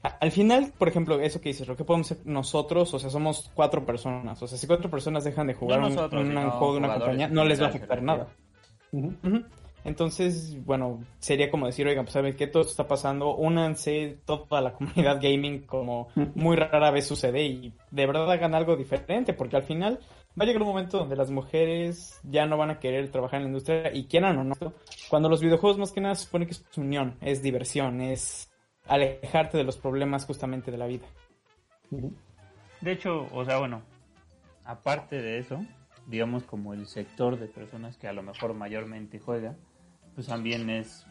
al 0.00 0.30
final, 0.30 0.72
por 0.78 0.86
ejemplo, 0.86 1.18
eso 1.18 1.40
que 1.40 1.48
dices, 1.48 1.66
lo 1.66 1.76
que 1.76 1.82
podemos 1.82 2.12
hacer 2.12 2.24
nosotros, 2.28 2.94
o 2.94 2.98
sea, 3.00 3.10
somos 3.10 3.50
cuatro 3.52 3.84
personas, 3.84 4.40
o 4.40 4.46
sea, 4.46 4.56
si 4.56 4.68
cuatro 4.68 4.88
personas 4.88 5.24
dejan 5.24 5.48
de 5.48 5.54
jugar 5.54 5.80
No 5.80 5.88
un, 5.88 5.96
nosotros, 5.96 6.24
un 6.24 6.50
juego 6.50 6.74
de 6.74 6.78
una 6.78 6.94
compañía, 6.94 7.26
no 7.26 7.44
les 7.44 7.60
va 7.60 7.66
a 7.66 7.68
afectar 7.70 8.00
nada. 8.04 8.28
Entonces, 9.82 10.64
bueno, 10.64 11.00
sería 11.18 11.50
como 11.50 11.66
decir, 11.66 11.88
oigan, 11.88 12.04
pues 12.04 12.12
saben 12.12 12.36
que 12.36 12.46
todo 12.46 12.60
esto 12.60 12.70
está 12.70 12.86
pasando, 12.86 13.34
únanse 13.34 14.20
toda 14.26 14.60
la 14.60 14.74
comunidad 14.74 15.18
gaming 15.20 15.66
como 15.66 16.06
muy 16.36 16.54
rara 16.54 16.92
vez 16.92 17.04
sucede 17.04 17.42
y 17.46 17.72
de 17.90 18.06
verdad 18.06 18.30
hagan 18.30 18.54
algo 18.54 18.76
diferente, 18.76 19.32
porque 19.32 19.56
al 19.56 19.64
final 19.64 19.98
va 20.38 20.44
a 20.44 20.46
llegar 20.46 20.62
un 20.62 20.68
momento 20.68 20.98
donde 20.98 21.16
las 21.16 21.30
mujeres 21.30 22.20
ya 22.24 22.46
no 22.46 22.56
van 22.56 22.70
a 22.70 22.78
querer 22.78 23.10
trabajar 23.10 23.38
en 23.38 23.44
la 23.44 23.48
industria 23.48 23.94
y 23.94 24.06
quieran 24.06 24.38
o 24.38 24.44
no. 24.44 24.54
Cuando 25.08 25.28
los 25.28 25.40
videojuegos 25.40 25.78
más 25.78 25.92
que 25.92 26.00
nada 26.00 26.14
se 26.14 26.24
supone 26.24 26.46
que 26.46 26.52
es 26.52 26.64
unión, 26.76 27.16
es 27.20 27.42
diversión, 27.42 28.00
es 28.00 28.52
alejarte 28.86 29.56
de 29.56 29.64
los 29.64 29.78
problemas 29.78 30.26
justamente 30.26 30.70
de 30.70 30.78
la 30.78 30.86
vida. 30.86 31.06
De 32.80 32.92
hecho, 32.92 33.28
o 33.32 33.44
sea, 33.44 33.58
bueno, 33.58 33.82
aparte 34.64 35.22
de 35.22 35.38
eso, 35.38 35.64
digamos 36.06 36.42
como 36.44 36.74
el 36.74 36.86
sector 36.86 37.38
de 37.38 37.46
personas 37.46 37.96
que 37.96 38.08
a 38.08 38.12
lo 38.12 38.22
mejor 38.22 38.54
mayormente 38.54 39.18
juegan, 39.18 39.56
pues 40.14 40.26
también 40.26 40.68
es, 40.70 41.06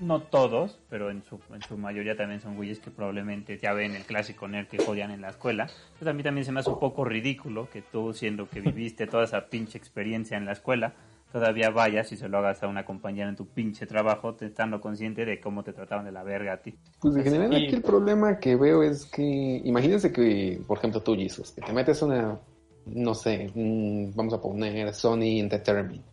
no 0.00 0.22
todos, 0.22 0.78
pero 0.88 1.10
en 1.10 1.22
su, 1.22 1.40
en 1.52 1.62
su 1.62 1.76
mayoría 1.76 2.16
también 2.16 2.40
son 2.40 2.56
güeyes 2.56 2.80
que 2.80 2.90
probablemente 2.90 3.58
ya 3.58 3.72
ven 3.72 3.94
el 3.94 4.02
clásico 4.04 4.48
nerd 4.48 4.66
que 4.66 4.78
jodían 4.78 5.10
en 5.10 5.20
la 5.20 5.30
escuela. 5.30 5.68
Pues 5.98 6.08
a 6.08 6.12
mí 6.12 6.22
también 6.22 6.44
se 6.44 6.52
me 6.52 6.60
hace 6.60 6.70
un 6.70 6.78
poco 6.78 7.04
ridículo 7.04 7.68
que 7.70 7.82
tú, 7.82 8.12
siendo 8.12 8.48
que 8.48 8.60
viviste 8.60 9.06
toda 9.06 9.24
esa 9.24 9.46
pinche 9.46 9.78
experiencia 9.78 10.36
en 10.36 10.44
la 10.44 10.52
escuela, 10.52 10.94
todavía 11.32 11.70
vayas 11.70 12.10
y 12.12 12.16
se 12.16 12.28
lo 12.28 12.38
hagas 12.38 12.62
a 12.62 12.68
una 12.68 12.84
compañera 12.84 13.28
en 13.28 13.36
tu 13.36 13.46
pinche 13.46 13.86
trabajo, 13.86 14.36
estando 14.40 14.80
consciente 14.80 15.24
de 15.24 15.40
cómo 15.40 15.62
te 15.62 15.72
trataban 15.72 16.04
de 16.04 16.12
la 16.12 16.22
verga 16.22 16.54
a 16.54 16.56
ti. 16.58 16.74
Pues 17.00 17.16
en 17.16 17.24
general 17.24 17.54
aquí 17.54 17.74
el 17.74 17.82
problema 17.82 18.38
que 18.38 18.56
veo 18.56 18.82
es 18.82 19.04
que, 19.06 19.60
imagínense 19.64 20.12
que, 20.12 20.60
por 20.66 20.78
ejemplo, 20.78 21.02
tú, 21.02 21.14
Jesus, 21.14 21.52
que 21.52 21.60
te 21.60 21.72
metes 21.72 22.02
una, 22.02 22.38
no 22.86 23.14
sé, 23.14 23.50
vamos 23.54 24.34
a 24.34 24.40
poner 24.40 24.94
Sony 24.94 25.38
Entertainment, 25.38 26.04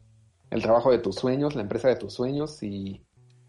el 0.49 0.61
trabajo 0.61 0.91
de 0.91 0.99
tus 0.99 1.15
sueños, 1.15 1.55
la 1.55 1.61
empresa 1.61 1.87
de 1.87 1.95
tus 1.95 2.13
sueños 2.13 2.61
y 2.61 3.01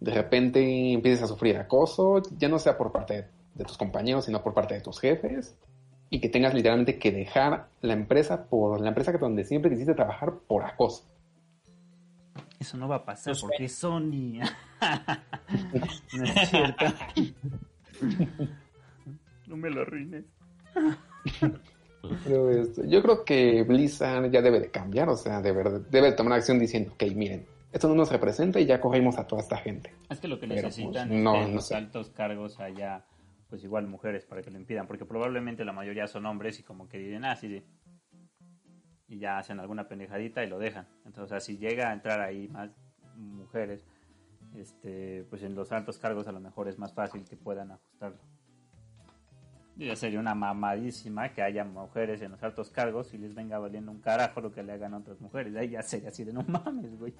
de 0.07 0.15
repente 0.15 0.93
empiezas 0.93 1.25
a 1.25 1.27
sufrir 1.27 1.57
acoso, 1.57 2.23
ya 2.39 2.49
no 2.49 2.61
sea 2.61 2.79
por 2.79 2.93
parte 2.93 3.27
de 3.55 3.65
tus 3.65 3.77
compañeros, 3.77 4.25
sino 4.25 4.41
por 4.41 4.55
parte 4.55 4.75
de 4.75 4.81
tus 4.81 5.01
jefes 5.01 5.57
y 6.11 6.21
que 6.21 6.29
tengas 6.29 6.55
literalmente 6.55 6.97
que 6.97 7.11
dejar 7.11 7.67
la 7.81 7.95
empresa 7.95 8.45
por 8.45 8.81
la 8.81 8.89
empresa 8.89 9.11
que 9.11 9.19
donde 9.19 9.45
siempre 9.45 9.69
quisiste 9.69 9.95
trabajar 9.95 10.35
por 10.47 10.65
acoso. 10.65 11.05
Eso 12.61 12.77
no 12.77 12.87
va 12.87 12.97
a 12.97 13.05
pasar 13.05 13.35
porque 13.41 13.65
es 13.65 13.75
Sony. 13.75 14.39
no 16.13 16.25
es 16.25 16.51
cierto. 16.51 16.85
no 19.49 19.57
me 19.57 19.71
lo 19.71 19.81
arruines. 19.83 20.25
Pero 22.23 22.51
este, 22.51 22.89
yo 22.89 23.03
creo 23.03 23.25
que 23.25 23.65
Blizzard 23.65 24.31
ya 24.31 24.41
debe 24.41 24.61
de 24.61 24.71
cambiar, 24.71 25.09
o 25.09 25.17
sea, 25.17 25.43
debe, 25.43 25.81
debe 25.91 26.11
de 26.11 26.17
tomar 26.17 26.35
acción 26.35 26.61
diciendo, 26.61 26.93
ok, 26.93 27.03
miren, 27.15 27.45
esto 27.77 27.89
no 27.89 27.95
nos 27.95 28.11
representa 28.11 28.59
y 28.59 28.67
ya 28.67 28.81
corrimos 28.81 29.19
a 29.19 29.27
toda 29.27 29.43
esta 29.43 29.59
gente. 29.59 29.95
Es 30.09 30.19
que 30.19 30.29
lo 30.29 30.41
que 30.41 30.49
Pero, 30.49 30.63
necesitan 30.63 30.93
pues, 30.93 31.05
es 31.05 31.09
que 31.11 31.23
no 31.23 31.49
los 31.49 31.67
sé. 31.67 31.75
altos 31.75 32.11
cargos 32.11 32.59
allá, 32.59 33.05
pues 33.49 33.63
igual 33.65 33.87
mujeres 33.87 34.25
para 34.25 34.43
que 34.43 34.51
lo 34.51 34.59
impidan, 34.59 34.87
porque 34.87 35.05
probablemente 35.05 35.65
la 35.65 35.73
mayoría 35.73 36.07
son 36.07 36.25
hombres 36.27 36.59
y 36.59 36.63
como 36.63 36.89
que 36.89 36.99
dicen, 36.99 37.25
ah, 37.25 37.37
sí, 37.37 37.49
sí. 37.49 37.65
Y 39.09 39.19
ya 39.19 39.39
hacen 39.39 39.61
alguna 39.61 39.87
pendejadita 39.89 40.43
y 40.43 40.49
lo 40.49 40.59
dejan. 40.59 40.89
Entonces, 41.05 41.25
o 41.25 41.29
sea, 41.29 41.41
si 41.41 41.59
llega 41.59 41.91
a 41.91 41.93
entrar 41.93 42.21
ahí 42.21 42.49
más 42.49 42.71
mujeres, 43.15 43.87
este, 44.55 45.25
pues 45.29 45.43
en 45.43 45.55
los 45.55 45.71
altos 45.71 45.99
cargos 45.99 46.27
a 46.29 46.33
lo 46.33 46.41
mejor 46.41 46.69
es 46.69 46.79
más 46.79 46.95
fácil 46.95 47.25
que 47.25 47.37
puedan 47.37 47.73
ajustarlo. 47.73 48.19
Ya 49.77 49.95
sería 49.95 50.19
una 50.19 50.35
mamadísima 50.35 51.35
que 51.35 51.43
haya 51.43 51.63
mujeres 51.63 52.23
en 52.23 52.31
los 52.31 52.43
altos 52.43 52.71
cargos 52.71 53.13
y 53.13 53.19
les 53.19 53.35
venga 53.35 53.59
valiendo 53.59 53.93
un 53.93 54.01
carajo 54.01 54.41
lo 54.41 54.51
que 54.51 54.63
le 54.63 54.73
hagan 54.73 54.95
a 54.95 54.99
otras 54.99 55.21
mujeres. 55.21 55.55
Ahí 55.55 55.69
ya 55.69 55.83
sería 55.83 56.09
así 56.09 56.25
de 56.25 56.33
no 56.33 56.43
mames, 56.43 56.99
güey. 56.99 57.13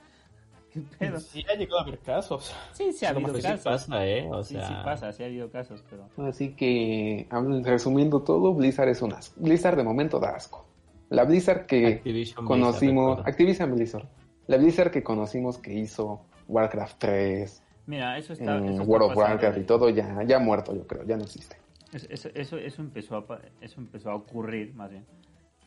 ¿Qué 0.91 0.97
pedo? 0.99 1.19
Sí, 1.21 1.45
ha 1.51 1.55
llegado 1.55 1.79
a 1.79 1.83
haber 1.83 1.99
casos. 2.01 2.55
Sí, 2.73 2.93
sí 2.93 3.07
ha 3.07 3.11
habido 3.11 3.31
Pues 3.33 3.43
sí 3.43 3.49
casos. 3.49 3.65
pasa, 3.65 4.07
¿eh? 4.07 4.29
O 4.31 4.43
sí, 4.45 4.55
sea, 4.55 4.69
sí 4.69 4.75
pasa, 4.85 5.13
sí 5.13 5.23
ha 5.23 5.27
habido 5.27 5.51
casos, 5.51 5.83
pero... 5.89 6.09
Así 6.29 6.55
que, 6.55 7.27
resumiendo 7.65 8.21
todo, 8.23 8.53
Blizzard 8.55 8.89
es 8.91 9.03
un 9.03 9.13
asco. 9.13 9.41
Blizzard 9.41 9.77
de 9.77 9.85
momento 9.85 10.19
da 10.19 10.31
asco. 10.31 10.67
La 11.09 11.25
Blizzard 11.25 11.67
que 11.67 11.87
Activision 11.87 12.45
conocimos, 12.45 13.17
Blizzard. 13.17 13.29
Activision 13.31 13.75
Blizzard, 13.75 14.09
la 14.49 14.57
Blizzard 14.59 14.91
que 14.91 15.03
conocimos 15.03 15.59
que 15.59 15.73
hizo 15.73 16.21
Warcraft 16.49 16.99
3, 16.99 17.63
Mira, 17.87 18.19
eso 18.19 18.33
está... 18.33 18.57
en 18.59 18.65
eso 18.65 18.73
está 18.73 18.83
World 18.85 19.11
of 19.13 19.17
Warcraft 19.17 19.57
de- 19.57 19.63
y 19.63 19.65
todo, 19.65 19.89
ya, 19.91 20.23
ya 20.25 20.37
ha 20.37 20.41
muerto, 20.41 20.75
yo 20.75 20.87
creo, 20.87 21.05
ya 21.05 21.17
no 21.17 21.23
existe. 21.25 21.57
Eso, 21.93 22.29
eso, 22.35 22.57
eso, 22.59 22.83
empezó 22.83 23.17
a, 23.17 23.41
eso 23.61 23.81
empezó 23.81 24.11
a 24.11 24.17
ocurrir, 24.17 24.75
más 24.75 24.91
bien, 24.91 25.07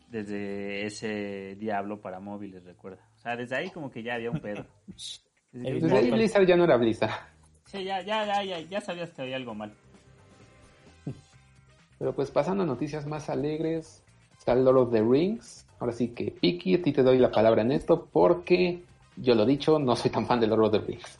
desde 0.10 0.86
ese 0.86 1.56
Diablo 1.58 2.02
para 2.02 2.20
móviles, 2.20 2.64
recuerda. 2.66 3.02
O 3.20 3.22
sea, 3.22 3.36
desde 3.36 3.58
ahí 3.58 3.70
como 3.70 3.92
que 3.92 4.02
ya 4.02 4.16
había 4.16 4.32
un 4.32 4.40
pedo. 4.40 4.66
Desde 5.52 5.80
Desde 5.80 5.98
ahí 5.98 6.12
Blizzard 6.12 6.46
ya 6.46 6.56
no 6.56 6.64
era 6.64 6.78
Blizzard. 6.78 7.12
Sí, 7.66 7.84
ya, 7.84 8.02
ya, 8.02 8.26
ya, 8.26 8.44
ya, 8.44 8.60
ya 8.62 8.82
sabías 8.82 9.10
que 9.10 9.24
había 9.24 9.36
algo 9.36 9.54
mal. 9.56 9.74
Pero 11.98 12.16
pues 12.16 12.32
pasando 12.32 12.64
a 12.64 12.66
noticias 12.66 13.06
más 13.06 13.30
alegres, 13.30 14.02
está 14.38 14.54
el 14.54 14.64
Lord 14.64 14.78
of 14.78 14.92
the 14.92 15.02
Rings. 15.02 15.68
Ahora 15.80 15.92
sí 15.92 16.10
que, 16.10 16.32
Piki, 16.32 16.76
a 16.76 16.82
ti 16.82 16.94
te 16.94 17.04
doy 17.04 17.18
la 17.18 17.32
palabra 17.32 17.62
en 17.62 17.72
esto 17.72 18.08
porque, 18.12 18.84
yo 19.18 19.36
lo 19.36 19.44
he 19.44 19.48
dicho, 19.48 19.80
no 19.80 19.96
soy 19.96 20.12
tan 20.12 20.26
fan 20.26 20.40
de 20.40 20.48
Lord 20.48 20.66
of 20.66 20.72
the 20.72 20.80
Rings. 20.80 21.20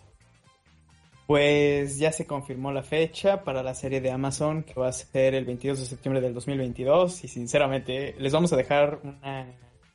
Pues 1.28 1.98
ya 2.00 2.12
se 2.12 2.26
confirmó 2.26 2.72
la 2.72 2.82
fecha 2.82 3.44
para 3.44 3.62
la 3.62 3.74
serie 3.74 4.00
de 4.00 4.10
Amazon 4.10 4.64
que 4.64 4.74
va 4.74 4.88
a 4.88 4.92
ser 4.94 5.36
el 5.36 5.46
22 5.46 5.80
de 5.80 5.86
septiembre 5.86 6.22
del 6.22 6.34
2022 6.34 7.24
y 7.24 7.28
sinceramente 7.28 8.16
les 8.18 8.34
vamos 8.34 8.52
a 8.54 8.56
dejar 8.56 9.00
una, 9.04 9.46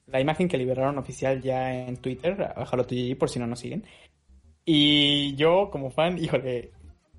la 0.06 0.20
imagen 0.20 0.48
que 0.48 0.58
liberaron 0.58 0.98
oficial 0.98 1.40
ya 1.40 1.74
en 1.74 1.96
Twitter, 1.96 2.36
bájalo 2.36 2.86
tú 2.86 2.94
por 3.18 3.30
si 3.30 3.38
no 3.38 3.46
nos 3.46 3.60
siguen. 3.60 3.84
Y 4.64 5.34
yo 5.36 5.70
como 5.70 5.90
fan, 5.90 6.18
híjole, 6.18 6.72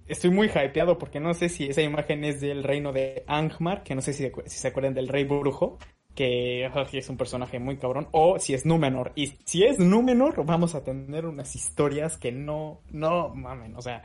estoy 0.07 0.31
muy 0.31 0.47
hypeado 0.47 0.97
porque 0.97 1.19
no 1.19 1.33
sé 1.33 1.49
si 1.49 1.65
esa 1.65 1.81
imagen 1.81 2.23
es 2.23 2.41
del 2.41 2.63
reino 2.63 2.91
de 2.91 3.23
Angmar, 3.27 3.83
que 3.83 3.95
no 3.95 4.01
sé 4.01 4.13
si, 4.13 4.31
si 4.45 4.57
se 4.57 4.67
acuerdan 4.67 4.93
del 4.93 5.07
rey 5.07 5.23
brujo, 5.23 5.77
que 6.15 6.65
ah, 6.65 6.87
es 6.91 7.09
un 7.09 7.17
personaje 7.17 7.59
muy 7.59 7.77
cabrón, 7.77 8.07
o 8.11 8.39
si 8.39 8.53
es 8.53 8.65
Númenor. 8.65 9.11
Y 9.15 9.33
si 9.45 9.63
es 9.63 9.79
Númenor, 9.79 10.45
vamos 10.45 10.73
a 10.73 10.83
tener 10.83 11.25
unas 11.25 11.55
historias 11.55 12.17
que 12.17 12.31
no, 12.31 12.81
no 12.89 13.29
mamen, 13.35 13.75
o 13.75 13.81
sea, 13.81 14.01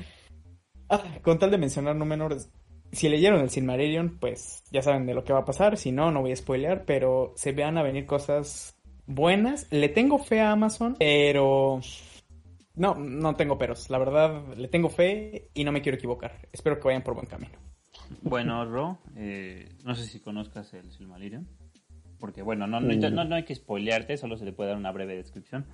ah, 0.88 1.02
con 1.22 1.38
tal 1.38 1.50
de 1.50 1.58
mencionar 1.58 1.96
Númenor, 1.96 2.36
si 2.92 3.08
leyeron 3.08 3.40
el 3.40 3.50
Silmarillion, 3.50 4.18
pues 4.18 4.64
ya 4.70 4.82
saben 4.82 5.06
de 5.06 5.14
lo 5.14 5.24
que 5.24 5.32
va 5.32 5.40
a 5.40 5.44
pasar, 5.44 5.76
si 5.76 5.92
no, 5.92 6.10
no 6.10 6.20
voy 6.20 6.32
a 6.32 6.36
spoilear, 6.36 6.84
pero 6.84 7.32
se 7.36 7.52
vean 7.52 7.78
a 7.78 7.82
venir 7.82 8.06
cosas 8.06 8.76
buenas. 9.06 9.66
Le 9.70 9.88
tengo 9.88 10.18
fe 10.18 10.40
a 10.40 10.52
Amazon, 10.52 10.96
pero 10.98 11.80
No, 12.74 12.94
no 12.94 13.36
tengo 13.36 13.58
peros. 13.58 13.90
La 13.90 13.98
verdad, 13.98 14.42
le 14.56 14.68
tengo 14.68 14.88
fe 14.88 15.50
y 15.54 15.64
no 15.64 15.72
me 15.72 15.82
quiero 15.82 15.98
equivocar. 15.98 16.48
Espero 16.52 16.78
que 16.78 16.88
vayan 16.88 17.02
por 17.02 17.14
buen 17.14 17.26
camino. 17.26 17.58
Bueno, 18.22 18.64
Ro, 18.64 18.98
eh, 19.16 19.68
no 19.84 19.94
sé 19.94 20.06
si 20.06 20.20
conozcas 20.20 20.72
el 20.74 20.90
Silmarillion. 20.90 21.46
Porque, 22.18 22.42
bueno, 22.42 22.66
no, 22.66 22.80
no, 22.80 23.10
no, 23.10 23.24
no 23.24 23.34
hay 23.34 23.44
que 23.44 23.54
spoilearte, 23.54 24.16
solo 24.16 24.36
se 24.36 24.44
le 24.44 24.52
puede 24.52 24.70
dar 24.70 24.78
una 24.78 24.92
breve 24.92 25.16
descripción. 25.16 25.66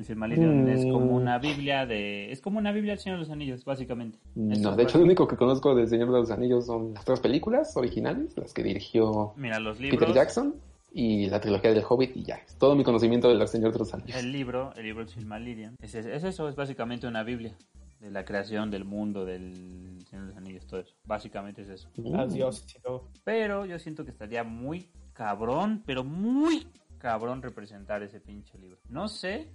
El 0.00 0.06
Silmarillion 0.06 0.66
es 0.70 0.86
como 0.86 1.14
una 1.14 1.38
Biblia 1.38 1.84
de... 1.84 2.32
Es 2.32 2.40
como 2.40 2.58
una 2.58 2.72
Biblia 2.72 2.92
del 2.92 3.00
Señor 3.00 3.18
de 3.18 3.24
los 3.24 3.30
Anillos, 3.30 3.66
básicamente. 3.66 4.18
No, 4.34 4.74
de 4.74 4.82
hecho 4.82 4.96
lo 4.96 5.04
único 5.04 5.28
que 5.28 5.36
conozco 5.36 5.74
del 5.74 5.88
Señor 5.88 6.10
de 6.10 6.20
los 6.20 6.30
Anillos 6.30 6.64
son 6.64 6.94
las 6.94 7.04
tres 7.04 7.20
películas 7.20 7.76
originales, 7.76 8.34
las 8.38 8.54
que 8.54 8.62
dirigió 8.62 9.34
Mira, 9.36 9.60
los 9.60 9.78
libros... 9.78 10.00
Peter 10.00 10.14
Jackson 10.14 10.54
y 10.90 11.26
la 11.26 11.38
trilogía 11.38 11.74
del 11.74 11.84
Hobbit 11.86 12.16
y 12.16 12.22
ya. 12.22 12.36
Es 12.36 12.56
todo 12.56 12.74
mi 12.74 12.82
conocimiento 12.82 13.28
del 13.28 13.46
Señor 13.46 13.74
de 13.74 13.78
los 13.78 13.92
Anillos. 13.92 14.16
El 14.16 14.32
libro, 14.32 14.72
el 14.74 14.84
libro 14.84 15.04
del 15.04 15.12
Silmarillion, 15.12 15.76
es, 15.82 15.94
es, 15.94 16.06
es 16.06 16.24
eso, 16.24 16.48
es 16.48 16.56
básicamente 16.56 17.06
una 17.06 17.22
Biblia 17.22 17.54
de 18.00 18.10
la 18.10 18.24
creación 18.24 18.70
del 18.70 18.86
mundo, 18.86 19.26
del 19.26 20.02
Señor 20.08 20.24
de 20.24 20.28
los 20.28 20.36
Anillos, 20.38 20.66
todo 20.66 20.80
eso. 20.80 20.94
Básicamente 21.04 21.60
es 21.60 21.68
eso. 21.68 21.90
Adiós. 22.16 22.64
y 22.74 22.80
todo. 22.80 23.10
Pero 23.22 23.66
yo 23.66 23.78
siento 23.78 24.06
que 24.06 24.12
estaría 24.12 24.44
muy 24.44 24.88
cabrón, 25.12 25.82
pero 25.84 26.04
muy 26.04 26.66
cabrón 27.00 27.42
representar 27.42 28.02
ese 28.02 28.20
pinche 28.20 28.56
libro. 28.58 28.78
No 28.88 29.08
sé, 29.08 29.48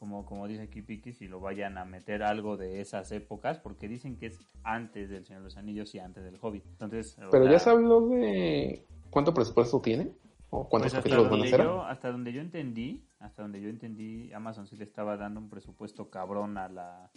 como, 0.00 0.24
como 0.24 0.48
dice 0.48 0.62
aquí 0.62 0.80
Piki, 0.80 1.12
si 1.12 1.28
lo 1.28 1.40
vayan 1.40 1.76
a 1.76 1.84
meter 1.84 2.22
algo 2.22 2.56
de 2.56 2.80
esas 2.80 3.12
épocas, 3.12 3.58
porque 3.58 3.86
dicen 3.86 4.16
que 4.16 4.26
es 4.26 4.38
antes 4.64 5.10
del 5.10 5.26
Señor 5.26 5.42
de 5.42 5.48
los 5.48 5.58
Anillos 5.58 5.94
y 5.94 5.98
antes 5.98 6.24
del 6.24 6.38
Hobbit. 6.40 6.64
Entonces, 6.66 7.16
Pero 7.30 7.44
sea, 7.44 7.52
ya 7.52 7.58
se 7.58 7.68
habló 7.68 8.08
de 8.08 8.86
cuánto 9.10 9.34
presupuesto 9.34 9.78
tiene 9.82 10.10
o 10.48 10.66
cuántos 10.66 10.92
pues 10.92 10.94
hasta 10.94 11.10
capítulos 11.10 11.30
van 11.30 11.42
a 11.42 11.64
yo, 11.64 11.82
hasta 11.82 12.10
donde 12.10 12.32
yo 12.32 12.40
entendí, 12.40 13.04
hasta 13.18 13.42
donde 13.42 13.60
yo 13.60 13.68
entendí, 13.68 14.32
Amazon 14.32 14.66
sí 14.66 14.74
le 14.76 14.84
estaba 14.84 15.18
dando 15.18 15.38
un 15.38 15.50
presupuesto 15.50 16.08
cabrón 16.08 16.56
a 16.56 16.70
la, 16.70 17.10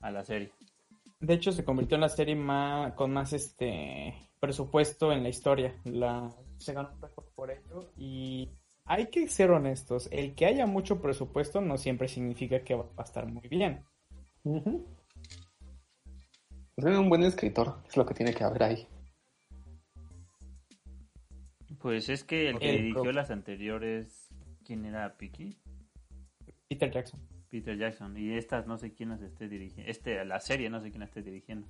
a 0.00 0.10
la 0.10 0.24
serie. 0.24 0.50
De 1.20 1.32
hecho, 1.32 1.52
se 1.52 1.64
convirtió 1.64 1.94
en 1.94 2.00
la 2.00 2.08
serie 2.08 2.34
más, 2.34 2.92
con 2.94 3.12
más 3.12 3.32
este 3.32 4.14
presupuesto 4.40 5.12
en 5.12 5.22
la 5.22 5.28
historia. 5.28 5.76
La, 5.84 6.28
se 6.58 6.72
ganó 6.72 6.90
un 6.92 7.00
récord 7.00 7.26
por 7.36 7.52
ello. 7.52 7.88
Y 7.96 8.50
hay 8.86 9.08
que 9.08 9.28
ser 9.28 9.50
honestos. 9.50 10.08
El 10.12 10.34
que 10.34 10.46
haya 10.46 10.66
mucho 10.66 11.00
presupuesto 11.00 11.60
no 11.60 11.76
siempre 11.76 12.08
significa 12.08 12.62
que 12.62 12.74
va 12.74 12.86
a 12.96 13.02
estar 13.02 13.26
muy 13.26 13.48
bien. 13.48 13.84
Pues 14.42 16.86
es 16.86 16.98
un 16.98 17.08
buen 17.08 17.24
escritor, 17.24 17.82
es 17.88 17.96
lo 17.96 18.06
que 18.06 18.14
tiene 18.14 18.32
que 18.32 18.44
haber 18.44 18.62
ahí. 18.62 18.86
Pues 21.80 22.08
es 22.08 22.24
que 22.24 22.48
el 22.48 22.58
que 22.58 22.70
El 22.70 22.82
dirigió 22.82 23.12
las 23.12 23.30
anteriores, 23.30 24.28
¿quién 24.64 24.84
era 24.86 25.16
Piki? 25.16 25.58
Peter 26.68 26.90
Jackson. 26.90 27.20
Peter 27.50 27.76
Jackson. 27.76 28.16
Y 28.16 28.36
estas 28.36 28.66
no 28.66 28.78
sé 28.78 28.94
quién 28.94 29.10
las 29.10 29.22
esté 29.22 29.48
dirigiendo. 29.48 29.90
Este, 29.90 30.24
la 30.24 30.40
serie 30.40 30.70
no 30.70 30.80
sé 30.80 30.90
quién 30.90 31.00
la 31.00 31.06
esté 31.06 31.22
dirigiendo. 31.22 31.66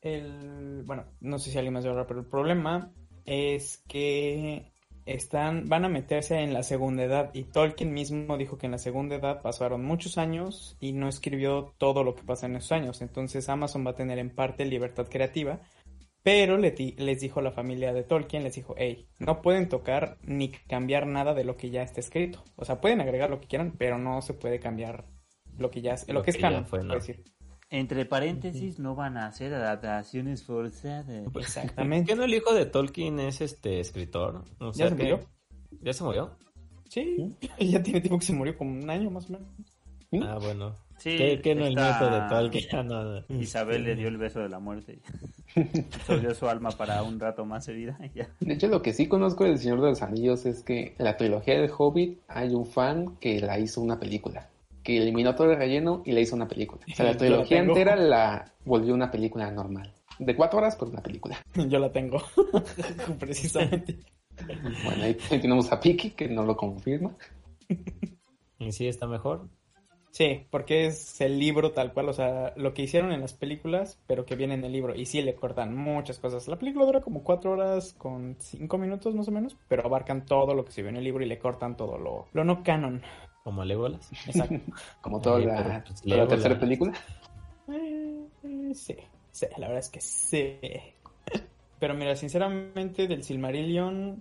El, 0.00 0.82
bueno, 0.84 1.04
no 1.20 1.38
sé 1.38 1.50
si 1.50 1.58
alguien 1.58 1.74
más 1.74 1.84
hablar, 1.84 2.06
pero 2.06 2.20
el 2.20 2.26
problema 2.26 2.92
es 3.24 3.78
que 3.88 4.72
están, 5.06 5.68
van 5.68 5.84
a 5.84 5.88
meterse 5.88 6.40
en 6.40 6.52
la 6.52 6.64
segunda 6.64 7.04
edad 7.04 7.30
y 7.32 7.44
Tolkien 7.44 7.94
mismo 7.94 8.36
dijo 8.36 8.58
que 8.58 8.66
en 8.66 8.72
la 8.72 8.78
segunda 8.78 9.14
edad 9.14 9.40
pasaron 9.40 9.84
muchos 9.84 10.18
años 10.18 10.76
y 10.80 10.92
no 10.92 11.08
escribió 11.08 11.74
todo 11.78 12.02
lo 12.02 12.16
que 12.16 12.24
pasa 12.24 12.46
en 12.46 12.56
esos 12.56 12.72
años. 12.72 13.00
Entonces 13.00 13.48
Amazon 13.48 13.86
va 13.86 13.92
a 13.92 13.96
tener 13.96 14.18
en 14.18 14.34
parte 14.34 14.64
libertad 14.64 15.06
creativa, 15.08 15.60
pero 16.24 16.58
le 16.58 16.74
les 16.98 17.20
dijo 17.20 17.40
la 17.40 17.52
familia 17.52 17.92
de 17.92 18.02
Tolkien, 18.02 18.42
les 18.42 18.56
dijo, 18.56 18.74
hey, 18.76 19.06
no 19.20 19.42
pueden 19.42 19.68
tocar 19.68 20.18
ni 20.22 20.50
cambiar 20.50 21.06
nada 21.06 21.34
de 21.34 21.44
lo 21.44 21.56
que 21.56 21.70
ya 21.70 21.82
está 21.82 22.00
escrito. 22.00 22.42
O 22.56 22.64
sea, 22.64 22.80
pueden 22.80 23.00
agregar 23.00 23.30
lo 23.30 23.40
que 23.40 23.46
quieran, 23.46 23.74
pero 23.78 23.98
no 23.98 24.20
se 24.22 24.34
puede 24.34 24.58
cambiar 24.58 25.04
lo 25.56 25.70
que 25.70 25.82
ya, 25.82 25.94
lo, 26.08 26.14
Lo 26.14 26.22
que 26.22 26.30
es 26.30 26.36
que 26.36 26.42
canon, 26.42 26.66
decir. 26.88 27.22
Entre 27.68 28.04
paréntesis, 28.06 28.78
no 28.78 28.94
van 28.94 29.16
a 29.16 29.26
hacer 29.26 29.52
adaptaciones 29.52 30.44
forzadas. 30.44 31.06
Exactamente. 31.34 32.10
¿Qué 32.12 32.16
no 32.16 32.24
el 32.24 32.34
hijo 32.34 32.54
de 32.54 32.66
Tolkien 32.66 33.18
es 33.18 33.40
este 33.40 33.80
escritor? 33.80 34.44
O 34.60 34.72
¿Ya 34.72 34.88
se 34.90 34.96
que- 34.96 35.02
murió? 35.02 35.20
¿Ya 35.82 35.92
se 35.92 36.04
murió? 36.04 36.30
Sí, 36.88 37.34
ya 37.58 37.82
tiene 37.82 38.00
tiempo 38.00 38.18
que 38.20 38.26
se 38.26 38.32
murió, 38.32 38.56
como 38.56 38.70
un 38.80 38.88
año 38.88 39.10
más 39.10 39.28
o 39.28 39.32
menos. 39.32 39.48
Ah, 40.22 40.38
bueno. 40.40 40.74
Sí, 40.98 41.16
¿Qué, 41.16 41.40
qué 41.42 41.54
no 41.54 41.66
el 41.66 41.74
nieto 41.74 42.08
de 42.10 42.20
Tolkien? 42.28 42.64
No, 42.86 43.02
no. 43.04 43.24
Isabel 43.40 43.82
le 43.82 43.96
dio 43.96 44.08
el 44.08 44.16
beso 44.16 44.38
de 44.40 44.48
la 44.48 44.60
muerte. 44.60 45.00
Absorbió 45.54 46.34
su 46.34 46.48
alma 46.48 46.70
para 46.70 47.02
un 47.02 47.18
rato 47.18 47.44
más 47.44 47.66
herida. 47.68 47.98
y 48.02 48.18
ya. 48.18 48.28
De 48.40 48.54
hecho, 48.54 48.68
lo 48.68 48.80
que 48.80 48.92
sí 48.94 49.08
conozco 49.08 49.44
del 49.44 49.58
Señor 49.58 49.80
de 49.82 49.88
los 49.88 50.02
Anillos 50.02 50.46
es 50.46 50.62
que 50.62 50.94
la 50.98 51.16
trilogía 51.16 51.60
del 51.60 51.70
Hobbit 51.76 52.20
hay 52.28 52.54
un 52.54 52.64
fan 52.66 53.16
que 53.16 53.40
la 53.40 53.58
hizo 53.58 53.80
una 53.80 53.98
película. 53.98 54.48
Que 54.86 54.98
eliminó 54.98 55.34
todo 55.34 55.50
el 55.50 55.58
relleno 55.58 56.02
y 56.04 56.12
la 56.12 56.20
hizo 56.20 56.36
una 56.36 56.46
película. 56.46 56.80
O 56.88 56.94
sea, 56.94 57.06
la 57.06 57.16
trilogía 57.18 57.58
entera 57.58 57.96
la 57.96 58.52
volvió 58.64 58.94
una 58.94 59.10
película 59.10 59.50
normal. 59.50 59.92
De 60.20 60.36
cuatro 60.36 60.60
horas, 60.60 60.76
pero 60.76 60.92
una 60.92 61.02
película. 61.02 61.36
Yo 61.68 61.80
la 61.80 61.90
tengo, 61.90 62.22
precisamente. 63.18 63.98
Bueno, 64.84 65.02
ahí 65.02 65.16
ahí 65.28 65.40
tenemos 65.40 65.72
a 65.72 65.80
Piki, 65.80 66.10
que 66.10 66.28
no 66.28 66.44
lo 66.44 66.56
confirma. 66.56 67.16
¿Y 68.60 68.70
sí 68.70 68.86
está 68.86 69.08
mejor? 69.08 69.48
Sí, 70.12 70.46
porque 70.50 70.86
es 70.86 71.20
el 71.20 71.38
libro 71.40 71.72
tal 71.72 71.92
cual, 71.92 72.08
o 72.08 72.12
sea, 72.12 72.52
lo 72.56 72.72
que 72.72 72.82
hicieron 72.82 73.10
en 73.10 73.22
las 73.22 73.34
películas, 73.34 74.00
pero 74.06 74.24
que 74.24 74.36
viene 74.36 74.54
en 74.54 74.64
el 74.64 74.72
libro. 74.72 74.94
Y 74.94 75.06
sí 75.06 75.20
le 75.20 75.34
cortan 75.34 75.76
muchas 75.76 76.20
cosas. 76.20 76.46
La 76.46 76.60
película 76.60 76.86
dura 76.86 77.00
como 77.00 77.24
cuatro 77.24 77.50
horas 77.50 77.92
con 77.98 78.36
cinco 78.38 78.78
minutos 78.78 79.16
más 79.16 79.26
o 79.26 79.32
menos, 79.32 79.56
pero 79.66 79.84
abarcan 79.84 80.24
todo 80.24 80.54
lo 80.54 80.64
que 80.64 80.70
se 80.70 80.82
ve 80.82 80.90
en 80.90 80.96
el 80.96 81.04
libro 81.04 81.24
y 81.24 81.28
le 81.28 81.40
cortan 81.40 81.76
todo 81.76 81.98
lo, 81.98 82.28
lo 82.32 82.44
no 82.44 82.62
canon. 82.62 83.02
¿Como 83.46 83.64
Legolas? 83.64 84.10
Exacto. 84.26 84.56
Como 85.00 85.20
toda 85.20 85.38
la, 85.38 85.56
pero, 85.62 85.84
pues, 85.86 86.02
toda 86.02 86.16
la 86.16 86.26
tercera 86.26 86.58
película. 86.58 86.92
Eh, 87.68 88.26
eh, 88.42 88.72
sí, 88.74 88.96
sí, 89.30 89.46
la 89.56 89.68
verdad 89.68 89.84
es 89.84 89.88
que 89.88 90.00
sí. 90.00 90.58
Pero 91.78 91.94
mira, 91.94 92.16
sinceramente 92.16 93.06
del 93.06 93.22
Silmarillion 93.22 94.20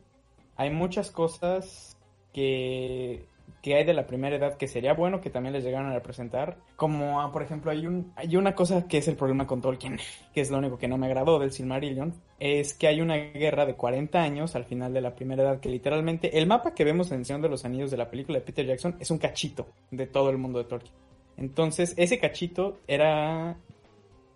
hay 0.57 0.69
muchas 0.69 1.09
cosas 1.09 1.97
que, 2.33 3.25
que 3.65 3.73
hay 3.73 3.83
de 3.83 3.95
la 3.95 4.05
primera 4.05 4.35
edad 4.35 4.57
que 4.57 4.67
sería 4.67 4.93
bueno 4.93 5.21
que 5.21 5.31
también 5.31 5.53
les 5.53 5.63
llegaran 5.63 5.89
a 5.89 5.95
representar. 5.95 6.59
Como, 6.75 7.19
ah, 7.19 7.31
por 7.31 7.41
ejemplo, 7.41 7.71
hay, 7.71 7.87
un, 7.87 8.13
hay 8.15 8.35
una 8.35 8.53
cosa 8.53 8.87
que 8.87 8.99
es 8.99 9.07
el 9.07 9.15
problema 9.15 9.47
con 9.47 9.59
Tolkien, 9.59 9.97
que 10.35 10.41
es 10.41 10.51
lo 10.51 10.59
único 10.59 10.77
que 10.77 10.87
no 10.87 10.99
me 10.99 11.07
agradó 11.07 11.39
del 11.39 11.51
Silmarillion, 11.51 12.13
es 12.39 12.75
que 12.75 12.85
hay 12.85 13.01
una 13.01 13.15
guerra 13.15 13.65
de 13.65 13.73
40 13.73 14.21
años 14.21 14.55
al 14.55 14.65
final 14.65 14.93
de 14.93 15.01
la 15.01 15.15
primera 15.15 15.41
edad 15.41 15.59
que 15.59 15.69
literalmente 15.69 16.37
el 16.37 16.45
mapa 16.45 16.75
que 16.75 16.83
vemos 16.83 17.11
en 17.11 17.25
Señor 17.25 17.41
de 17.41 17.49
los 17.49 17.65
Anillos 17.65 17.89
de 17.89 17.97
la 17.97 18.07
película 18.07 18.37
de 18.37 18.45
Peter 18.45 18.67
Jackson 18.67 18.97
es 18.99 19.09
un 19.09 19.17
cachito 19.17 19.65
de 19.89 20.05
todo 20.05 20.29
el 20.29 20.37
mundo 20.37 20.59
de 20.59 20.65
Tolkien. 20.65 20.93
Entonces, 21.35 21.95
ese 21.97 22.19
cachito 22.19 22.81
era, 22.85 23.57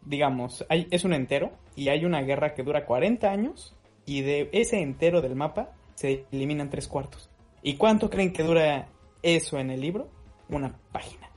digamos, 0.05 0.65
es 0.69 1.03
un 1.03 1.13
entero 1.13 1.51
y 1.75 1.89
hay 1.89 2.03
una 2.03 2.23
guerra 2.23 2.55
que 2.55 2.63
dura 2.63 2.87
40 2.87 3.29
años 3.29 3.75
y 4.07 4.21
de 4.21 4.49
ese 4.53 4.81
entero 4.81 5.21
del 5.21 5.35
mapa 5.35 5.75
se 5.93 6.25
eliminan 6.31 6.71
tres 6.71 6.87
cuartos. 6.87 7.29
¿Y 7.61 7.75
cuánto 7.75 8.09
creen 8.09 8.33
que 8.33 8.41
dura 8.41 8.87
eso 9.21 9.57
en 9.57 9.69
el 9.71 9.81
libro? 9.81 10.07
Una 10.49 10.75
página. 10.91 11.29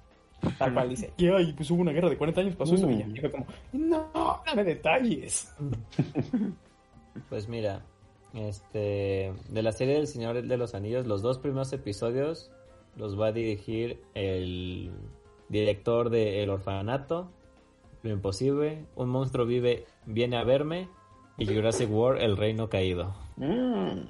Tal 0.58 0.74
cual 0.74 0.88
dice, 0.88 1.12
y 1.16 1.28
ay, 1.28 1.52
pues 1.52 1.70
hubo 1.70 1.82
una 1.82 1.92
guerra 1.92 2.08
de 2.10 2.16
40 2.18 2.40
años, 2.40 2.56
pasó 2.56 2.74
eso 2.74 2.90
y 2.90 2.98
ya. 2.98 3.06
Y 3.06 3.20
fue 3.20 3.30
como, 3.30 3.46
no, 3.72 4.10
dame 4.46 4.64
detalles. 4.64 5.54
Pues 7.28 7.46
mira, 7.46 7.82
este, 8.32 9.34
de 9.50 9.62
la 9.62 9.72
serie 9.72 9.96
del 9.96 10.06
Señor 10.06 10.42
de 10.42 10.56
los 10.56 10.74
Anillos, 10.74 11.06
los 11.06 11.20
dos 11.20 11.38
primeros 11.38 11.70
episodios 11.74 12.50
los 12.96 13.20
va 13.20 13.26
a 13.26 13.32
dirigir 13.32 14.00
el 14.14 14.90
director 15.50 16.08
de 16.08 16.42
El 16.42 16.48
Orfanato, 16.48 17.30
Lo 18.02 18.10
Imposible, 18.10 18.86
Un 18.96 19.10
monstruo 19.10 19.44
vive, 19.44 19.84
viene 20.06 20.38
a 20.38 20.44
verme 20.44 20.88
y 21.36 21.44
Jurassic 21.46 21.90
World, 21.90 22.22
El 22.22 22.38
Reino 22.38 22.70
Caído, 22.70 23.14
Mm. 23.36 24.00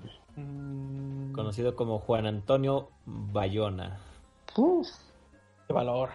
Conocido 1.32 1.74
como 1.74 1.98
Juan 1.98 2.26
Antonio 2.26 2.88
Bayona. 3.06 3.98
Uf. 4.56 4.88
qué 5.66 5.72
valor. 5.72 6.10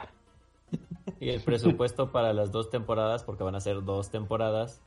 Y 1.19 1.29
el 1.29 1.41
presupuesto 1.41 2.11
para 2.11 2.33
las 2.33 2.51
dos 2.51 2.69
temporadas, 2.69 3.23
porque 3.23 3.43
van 3.43 3.55
a 3.55 3.59
ser 3.59 3.83
dos 3.83 4.09
temporadas, 4.09 4.81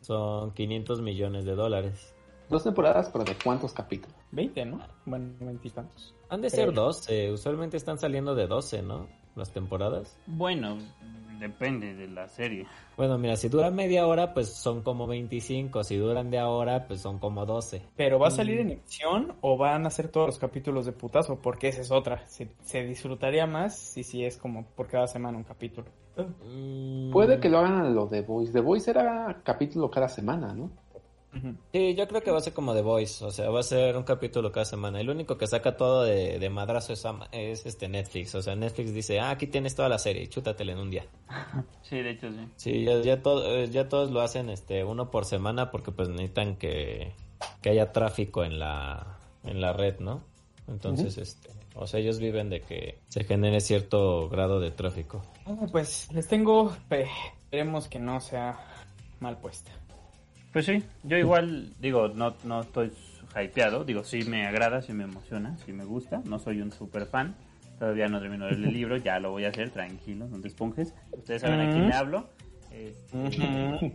son 0.00 0.52
500 0.52 1.02
millones 1.02 1.44
de 1.44 1.54
dólares. 1.54 2.14
Dos 2.48 2.64
temporadas, 2.64 3.10
pero 3.12 3.24
¿de 3.24 3.36
cuántos 3.42 3.72
capítulos? 3.72 4.16
20, 4.32 4.64
¿no? 4.66 4.80
Bueno, 5.06 5.32
20 5.40 5.68
y 5.68 5.70
tantos. 5.70 6.14
Han 6.28 6.40
de 6.40 6.50
ser 6.50 6.72
12, 6.72 7.32
usualmente 7.32 7.76
están 7.76 7.98
saliendo 7.98 8.34
de 8.34 8.46
12, 8.46 8.82
¿no? 8.82 9.08
Las 9.34 9.52
temporadas. 9.52 10.18
Bueno, 10.26 10.78
depende 11.38 11.94
de 11.94 12.08
la 12.08 12.28
serie. 12.28 12.66
Bueno, 12.96 13.18
mira, 13.18 13.36
si 13.36 13.48
dura 13.48 13.70
media 13.70 14.06
hora, 14.06 14.32
pues 14.34 14.54
son 14.54 14.82
como 14.82 15.06
25. 15.06 15.82
Si 15.84 15.96
duran 15.96 16.30
de 16.30 16.38
ahora, 16.38 16.86
pues 16.86 17.00
son 17.00 17.18
como 17.18 17.44
12. 17.44 17.82
¿Pero 17.96 18.18
va 18.18 18.28
a 18.28 18.30
Mm. 18.30 18.34
salir 18.34 18.60
en 18.60 18.70
emisión 18.70 19.34
o 19.40 19.56
van 19.56 19.86
a 19.86 19.90
ser 19.90 20.08
todos 20.08 20.26
los 20.28 20.38
capítulos 20.38 20.86
de 20.86 20.92
putazo? 20.92 21.40
Porque 21.40 21.68
esa 21.68 21.80
es 21.82 21.90
otra. 21.90 22.26
Se, 22.28 22.48
se 22.62 22.84
disfrutaría 22.84 23.46
más 23.46 23.76
si 23.78 24.02
si 24.04 24.24
es 24.24 24.36
como 24.36 24.64
por 24.66 24.86
cada 24.88 25.06
semana 25.06 25.36
un 25.38 25.44
capítulo. 25.44 25.88
Mm, 26.16 27.10
Puede 27.10 27.40
que 27.40 27.48
lo 27.48 27.58
hagan 27.58 27.78
a 27.86 27.90
lo 27.90 28.06
de 28.06 28.22
Voice. 28.22 28.52
The 28.52 28.60
Voice 28.60 28.90
era 28.90 29.40
capítulo 29.44 29.90
cada 29.90 30.08
semana, 30.08 30.54
¿no? 30.54 30.70
Sí, 31.72 31.94
yo 31.94 32.06
creo 32.08 32.22
que 32.22 32.30
va 32.30 32.38
a 32.38 32.40
ser 32.40 32.52
como 32.52 32.74
The 32.74 32.82
Voice, 32.82 33.24
o 33.24 33.30
sea, 33.30 33.50
va 33.50 33.60
a 33.60 33.62
ser 33.64 33.96
un 33.96 34.04
capítulo 34.04 34.52
cada 34.52 34.64
semana. 34.64 35.00
El 35.00 35.10
único 35.10 35.36
que 35.36 35.46
saca 35.46 35.76
todo 35.76 36.04
de, 36.04 36.38
de 36.38 36.50
madrazo 36.50 36.92
es, 36.92 37.04
es 37.32 37.66
este 37.66 37.88
Netflix, 37.88 38.34
o 38.34 38.42
sea, 38.42 38.54
Netflix 38.54 38.94
dice, 38.94 39.18
ah, 39.20 39.30
aquí 39.30 39.46
tienes 39.46 39.74
toda 39.74 39.88
la 39.88 39.98
serie, 39.98 40.28
chútatela 40.28 40.72
en 40.72 40.78
un 40.78 40.90
día. 40.90 41.04
Sí, 41.82 41.96
de 41.98 42.10
hecho 42.10 42.30
sí. 42.30 42.48
Sí, 42.56 42.84
ya, 42.84 43.00
ya, 43.02 43.22
to- 43.22 43.44
eh, 43.46 43.68
ya 43.70 43.88
todos 43.88 44.10
lo 44.10 44.20
hacen 44.22 44.48
este 44.48 44.84
uno 44.84 45.10
por 45.10 45.24
semana 45.26 45.70
porque 45.70 45.92
pues 45.92 46.08
necesitan 46.08 46.56
que, 46.56 47.12
que 47.60 47.70
haya 47.70 47.92
tráfico 47.92 48.42
en 48.42 48.58
la, 48.58 49.18
en 49.44 49.60
la 49.60 49.72
red, 49.74 49.98
¿no? 50.00 50.22
Entonces, 50.66 51.18
este, 51.18 51.50
o 51.74 51.86
sea, 51.86 52.00
ellos 52.00 52.18
viven 52.20 52.48
de 52.48 52.62
que 52.62 52.98
se 53.08 53.22
genere 53.24 53.60
cierto 53.60 54.28
grado 54.30 54.60
de 54.60 54.70
tráfico. 54.70 55.20
Ah, 55.44 55.54
Pues 55.70 56.10
les 56.12 56.26
tengo, 56.26 56.74
pe- 56.88 57.06
esperemos 57.44 57.86
que 57.88 57.98
no 57.98 58.18
sea 58.20 58.58
mal 59.20 59.36
puesta. 59.38 59.70
Pues 60.54 60.66
sí, 60.66 60.84
yo 61.02 61.16
igual, 61.18 61.72
digo, 61.80 62.06
no, 62.08 62.36
no 62.44 62.60
estoy 62.60 62.92
hypeado, 63.34 63.84
digo, 63.84 64.04
sí 64.04 64.22
me 64.22 64.46
agrada, 64.46 64.82
sí 64.82 64.92
me 64.92 65.02
emociona, 65.02 65.58
sí 65.66 65.72
me 65.72 65.84
gusta, 65.84 66.22
no 66.26 66.38
soy 66.38 66.60
un 66.60 66.70
super 66.70 67.06
fan, 67.06 67.34
todavía 67.80 68.06
no 68.06 68.20
termino 68.20 68.46
de 68.46 68.52
leer 68.52 68.68
el 68.68 68.72
libro, 68.78 68.96
ya 68.96 69.18
lo 69.18 69.32
voy 69.32 69.46
a 69.46 69.48
hacer, 69.48 69.70
tranquilo, 69.70 70.28
no 70.28 70.40
te 70.40 70.46
esponjes, 70.46 70.94
ustedes 71.10 71.42
saben 71.42 71.60
a 71.60 71.72
quién 71.72 71.86
me 71.88 71.92
hablo. 71.92 72.28
Este, 72.70 73.16
Ujú. 73.16 73.92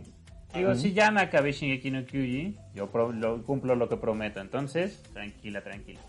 Digo, 0.54 0.74
si 0.74 0.92
ya 0.92 1.10
me 1.10 1.22
acabé 1.22 1.52
Shingeki 1.52 1.90
no 1.92 2.04
Kyuji, 2.04 2.56
yo 2.74 2.88
pro- 2.90 3.12
lo, 3.12 3.42
cumplo 3.42 3.74
lo 3.74 3.88
que 3.88 3.96
prometo, 3.96 4.40
entonces, 4.40 5.02
tranquila, 5.14 5.62
tranquila. 5.62 6.00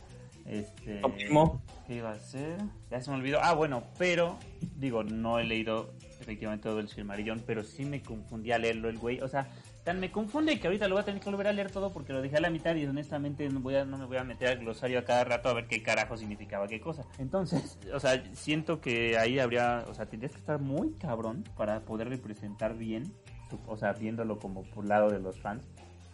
Este, 0.45 0.99
Óptimo. 1.01 1.61
¿Qué 1.87 1.95
iba 1.95 2.09
a 2.09 2.13
hacer? 2.15 2.57
Ya 2.89 2.99
se 2.99 3.09
me 3.11 3.17
olvidó. 3.17 3.39
Ah, 3.41 3.53
bueno, 3.53 3.83
pero, 3.97 4.37
digo, 4.75 5.03
no 5.03 5.39
he 5.39 5.43
leído 5.45 5.93
efectivamente 6.19 6.63
todo 6.63 6.79
el 6.79 6.89
Silmarillion, 6.89 7.41
pero 7.45 7.63
sí 7.63 7.85
me 7.85 8.01
confundí 8.01 8.51
al 8.51 8.63
leerlo 8.63 8.89
el 8.89 8.97
güey. 8.97 9.21
O 9.21 9.27
sea, 9.27 9.47
tan 9.83 9.99
me 9.99 10.11
confunde 10.11 10.59
que 10.59 10.67
ahorita 10.67 10.87
lo 10.87 10.95
voy 10.95 11.01
a 11.01 11.05
tener 11.05 11.21
que 11.21 11.29
volver 11.29 11.47
a 11.47 11.53
leer 11.53 11.71
todo 11.71 11.91
porque 11.91 12.13
lo 12.13 12.21
dejé 12.21 12.37
a 12.37 12.41
la 12.41 12.49
mitad 12.49 12.75
y 12.75 12.85
honestamente 12.85 13.47
no, 13.49 13.59
voy 13.59 13.75
a, 13.75 13.85
no 13.85 13.97
me 13.97 14.05
voy 14.05 14.17
a 14.17 14.23
meter 14.23 14.49
al 14.49 14.59
glosario 14.59 14.99
a 14.99 15.03
cada 15.03 15.23
rato 15.23 15.49
a 15.49 15.53
ver 15.53 15.67
qué 15.67 15.81
carajo 15.81 16.17
significaba 16.17 16.67
qué 16.67 16.79
cosa. 16.79 17.05
Entonces, 17.17 17.77
o 17.93 17.99
sea, 17.99 18.23
siento 18.33 18.81
que 18.81 19.17
ahí 19.17 19.39
habría, 19.39 19.85
o 19.87 19.93
sea, 19.93 20.05
tendrías 20.05 20.33
que 20.33 20.39
estar 20.39 20.59
muy 20.59 20.93
cabrón 20.93 21.43
para 21.57 21.81
poder 21.81 22.09
representar 22.09 22.77
bien, 22.77 23.11
o 23.67 23.77
sea, 23.77 23.93
viéndolo 23.93 24.39
como 24.39 24.63
por 24.63 24.85
lado 24.85 25.09
de 25.09 25.19
los 25.19 25.39
fans, 25.39 25.63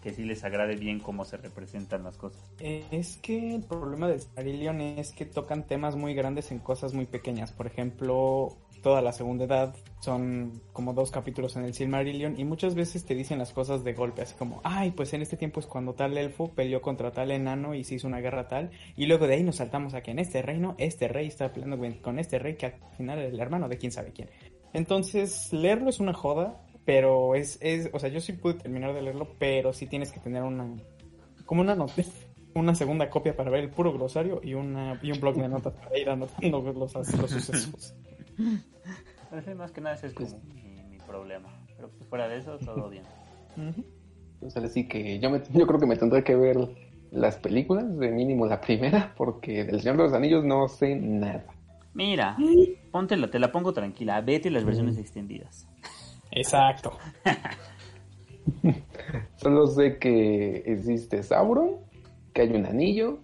que 0.01 0.13
sí 0.13 0.23
les 0.23 0.43
agrade 0.43 0.75
bien 0.75 0.99
cómo 0.99 1.25
se 1.25 1.37
representan 1.37 2.03
las 2.03 2.17
cosas. 2.17 2.41
Es 2.59 3.17
que 3.17 3.55
el 3.55 3.63
problema 3.63 4.07
de 4.07 4.19
Silmarillion 4.19 4.79
es 4.81 5.11
que 5.11 5.25
tocan 5.25 5.67
temas 5.67 5.95
muy 5.95 6.13
grandes 6.13 6.51
en 6.51 6.59
cosas 6.59 6.93
muy 6.93 7.05
pequeñas. 7.05 7.51
Por 7.51 7.67
ejemplo, 7.67 8.55
toda 8.87 9.01
la 9.01 9.11
segunda 9.11 9.43
edad 9.43 9.75
son 9.99 10.61
como 10.71 10.93
dos 10.93 11.11
capítulos 11.11 11.57
en 11.57 11.65
el 11.65 11.73
Silmarillion 11.73 12.39
y 12.39 12.45
muchas 12.45 12.73
veces 12.73 13.03
te 13.05 13.15
dicen 13.15 13.37
las 13.37 13.51
cosas 13.51 13.83
de 13.83 13.91
golpe, 13.93 14.21
así 14.21 14.33
como, 14.35 14.61
ay, 14.63 14.91
pues 14.91 15.11
en 15.11 15.21
este 15.21 15.35
tiempo 15.35 15.59
es 15.59 15.65
cuando 15.65 15.93
tal 15.93 16.17
elfo 16.17 16.53
peleó 16.55 16.81
contra 16.81 17.11
tal 17.11 17.31
enano 17.31 17.75
y 17.75 17.83
se 17.83 17.95
hizo 17.95 18.07
una 18.07 18.21
guerra 18.21 18.47
tal. 18.47 18.71
Y 18.95 19.07
luego 19.07 19.27
de 19.27 19.33
ahí 19.33 19.43
nos 19.43 19.57
saltamos 19.57 19.93
a 19.93 19.99
que 20.01 20.11
en 20.11 20.19
este 20.19 20.41
reino, 20.41 20.75
este 20.77 21.09
rey 21.09 21.27
está 21.27 21.51
peleando 21.51 21.77
con- 22.01 22.17
este 22.17 22.39
rey 22.39 22.55
que 22.55 22.67
al 22.67 22.73
final 22.95 23.19
es 23.19 23.33
el 23.33 23.39
hermano 23.41 23.67
de 23.67 23.77
quién 23.77 23.91
sabe 23.91 24.13
quién. 24.13 24.29
Entonces, 24.71 25.51
leerlo 25.51 25.89
es 25.89 25.99
una 25.99 26.13
joda, 26.13 26.61
pero 26.85 27.35
es, 27.35 27.57
es, 27.61 27.89
o 27.91 27.99
sea, 27.99 28.07
yo 28.07 28.21
sí 28.21 28.31
pude 28.31 28.53
terminar 28.53 28.93
de 28.93 29.01
leerlo, 29.01 29.35
pero 29.37 29.73
sí 29.73 29.87
tienes 29.87 30.13
que 30.13 30.21
tener 30.21 30.43
una, 30.43 30.65
como 31.45 31.59
una 31.59 31.75
nota, 31.75 31.93
una 32.55 32.73
segunda 32.73 33.09
copia 33.09 33.35
para 33.35 33.51
ver 33.51 33.65
el 33.65 33.69
puro 33.69 33.91
glosario 33.91 34.39
y 34.41 34.53
una 34.53 34.97
y 35.03 35.11
un 35.11 35.19
blog 35.19 35.35
de 35.35 35.49
notas 35.49 35.73
para 35.73 35.97
ir 35.97 36.09
anotando 36.09 36.61
los, 36.61 36.93
los 36.93 37.31
sucesos. 37.31 37.93
Pero 39.29 39.41
sí, 39.41 39.53
más 39.55 39.71
que 39.71 39.81
nada 39.81 39.95
ese 39.95 40.07
es 40.07 40.13
como 40.13 40.39
mi, 40.53 40.83
mi 40.89 40.97
problema. 40.99 41.49
Pero 41.75 41.89
pues 41.89 42.09
fuera 42.09 42.27
de 42.27 42.37
eso, 42.37 42.57
todo 42.59 42.89
bien. 42.89 43.03
O 44.41 44.49
sea, 44.49 44.63
así 44.63 44.87
que 44.87 45.19
yo, 45.19 45.29
me- 45.29 45.41
yo 45.51 45.65
creo 45.67 45.79
que 45.79 45.85
me 45.87 45.95
tendré 45.97 46.23
que 46.23 46.35
ver 46.35 46.57
las 47.11 47.37
películas, 47.37 47.97
de 47.97 48.11
mínimo 48.11 48.45
la 48.45 48.61
primera, 48.61 49.13
porque 49.17 49.63
del 49.63 49.81
Señor 49.81 49.97
de 49.97 50.03
los 50.03 50.13
Anillos 50.13 50.43
no 50.43 50.67
sé 50.67 50.95
nada. 50.95 51.45
Mira, 51.93 52.37
póntela, 52.91 53.29
te 53.29 53.39
la 53.39 53.51
pongo 53.51 53.73
tranquila. 53.73 54.21
Vete 54.21 54.51
las 54.51 54.63
versiones 54.63 54.97
extendidas. 54.97 55.67
Exacto. 56.31 56.97
Solo 59.35 59.67
sé 59.67 59.97
que 59.97 60.57
existe 60.65 61.23
Sauron, 61.23 61.77
que 62.33 62.41
hay 62.43 62.49
un 62.51 62.65
anillo 62.65 63.19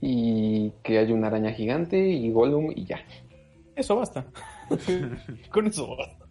y 0.00 0.72
que 0.82 0.98
hay 0.98 1.12
una 1.12 1.28
araña 1.28 1.52
gigante 1.52 1.98
y 2.08 2.30
Gollum 2.30 2.72
y 2.74 2.84
ya. 2.84 3.00
Eso 3.76 3.96
basta. 3.96 4.26
Con 5.50 5.66
eso 5.66 5.96
basta. 5.96 6.24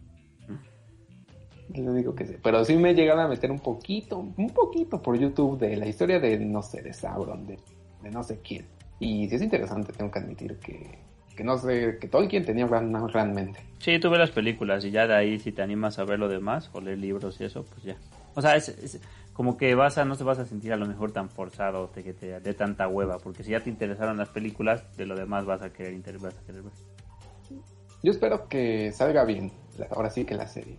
Lo 1.74 1.94
digo 1.94 2.14
que 2.14 2.26
sé. 2.26 2.38
Pero 2.42 2.64
sí 2.64 2.76
me 2.76 2.90
he 2.90 2.94
llegado 2.94 3.20
a 3.22 3.28
meter 3.28 3.50
un 3.50 3.60
poquito, 3.60 4.18
un 4.18 4.50
poquito 4.50 5.00
por 5.00 5.18
YouTube 5.18 5.58
de 5.58 5.76
la 5.76 5.86
historia 5.86 6.20
de, 6.20 6.38
no 6.38 6.62
sé, 6.62 6.82
de 6.82 6.92
Sauron, 6.92 7.46
de, 7.46 7.58
de 8.02 8.10
no 8.10 8.22
sé 8.22 8.40
quién. 8.42 8.66
Y 9.00 9.28
sí 9.28 9.36
es 9.36 9.42
interesante, 9.42 9.92
tengo 9.92 10.10
que 10.10 10.18
admitir 10.18 10.58
que, 10.58 10.98
que 11.34 11.42
no 11.44 11.56
sé, 11.56 11.98
que 11.98 12.08
Tolkien 12.08 12.44
tenía 12.44 12.66
gran, 12.66 13.08
realmente. 13.08 13.58
Sí, 13.78 13.98
tú 13.98 14.10
ves 14.10 14.18
las 14.20 14.30
películas 14.30 14.84
y 14.84 14.90
ya 14.90 15.06
de 15.06 15.14
ahí 15.14 15.38
si 15.38 15.50
te 15.50 15.62
animas 15.62 15.98
a 15.98 16.04
ver 16.04 16.18
lo 16.18 16.28
demás 16.28 16.68
o 16.74 16.80
leer 16.80 16.98
libros 16.98 17.40
y 17.40 17.44
eso, 17.44 17.64
pues 17.64 17.82
ya. 17.84 17.96
O 18.34 18.42
sea, 18.42 18.54
es, 18.56 18.68
es 18.68 19.00
como 19.32 19.56
que 19.56 19.74
vas 19.74 19.96
a, 19.96 20.04
no 20.04 20.16
te 20.16 20.24
vas 20.24 20.38
a 20.38 20.44
sentir 20.44 20.72
a 20.74 20.76
lo 20.76 20.86
mejor 20.86 21.12
tan 21.12 21.30
forzado 21.30 21.90
de 21.94 22.04
que 22.04 22.12
te 22.12 22.38
dé 22.38 22.54
tanta 22.54 22.86
hueva, 22.86 23.18
porque 23.18 23.42
si 23.44 23.50
ya 23.52 23.60
te 23.60 23.70
interesaron 23.70 24.18
las 24.18 24.28
películas, 24.28 24.84
de 24.98 25.06
lo 25.06 25.16
demás 25.16 25.46
vas 25.46 25.62
a 25.62 25.72
querer, 25.72 25.94
inter- 25.94 26.18
vas 26.18 26.36
a 26.36 26.42
querer 26.46 26.62
ver. 26.62 26.72
Yo 28.02 28.10
espero 28.10 28.48
que 28.48 28.92
salga 28.92 29.24
bien, 29.24 29.52
ahora 29.90 30.10
sí 30.10 30.24
que 30.24 30.34
la 30.34 30.46
serie. 30.46 30.76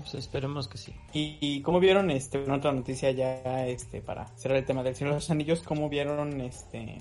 Pues 0.00 0.14
esperemos 0.14 0.68
que 0.68 0.76
sí. 0.76 0.92
Y, 1.12 1.38
y 1.40 1.62
como 1.62 1.80
vieron, 1.80 2.10
este, 2.10 2.38
una 2.38 2.56
otra 2.56 2.72
noticia 2.72 3.10
ya, 3.12 3.66
este, 3.66 4.00
para 4.00 4.26
cerrar 4.36 4.58
el 4.58 4.64
tema 4.64 4.82
del 4.82 4.94
Señor 4.94 5.12
de 5.12 5.18
los 5.18 5.30
Anillos, 5.30 5.62
¿cómo 5.62 5.88
vieron, 5.88 6.40
este, 6.40 6.98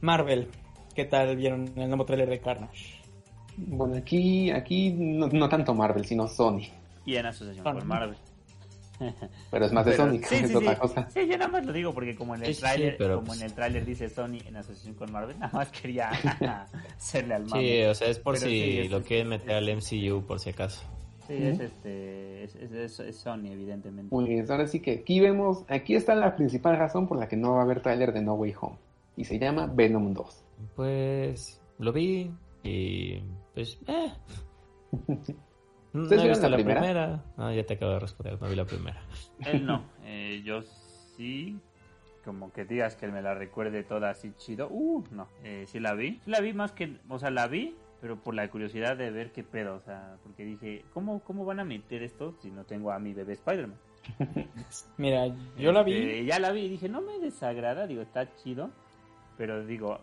Marvel? 0.00 0.48
¿Qué 0.94 1.04
tal 1.04 1.36
vieron 1.36 1.72
el 1.76 1.88
nuevo 1.88 2.04
tráiler 2.04 2.28
de 2.28 2.40
Carnage? 2.40 3.00
Bueno, 3.56 3.96
aquí, 3.96 4.50
aquí 4.50 4.90
no, 4.90 5.28
no 5.28 5.48
tanto 5.48 5.74
Marvel, 5.74 6.04
sino 6.04 6.26
Sony. 6.26 6.62
Y 7.06 7.16
en 7.16 7.26
asociación 7.26 7.64
con. 7.64 7.86
Marvel. 7.86 8.16
Pero 9.50 9.66
es 9.66 9.72
más 9.72 9.84
de 9.86 9.96
sí, 9.96 10.02
es 10.44 10.48
sí, 10.48 10.54
otra 10.54 10.74
sí. 10.74 10.80
cosa. 10.80 11.10
Sí, 11.10 11.20
yo 11.26 11.36
nada 11.38 11.48
más 11.50 11.64
lo 11.66 11.72
digo 11.72 11.92
porque 11.92 12.14
como 12.14 12.34
en 12.34 12.40
el 12.42 12.46
Sí, 12.48 12.54
sí, 12.54 12.60
tráiler, 12.60 12.96
como 12.98 13.24
pues- 13.24 13.40
en 13.40 13.46
el 13.46 13.52
tráiler 13.54 13.84
dice 13.84 14.08
Sony 14.08 14.38
en 14.46 14.56
asociación 14.56 14.94
con 14.94 15.10
Marvel, 15.12 15.38
nada 15.40 15.52
más 15.52 15.68
quería 15.70 16.10
hacerle 16.96 17.34
al 17.34 17.44
Sí, 17.46 17.50
mame. 17.54 17.88
o 17.88 17.94
sea, 17.94 18.08
es 18.08 18.18
por 18.18 18.34
Pero 18.34 18.46
si 18.46 18.52
sí, 18.62 18.78
es- 18.80 18.90
lo 18.90 19.02
quieren 19.02 19.28
meter 19.28 19.52
al 19.52 19.68
MCU 19.68 20.22
por 20.26 20.40
si 20.40 20.50
acaso. 20.50 20.82
Sí, 21.26 21.32
es 21.38 21.58
este, 21.58 22.44
es, 22.44 22.54
es- 22.56 22.72
es- 22.72 23.00
es 23.00 23.16
Sony 23.16 23.46
evidentemente. 23.50 24.10
Pues 24.10 24.50
ahora 24.50 24.66
sí 24.66 24.80
que 24.80 24.92
aquí 25.00 25.20
vemos, 25.20 25.64
aquí 25.68 25.94
está 25.94 26.14
la 26.14 26.36
principal 26.36 26.76
razón 26.76 27.08
por 27.08 27.18
la 27.18 27.28
que 27.28 27.36
no 27.36 27.52
va 27.54 27.60
a 27.60 27.62
haber 27.64 27.80
tráiler 27.80 28.12
de 28.12 28.20
No 28.22 28.34
Way 28.34 28.54
Home. 28.60 28.76
Y 29.16 29.24
se 29.24 29.38
llama 29.38 29.66
Venom 29.66 30.12
2. 30.12 30.44
Pues 30.76 31.60
lo 31.78 31.92
vi 31.92 32.30
y 32.62 33.20
pues 33.54 33.78
eh. 33.86 34.12
No 35.94 36.02
¿Ustedes 36.02 36.22
he 36.22 36.24
vieron 36.24 36.28
visto 36.28 36.42
la 36.42 36.50
la 36.50 36.56
primera? 36.56 36.80
primera. 36.80 37.24
No, 37.36 37.52
ya 37.54 37.64
te 37.64 37.74
acabo 37.74 37.92
de 37.92 38.00
responder, 38.00 38.40
no 38.42 38.48
vi 38.48 38.56
la 38.56 38.64
primera. 38.66 39.00
Él 39.46 39.64
no, 39.66 39.84
eh, 40.04 40.42
yo 40.44 40.60
sí, 41.16 41.58
como 42.24 42.52
que 42.52 42.64
digas 42.64 42.96
que 42.96 43.06
me 43.06 43.22
la 43.22 43.34
recuerde 43.34 43.84
toda 43.84 44.10
así 44.10 44.32
chido. 44.36 44.68
Uh, 44.70 45.04
no, 45.12 45.28
eh, 45.44 45.64
sí 45.66 45.78
la 45.80 45.94
vi. 45.94 46.20
Sí 46.24 46.30
la 46.30 46.40
vi 46.40 46.52
más 46.52 46.72
que, 46.72 46.98
o 47.08 47.18
sea, 47.18 47.30
la 47.30 47.46
vi, 47.46 47.76
pero 48.00 48.16
por 48.20 48.34
la 48.34 48.50
curiosidad 48.50 48.96
de 48.96 49.10
ver 49.10 49.30
qué 49.32 49.44
pedo, 49.44 49.76
o 49.76 49.80
sea, 49.80 50.16
porque 50.22 50.44
dije, 50.44 50.84
¿cómo, 50.92 51.20
cómo 51.20 51.44
van 51.44 51.60
a 51.60 51.64
meter 51.64 52.02
esto 52.02 52.34
si 52.42 52.50
no 52.50 52.64
tengo 52.64 52.90
a 52.90 52.98
mi 52.98 53.14
bebé 53.14 53.34
Spider-Man? 53.34 53.78
Mira, 54.98 55.28
yo 55.56 55.72
la 55.72 55.82
vi. 55.84 55.94
Este, 55.94 56.24
ya 56.26 56.38
la 56.40 56.50
vi 56.50 56.62
y 56.62 56.68
dije, 56.70 56.88
no 56.88 57.00
me 57.02 57.18
desagrada, 57.20 57.86
digo, 57.86 58.02
está 58.02 58.34
chido, 58.36 58.70
pero 59.38 59.64
digo, 59.64 60.00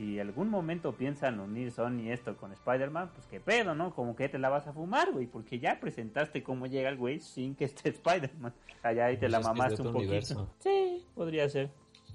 si 0.00 0.18
algún 0.18 0.48
momento 0.48 0.96
piensan 0.96 1.40
unir 1.40 1.70
Sony 1.72 2.10
esto 2.10 2.34
con 2.38 2.52
Spider-Man, 2.52 3.10
pues 3.14 3.26
qué 3.26 3.38
pedo, 3.40 3.74
¿no? 3.74 3.94
Como 3.94 4.16
que 4.16 4.30
te 4.30 4.38
la 4.38 4.48
vas 4.48 4.66
a 4.66 4.72
fumar, 4.72 5.12
güey, 5.12 5.26
porque 5.26 5.58
ya 5.58 5.78
presentaste 5.78 6.42
cómo 6.42 6.66
llega 6.66 6.88
el 6.88 6.96
güey 6.96 7.20
sin 7.20 7.54
que 7.54 7.66
esté 7.66 7.90
Spider-man. 7.90 8.54
Allá 8.82 9.06
ahí 9.06 9.18
te 9.18 9.28
Pues 9.28 9.30
la 9.30 9.40
es 9.40 9.52
es 9.54 9.54
mamaste 9.54 9.82
un 9.82 9.90
poquito. 9.90 9.98
universo. 10.12 10.48
Sí, 10.58 11.04
podría 11.14 11.48
ser. 11.50 11.70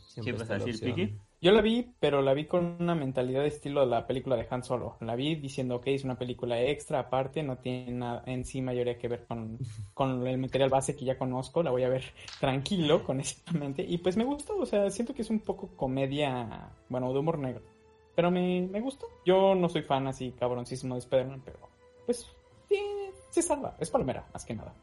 Siempre 0.07 0.33
¿Qué 0.33 0.37
vas 0.37 0.49
está 0.49 0.55
a 0.55 0.57
la 0.57 0.65
decir, 0.65 0.75
opción. 0.75 0.91
Piki? 0.95 1.19
Yo 1.41 1.51
la 1.51 1.61
vi, 1.61 1.93
pero 1.99 2.21
la 2.21 2.33
vi 2.33 2.47
con 2.47 2.77
una 2.79 2.95
mentalidad 2.95 3.41
de 3.43 3.49
estilo 3.49 3.81
de 3.81 3.87
la 3.87 4.07
película 4.07 4.35
de 4.35 4.47
Han 4.49 4.63
Solo. 4.63 4.97
La 5.01 5.15
vi 5.15 5.35
diciendo, 5.35 5.75
ok, 5.75 5.87
es 5.87 6.03
una 6.03 6.17
película 6.17 6.59
extra 6.61 6.99
aparte, 6.99 7.43
no 7.43 7.57
tiene 7.59 7.91
nada 7.91 8.23
en 8.25 8.45
sí 8.45 8.61
mayoría 8.61 8.97
que 8.97 9.07
ver 9.07 9.25
con, 9.27 9.59
con 9.93 10.25
el 10.25 10.37
material 10.39 10.69
base 10.71 10.95
que 10.95 11.05
ya 11.05 11.17
conozco, 11.19 11.61
la 11.61 11.71
voy 11.71 11.83
a 11.83 11.89
ver 11.89 12.03
tranquilo, 12.39 13.03
con 13.03 13.19
esa 13.19 13.51
mente. 13.51 13.83
Y 13.87 13.99
pues 13.99 14.17
me 14.17 14.23
gustó, 14.23 14.57
o 14.57 14.65
sea, 14.65 14.89
siento 14.89 15.13
que 15.13 15.21
es 15.21 15.29
un 15.29 15.39
poco 15.41 15.75
comedia, 15.75 16.71
bueno, 16.89 17.13
de 17.13 17.19
humor 17.19 17.37
negro. 17.37 17.74
Pero 18.15 18.31
me, 18.31 18.67
me 18.71 18.81
gustó. 18.81 19.07
Yo 19.25 19.55
no 19.55 19.69
soy 19.69 19.81
fan 19.81 20.07
así 20.07 20.31
cabroncísimo 20.31 20.95
de 20.95 20.99
Spider-Man, 20.99 21.41
pero 21.43 21.59
pues 22.05 22.25
sí, 22.69 22.79
se 23.29 23.41
salva, 23.41 23.75
es 23.79 23.89
palmera, 23.89 24.27
más 24.33 24.45
que 24.45 24.55
nada. 24.55 24.73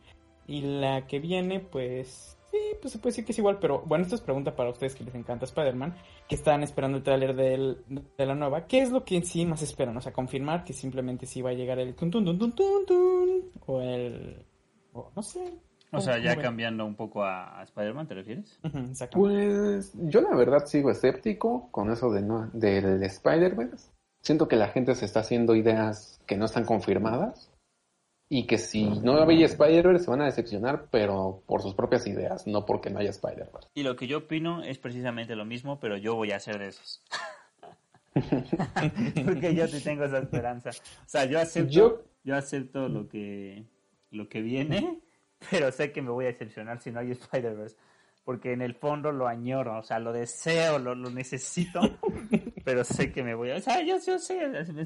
Y 0.47 0.61
la 0.62 1.07
que 1.07 1.18
viene, 1.20 1.61
pues 1.61 2.37
sí, 2.51 2.59
pues 2.80 2.93
se 2.93 2.99
puede 2.99 3.12
decir 3.12 3.24
que 3.24 3.33
es 3.33 3.39
igual, 3.39 3.59
pero 3.59 3.83
bueno, 3.87 4.05
esto 4.05 4.16
es 4.16 4.20
pregunta 4.20 4.55
para 4.55 4.70
ustedes 4.70 4.95
que 4.95 5.05
les 5.05 5.14
encanta 5.14 5.47
Spider-Man, 5.47 5.97
que 6.28 6.35
están 6.35 6.62
esperando 6.62 6.99
el 6.99 7.05
tráiler 7.05 7.35
de 7.35 8.26
la 8.26 8.35
nueva. 8.35 8.66
¿Qué 8.66 8.83
es 8.83 8.91
lo 8.91 9.05
que 9.05 9.16
en 9.16 9.24
sí 9.24 9.47
más 9.47 9.62
esperan? 9.62 9.97
O 9.97 10.01
sea, 10.01 10.12
confirmar 10.12 10.64
que 10.64 10.72
simplemente 10.72 11.26
sí 11.26 11.41
va 11.41 11.51
a 11.51 11.55
llegar 11.55 11.78
el 11.78 11.95
tun 11.95 12.11
tun 12.11 12.24
tun 12.24 12.39
tun 12.39 12.87
tun, 12.87 13.51
o 13.66 13.80
el... 13.80 14.45
o 14.93 15.11
no 15.14 15.22
sé. 15.22 15.55
O 15.95 16.01
sea, 16.01 16.14
¿Cómo 16.14 16.24
ya 16.24 16.36
cambiando 16.36 16.86
un 16.86 16.95
poco 16.97 17.22
a, 17.22 17.61
a 17.61 17.62
Spider-Man, 17.64 18.09
¿te 18.09 18.14
refieres? 18.14 18.59
Pues 19.12 19.93
yo 19.95 20.22
la 20.22 20.34
verdad 20.34 20.64
sigo 20.66 20.90
escéptico 20.90 21.68
con 21.70 21.90
eso 21.93 22.11
de 22.11 22.22
no, 22.22 22.49
del 22.55 23.03
Spider-Verse. 23.03 23.90
Siento 24.22 24.49
que 24.49 24.57
la 24.57 24.68
gente 24.68 24.95
se 24.95 25.05
está 25.05 25.20
haciendo 25.20 25.55
ideas 25.55 26.20
que 26.26 26.36
no 26.36 26.47
están 26.47 26.64
confirmadas 26.64 27.51
y 28.30 28.47
que 28.47 28.57
si 28.57 28.88
no 29.03 29.14
había 29.18 29.45
Spider-Verse 29.45 30.05
se 30.05 30.11
van 30.11 30.22
a 30.22 30.26
decepcionar, 30.26 30.86
pero 30.90 31.43
por 31.47 31.61
sus 31.61 31.74
propias 31.74 32.07
ideas, 32.07 32.47
no 32.47 32.64
porque 32.64 32.88
no 32.88 32.99
haya 33.01 33.11
Spider-Verse. 33.11 33.68
Y 33.74 33.82
lo 33.82 33.95
que 33.95 34.07
yo 34.07 34.18
opino 34.18 34.62
es 34.62 34.78
precisamente 34.78 35.36
lo 35.36 35.45
mismo, 35.45 35.78
pero 35.78 35.99
yo 35.99 36.14
voy 36.14 36.30
a 36.32 36.40
ser 36.40 36.59
de 36.59 36.68
esos. 36.68 37.03
Porque 39.24 39.55
yo 39.55 39.66
sí 39.68 39.82
tengo 39.82 40.05
esa 40.05 40.18
esperanza. 40.18 40.70
O 40.70 41.09
sea, 41.09 41.24
yo 41.24 41.38
acepto, 41.40 41.70
yo, 41.70 42.03
Yo- 42.24 42.36
acepto 42.36 42.88
lo 42.88 43.09
que 43.09 43.64
lo 44.11 44.28
que 44.28 44.43
viene, 44.43 45.01
pero 45.51 45.70
sé 45.72 45.93
que 45.93 46.03
me 46.03 46.11
voy 46.11 46.24
a 46.26 46.28
decepcionar 46.28 46.80
si 46.80 46.90
no 46.90 47.01
hay 47.01 47.11
Spider-Verse. 47.12 47.76
Porque 48.24 48.53
en 48.53 48.62
el 48.62 48.74
fondo 48.76 49.11
lo 49.11 49.26
añoro, 49.26 49.80
o 49.80 49.82
sea, 49.82 49.99
lo 49.99 50.12
deseo, 50.12 50.78
lo, 50.78 50.95
lo 50.95 51.11
necesito, 51.11 51.80
pero 52.64 52.84
sé 52.84 53.11
que 53.11 53.24
me 53.24 53.34
voy 53.34 53.51
a... 53.51 53.57
O 53.57 53.61
sea, 53.61 53.82
yo, 53.82 53.97
yo 54.07 54.16
sé, 54.20 54.38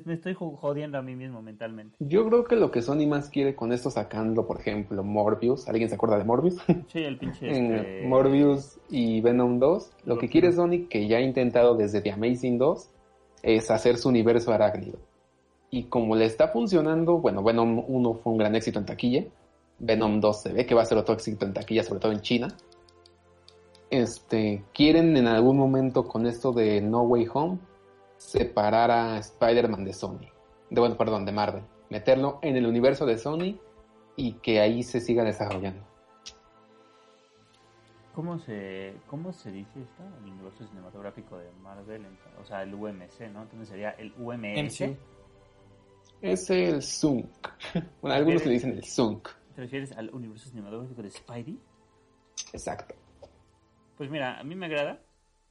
me, 0.06 0.14
estoy 0.14 0.32
jo- 0.32 0.56
jodiendo 0.56 0.96
a 0.96 1.02
mí 1.02 1.14
mismo 1.14 1.42
mentalmente. 1.42 1.96
Yo 2.00 2.26
creo 2.26 2.44
que 2.44 2.56
lo 2.56 2.70
que 2.70 2.80
Sony 2.80 3.06
más 3.06 3.28
quiere 3.28 3.54
con 3.54 3.74
esto 3.74 3.90
sacando, 3.90 4.46
por 4.46 4.58
ejemplo, 4.58 5.04
Morbius, 5.04 5.68
¿alguien 5.68 5.90
se 5.90 5.96
acuerda 5.96 6.16
de 6.16 6.24
Morbius? 6.24 6.56
Sí, 6.88 7.00
el 7.02 7.18
pinche... 7.18 7.46
en 7.54 7.74
este, 7.74 8.06
Morbius 8.06 8.78
y 8.88 9.20
Venom 9.20 9.58
2, 9.58 9.92
lo 10.06 10.16
que 10.16 10.30
quiere 10.30 10.50
Sony, 10.52 10.86
que 10.88 11.06
ya 11.06 11.18
ha 11.18 11.20
intentado 11.20 11.74
desde 11.74 12.00
The 12.00 12.12
Amazing 12.12 12.56
2, 12.56 12.88
es 13.42 13.70
hacer 13.70 13.98
su 13.98 14.08
universo 14.08 14.50
arácnido. 14.50 14.98
Y 15.68 15.84
como 15.84 16.16
le 16.16 16.24
está 16.24 16.48
funcionando, 16.48 17.18
bueno, 17.18 17.42
Venom 17.42 17.84
1 17.86 18.14
fue 18.14 18.32
un 18.32 18.38
gran 18.38 18.54
éxito 18.56 18.78
en 18.78 18.86
taquilla, 18.86 19.24
Venom 19.78 20.20
2 20.20 20.42
se 20.42 20.52
ve 20.52 20.66
que 20.66 20.74
va 20.74 20.82
a 20.82 20.86
ser 20.86 20.98
otro 20.98 21.14
éxito 21.14 21.44
en 21.44 21.52
taquilla, 21.52 21.82
sobre 21.82 22.00
todo 22.00 22.12
en 22.12 22.20
China. 22.20 22.48
Este, 23.90 24.64
quieren 24.72 25.16
en 25.16 25.26
algún 25.26 25.56
momento 25.56 26.06
con 26.06 26.26
esto 26.26 26.52
de 26.52 26.80
No 26.80 27.02
Way 27.02 27.28
Home 27.32 27.58
separar 28.16 28.90
a 28.90 29.18
Spider-Man 29.18 29.84
de 29.84 29.92
Sony, 29.92 30.28
de 30.70 30.80
bueno, 30.80 30.96
perdón, 30.96 31.24
de 31.24 31.32
Marvel, 31.32 31.64
meterlo 31.90 32.38
en 32.42 32.56
el 32.56 32.66
universo 32.66 33.06
de 33.06 33.18
Sony 33.18 33.58
y 34.16 34.32
que 34.34 34.60
ahí 34.60 34.82
se 34.82 35.00
siga 35.00 35.22
desarrollando. 35.22 35.84
¿Cómo 38.14 38.38
se, 38.38 38.94
¿Cómo 39.08 39.30
se 39.30 39.52
dice 39.52 39.78
esto? 39.78 40.02
El 40.24 40.32
universo 40.32 40.66
cinematográfico 40.66 41.36
de 41.36 41.52
Marvel, 41.62 42.06
o 42.40 42.44
sea, 42.46 42.62
el 42.62 42.72
UMC, 42.72 43.30
¿no? 43.30 43.42
Entonces 43.42 43.68
sería 43.68 43.90
el 43.90 44.12
UMS. 44.18 44.80
MCU. 44.80 44.96
Es 46.22 46.48
el 46.48 46.82
Zunk. 46.82 47.26
Bueno, 48.00 48.16
algunos 48.16 48.46
le 48.46 48.52
dicen 48.52 48.72
el 48.72 48.84
Zunk. 48.84 49.28
¿Te 49.56 49.62
refieres 49.62 49.92
al 49.92 50.10
universo 50.12 50.50
cinematográfico 50.50 51.02
de 51.02 51.10
Spidey? 51.10 51.58
Exacto. 52.52 52.94
Pues 53.96 54.10
mira, 54.10 54.38
a 54.38 54.44
mí 54.44 54.54
me 54.54 54.66
agrada, 54.66 55.00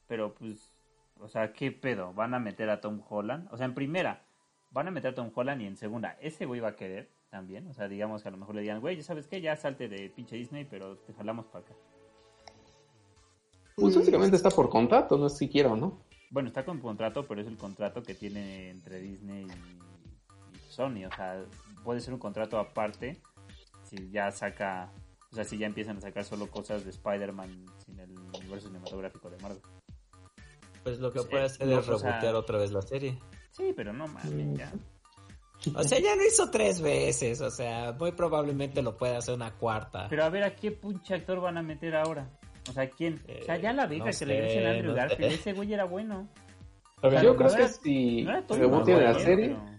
pero 0.06 0.32
pues, 0.32 0.72
o 1.18 1.28
sea, 1.28 1.52
¿qué 1.52 1.72
pedo? 1.72 2.12
¿Van 2.14 2.32
a 2.32 2.38
meter 2.38 2.70
a 2.70 2.80
Tom 2.80 3.02
Holland? 3.08 3.48
O 3.50 3.56
sea, 3.56 3.66
en 3.66 3.74
primera, 3.74 4.22
van 4.70 4.86
a 4.86 4.92
meter 4.92 5.10
a 5.10 5.14
Tom 5.16 5.32
Holland 5.34 5.60
y 5.60 5.66
en 5.66 5.76
segunda, 5.76 6.16
ese 6.20 6.46
güey 6.46 6.60
va 6.60 6.68
a 6.68 6.76
querer 6.76 7.10
también. 7.30 7.66
O 7.66 7.74
sea, 7.74 7.88
digamos 7.88 8.22
que 8.22 8.28
a 8.28 8.30
lo 8.30 8.36
mejor 8.36 8.54
le 8.54 8.60
digan, 8.60 8.80
güey, 8.80 8.96
ya 8.96 9.02
sabes 9.02 9.26
qué, 9.26 9.40
ya 9.40 9.56
salte 9.56 9.88
de 9.88 10.08
pinche 10.08 10.36
Disney, 10.36 10.64
pero 10.64 10.98
te 10.98 11.12
jalamos 11.12 11.46
para 11.46 11.64
acá. 11.64 11.74
Pues 13.74 13.96
básicamente 13.96 14.36
está 14.36 14.50
por 14.50 14.70
contrato, 14.70 15.18
no 15.18 15.26
es 15.26 15.36
si 15.36 15.48
quiero, 15.48 15.74
¿no? 15.74 15.98
Bueno, 16.30 16.46
está 16.46 16.64
con 16.64 16.78
contrato, 16.78 17.26
pero 17.26 17.40
es 17.40 17.48
el 17.48 17.56
contrato 17.56 18.04
que 18.04 18.14
tiene 18.14 18.70
entre 18.70 19.00
Disney 19.00 19.46
y, 19.46 20.58
y 20.58 20.70
Sony. 20.70 21.06
O 21.06 21.16
sea, 21.16 21.44
puede 21.82 22.00
ser 22.00 22.14
un 22.14 22.20
contrato 22.20 22.56
aparte 22.56 23.20
si 23.88 24.10
ya 24.10 24.30
saca, 24.30 24.90
o 25.32 25.34
sea, 25.34 25.44
si 25.44 25.58
ya 25.58 25.66
empiezan 25.66 25.98
a 25.98 26.00
sacar 26.00 26.24
solo 26.24 26.48
cosas 26.50 26.84
de 26.84 26.90
Spider-Man 26.90 27.64
sin 27.84 27.98
el 28.00 28.10
universo 28.10 28.68
cinematográfico 28.68 29.30
de 29.30 29.38
Marvel. 29.38 29.60
Pues 30.82 30.98
lo 30.98 31.12
que 31.12 31.20
Sí, 31.20 31.26
puede 31.30 31.44
hacer 31.44 31.66
no, 31.66 31.78
es 31.80 31.88
o 31.88 31.98
sea- 31.98 32.10
rebotear 32.10 32.34
otra 32.34 32.58
vez 32.58 32.72
la 32.72 32.82
serie. 32.82 33.18
Sí, 33.50 33.72
pero 33.74 33.92
no 33.92 34.06
mames, 34.06 34.58
ya. 34.58 34.72
O 35.74 35.82
sea, 35.82 35.98
ya 35.98 36.14
lo 36.14 36.24
hizo 36.24 36.50
tres 36.50 36.80
veces, 36.80 37.40
o 37.40 37.50
sea, 37.50 37.92
muy 37.98 38.12
probablemente 38.12 38.82
lo 38.82 38.96
puede 38.96 39.16
hacer 39.16 39.34
una 39.34 39.52
cuarta. 39.56 40.06
Pero 40.08 40.24
a 40.24 40.28
ver, 40.28 40.44
¿a 40.44 40.54
qué 40.54 40.70
pinche 40.70 41.14
actor 41.14 41.40
van 41.40 41.56
a 41.58 41.62
meter 41.62 41.96
ahora? 41.96 42.28
O 42.68 42.72
sea, 42.72 42.88
¿quién? 42.90 43.20
o 43.40 43.44
sea, 43.44 43.56
ya 43.56 43.72
la 43.72 43.86
vega 43.86 44.00
no 44.00 44.06
que 44.06 44.12
sé, 44.12 44.24
regresen 44.26 44.66
a 44.66 44.70
Andrew 44.70 44.90
no 44.90 44.96
Garfield. 44.96 45.30
sé. 45.30 45.34
Ese 45.36 45.52
güey 45.54 45.72
era 45.72 45.84
bueno. 45.84 46.28
A 47.02 47.08
ver, 47.08 47.12
sea, 47.14 47.22
Yo 47.22 47.30
no 47.30 47.36
creo 47.36 47.48
era- 47.48 47.58
que 47.58 47.68
si 47.72 48.24
rebotean 48.50 49.02
la 49.04 49.14
serie, 49.18 49.48
pero- 49.48 49.78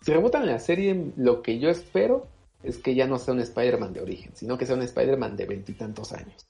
si 0.00 0.12
rebotan 0.12 0.46
la 0.46 0.58
serie, 0.58 1.12
lo 1.16 1.42
que 1.42 1.58
yo 1.58 1.68
espero 1.68 2.26
es 2.62 2.78
que 2.78 2.94
ya 2.94 3.06
no 3.06 3.18
sea 3.18 3.34
un 3.34 3.40
Spider-Man 3.40 3.92
de 3.92 4.00
origen, 4.00 4.34
sino 4.34 4.56
que 4.58 4.66
sea 4.66 4.74
un 4.76 4.82
Spider-Man 4.82 5.36
de 5.36 5.46
veintitantos 5.46 6.12
años. 6.12 6.46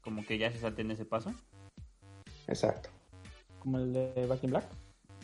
Como 0.00 0.24
que 0.24 0.36
ya 0.38 0.50
se 0.50 0.58
salten 0.58 0.90
ese 0.90 1.04
paso. 1.04 1.32
Exacto. 2.46 2.90
Como 3.58 3.78
el 3.78 3.92
de 3.92 4.26
Back 4.28 4.44
in 4.44 4.50
Black. 4.50 4.66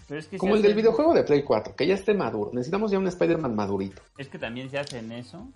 Pero 0.08 0.20
es 0.20 0.26
que 0.26 0.38
Como 0.38 0.56
el 0.56 0.62
del 0.62 0.74
videojuego 0.74 1.14
de 1.14 1.22
Play 1.22 1.42
4, 1.44 1.76
que 1.76 1.86
ya 1.86 1.94
esté 1.94 2.14
maduro. 2.14 2.50
Necesitamos 2.52 2.90
ya 2.90 2.98
un 2.98 3.06
Spider-Man 3.06 3.54
madurito. 3.54 4.02
Es 4.18 4.28
que 4.28 4.38
también 4.38 4.70
si 4.70 4.76
hacen 4.76 5.12
eso, 5.12 5.48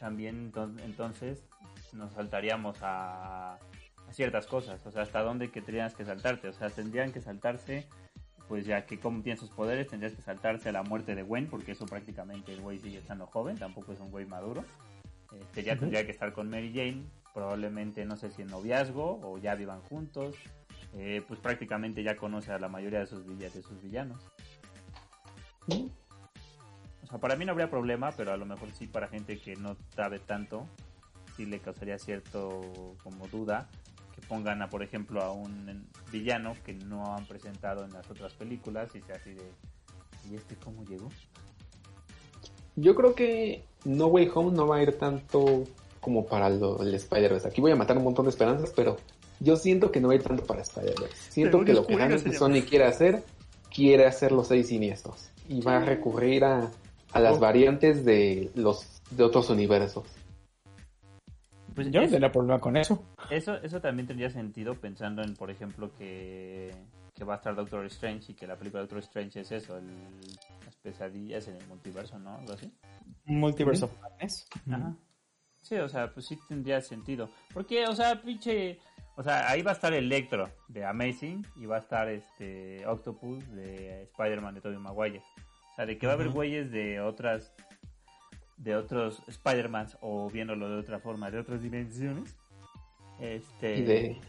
también 0.00 0.50
enton- 0.52 0.80
entonces 0.82 1.44
nos 1.92 2.12
saltaríamos 2.14 2.78
a, 2.82 3.52
a 3.54 3.58
ciertas 4.12 4.46
cosas. 4.46 4.84
O 4.86 4.90
sea, 4.90 5.02
hasta 5.02 5.20
dónde 5.22 5.50
que 5.52 5.60
tendrías 5.60 5.94
que 5.94 6.04
saltarte. 6.04 6.48
O 6.48 6.52
sea, 6.52 6.70
tendrían 6.70 7.12
que 7.12 7.20
saltarse, 7.20 7.86
pues 8.52 8.66
ya 8.66 8.84
que 8.84 9.00
como 9.00 9.22
tiene 9.22 9.38
sus 9.38 9.48
poderes, 9.48 9.88
tendrías 9.88 10.12
que 10.12 10.20
saltarse 10.20 10.68
a 10.68 10.72
la 10.72 10.82
muerte 10.82 11.14
de 11.14 11.22
Gwen, 11.22 11.46
porque 11.46 11.72
eso 11.72 11.86
prácticamente 11.86 12.52
el 12.52 12.60
güey 12.60 12.78
sigue 12.78 12.98
estando 12.98 13.26
joven, 13.26 13.56
tampoco 13.56 13.94
es 13.94 14.00
un 14.00 14.10
güey 14.10 14.26
maduro. 14.26 14.62
Este, 15.40 15.62
ya 15.62 15.78
tendría 15.78 16.04
que 16.04 16.12
estar 16.12 16.34
con 16.34 16.50
Mary 16.50 16.70
Jane, 16.70 17.02
probablemente 17.32 18.04
no 18.04 18.14
sé 18.18 18.30
si 18.30 18.42
en 18.42 18.48
noviazgo 18.48 19.20
o 19.22 19.38
ya 19.38 19.54
vivan 19.54 19.80
juntos. 19.80 20.36
Eh, 20.92 21.22
pues 21.26 21.40
prácticamente 21.40 22.02
ya 22.02 22.14
conoce 22.18 22.52
a 22.52 22.58
la 22.58 22.68
mayoría 22.68 22.98
de 22.98 23.06
sus, 23.06 23.26
de 23.26 23.48
sus 23.48 23.80
villanos. 23.80 24.22
O 25.70 27.06
sea, 27.06 27.18
para 27.18 27.36
mí 27.36 27.46
no 27.46 27.52
habría 27.52 27.70
problema, 27.70 28.12
pero 28.12 28.32
a 28.32 28.36
lo 28.36 28.44
mejor 28.44 28.70
sí 28.72 28.86
para 28.86 29.08
gente 29.08 29.38
que 29.38 29.56
no 29.56 29.78
sabe 29.96 30.18
tanto, 30.18 30.68
sí 31.38 31.46
le 31.46 31.58
causaría 31.58 31.98
cierto 31.98 32.96
como 33.02 33.28
duda 33.28 33.70
pongan 34.32 34.62
a, 34.62 34.70
por 34.70 34.82
ejemplo, 34.82 35.20
a 35.22 35.30
un 35.30 35.84
villano 36.10 36.54
que 36.64 36.72
no 36.72 37.14
han 37.14 37.26
presentado 37.26 37.84
en 37.84 37.92
las 37.92 38.10
otras 38.10 38.32
películas 38.32 38.88
y 38.94 39.02
sea 39.02 39.16
así 39.16 39.34
de, 39.34 39.42
¿y 40.30 40.36
este 40.36 40.56
cómo 40.56 40.82
llegó? 40.86 41.10
Yo 42.76 42.94
creo 42.94 43.14
que 43.14 43.62
No 43.84 44.06
Way 44.06 44.30
Home 44.34 44.52
no 44.56 44.66
va 44.66 44.76
a 44.76 44.82
ir 44.82 44.96
tanto 44.98 45.64
como 46.00 46.24
para 46.24 46.48
lo- 46.48 46.80
el 46.82 46.94
Spider-Verse. 46.94 47.48
Aquí 47.48 47.60
voy 47.60 47.72
a 47.72 47.76
matar 47.76 47.98
un 47.98 48.04
montón 48.04 48.24
de 48.24 48.30
esperanzas, 48.30 48.72
pero 48.74 48.96
yo 49.38 49.56
siento 49.56 49.92
que 49.92 50.00
no 50.00 50.08
va 50.08 50.14
a 50.14 50.16
ir 50.16 50.22
tanto 50.22 50.44
para 50.46 50.62
Spider-Verse. 50.62 51.30
Siento 51.30 51.58
Pero 51.58 51.66
que 51.66 51.74
lo 51.74 51.86
que 51.86 52.32
Sony 52.32 52.62
quiere 52.66 52.86
hacer, 52.86 53.22
quiere 53.70 54.06
hacer 54.06 54.32
los 54.32 54.48
seis 54.48 54.68
siniestros. 54.68 55.28
Y 55.46 55.60
va 55.60 55.76
a 55.76 55.84
recurrir 55.84 56.44
a, 56.44 56.70
a 57.12 57.20
las 57.20 57.36
Oh. 57.36 57.40
variantes 57.40 58.02
de 58.06 58.50
los 58.54 58.88
de 59.10 59.24
otros 59.24 59.50
universos. 59.50 60.04
Pues 61.74 61.90
Yo 61.90 62.00
no 62.02 62.08
tendría 62.08 62.30
problema 62.32 62.58
con 62.58 62.76
eso. 62.76 63.02
eso, 63.30 63.54
eso 63.56 63.80
también 63.80 64.06
tendría 64.06 64.30
sentido 64.30 64.74
pensando 64.74 65.22
en, 65.22 65.34
por 65.34 65.50
ejemplo, 65.50 65.90
que, 65.96 66.70
que 67.14 67.24
va 67.24 67.34
a 67.34 67.36
estar 67.36 67.54
Doctor 67.54 67.84
Strange 67.86 68.32
y 68.32 68.34
que 68.34 68.46
la 68.46 68.56
película 68.56 68.80
de 68.82 68.86
Doctor 68.88 68.98
Strange 69.00 69.40
es 69.40 69.52
eso, 69.52 69.76
el- 69.78 70.20
las 70.64 70.76
pesadillas 70.76 71.48
en 71.48 71.56
el 71.56 71.66
multiverso, 71.68 72.18
¿no? 72.18 72.36
Algo 72.36 72.52
así. 72.54 72.72
Multiverse 73.24 73.84
of 73.84 73.92
Madness. 74.00 74.46
Ajá. 74.70 74.94
Sí, 75.60 75.76
o 75.76 75.88
sea, 75.88 76.12
pues 76.12 76.26
sí 76.26 76.38
tendría 76.48 76.80
sentido. 76.80 77.30
Porque, 77.54 77.86
o 77.86 77.94
sea, 77.94 78.20
pinche. 78.20 78.78
O 79.16 79.22
sea, 79.22 79.48
ahí 79.50 79.62
va 79.62 79.70
a 79.72 79.74
estar 79.74 79.92
Electro 79.92 80.48
de 80.68 80.84
Amazing 80.84 81.46
y 81.56 81.66
va 81.66 81.76
a 81.76 81.80
estar 81.80 82.08
este 82.08 82.84
Octopus 82.86 83.46
de 83.54 84.02
Spider-Man 84.04 84.54
de 84.54 84.60
Tobey 84.60 84.78
Maguire. 84.78 85.18
O 85.72 85.74
sea, 85.76 85.86
de 85.86 85.98
que 85.98 86.06
va 86.06 86.12
a 86.12 86.16
haber 86.16 86.30
güeyes 86.30 86.70
de 86.72 87.00
otras. 87.00 87.54
De 88.56 88.76
otros 88.76 89.22
Spider-Mans 89.26 89.98
o 90.00 90.30
viéndolo 90.30 90.68
de 90.68 90.76
otra 90.80 90.98
forma, 91.00 91.30
de 91.30 91.38
otras 91.40 91.62
dimensiones. 91.62 92.36
Este. 93.20 93.76
Y 93.78 93.82
de, 93.82 94.20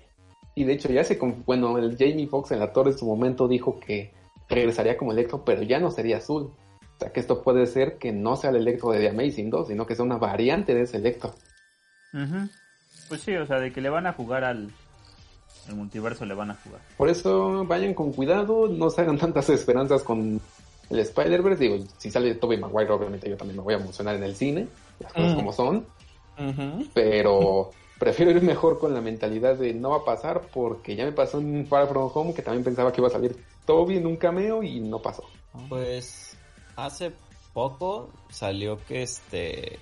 y 0.55 0.63
de 0.65 0.73
hecho 0.73 0.89
ya 0.91 1.03
se... 1.03 1.17
con- 1.17 1.43
Bueno, 1.45 1.77
el 1.77 1.97
Jamie 1.97 2.27
Foxx 2.27 2.51
en 2.51 2.59
la 2.59 2.71
torre 2.73 2.91
en 2.91 2.97
su 2.97 3.05
momento 3.05 3.47
dijo 3.47 3.79
que 3.79 4.13
regresaría 4.49 4.97
como 4.97 5.11
Electro, 5.11 5.43
pero 5.43 5.61
ya 5.63 5.79
no 5.79 5.89
sería 5.91 6.17
azul. 6.17 6.53
O 6.95 6.99
sea 6.99 7.11
que 7.11 7.19
esto 7.19 7.41
puede 7.41 7.65
ser 7.65 7.97
que 7.97 8.11
no 8.11 8.35
sea 8.35 8.51
el 8.51 8.57
Electro 8.57 8.91
de 8.91 8.99
The 8.99 9.09
Amazing 9.09 9.49
2, 9.49 9.67
sino 9.69 9.85
que 9.85 9.95
sea 9.95 10.05
una 10.05 10.17
variante 10.17 10.73
de 10.75 10.81
ese 10.83 10.97
Electro. 10.97 11.33
Pues 13.09 13.21
sí, 13.21 13.35
o 13.35 13.45
sea, 13.45 13.59
de 13.59 13.71
que 13.73 13.81
le 13.81 13.89
van 13.89 14.05
a 14.07 14.13
jugar 14.13 14.43
al. 14.43 14.69
al 15.67 15.75
multiverso 15.75 16.25
le 16.25 16.35
van 16.35 16.51
a 16.51 16.55
jugar. 16.55 16.81
Por 16.97 17.09
eso 17.09 17.65
vayan 17.65 17.93
con 17.95 18.13
cuidado, 18.13 18.67
no 18.67 18.89
se 18.89 19.01
hagan 19.01 19.17
tantas 19.17 19.49
esperanzas 19.49 20.03
con 20.03 20.39
el 20.89 20.99
Spider-Verse. 20.99 21.63
Digo, 21.63 21.85
si 21.97 22.11
sale 22.11 22.35
Tobey 22.35 22.57
Maguire, 22.57 22.91
obviamente 22.91 23.29
yo 23.29 23.37
también 23.37 23.57
me 23.57 23.63
voy 23.63 23.73
a 23.73 23.77
emocionar 23.77 24.15
en 24.15 24.23
el 24.23 24.35
cine, 24.35 24.67
las 24.99 25.13
cosas 25.13 25.33
Mm. 25.33 25.35
como 25.35 25.53
son, 25.53 25.85
pero 26.93 27.71
prefiero 27.99 28.31
ir 28.31 28.41
mejor 28.41 28.79
con 28.79 28.93
la 28.93 29.01
mentalidad 29.01 29.55
de 29.55 29.73
no 29.73 29.91
va 29.91 29.97
a 29.97 30.05
pasar 30.05 30.41
porque 30.53 30.95
ya 30.95 31.05
me 31.05 31.11
pasó 31.11 31.39
en 31.39 31.65
Far 31.67 31.87
From 31.87 32.11
Home 32.13 32.33
que 32.33 32.41
también 32.41 32.63
pensaba 32.63 32.91
que 32.91 33.01
iba 33.01 33.07
a 33.07 33.11
salir 33.11 33.35
Toby 33.65 33.97
en 33.97 34.07
un 34.07 34.17
cameo 34.17 34.61
y 34.63 34.79
no 34.79 34.99
pasó. 35.01 35.23
Pues 35.69 36.37
hace 36.75 37.11
poco 37.53 38.09
salió 38.29 38.79
que 38.85 39.03
este 39.03 39.77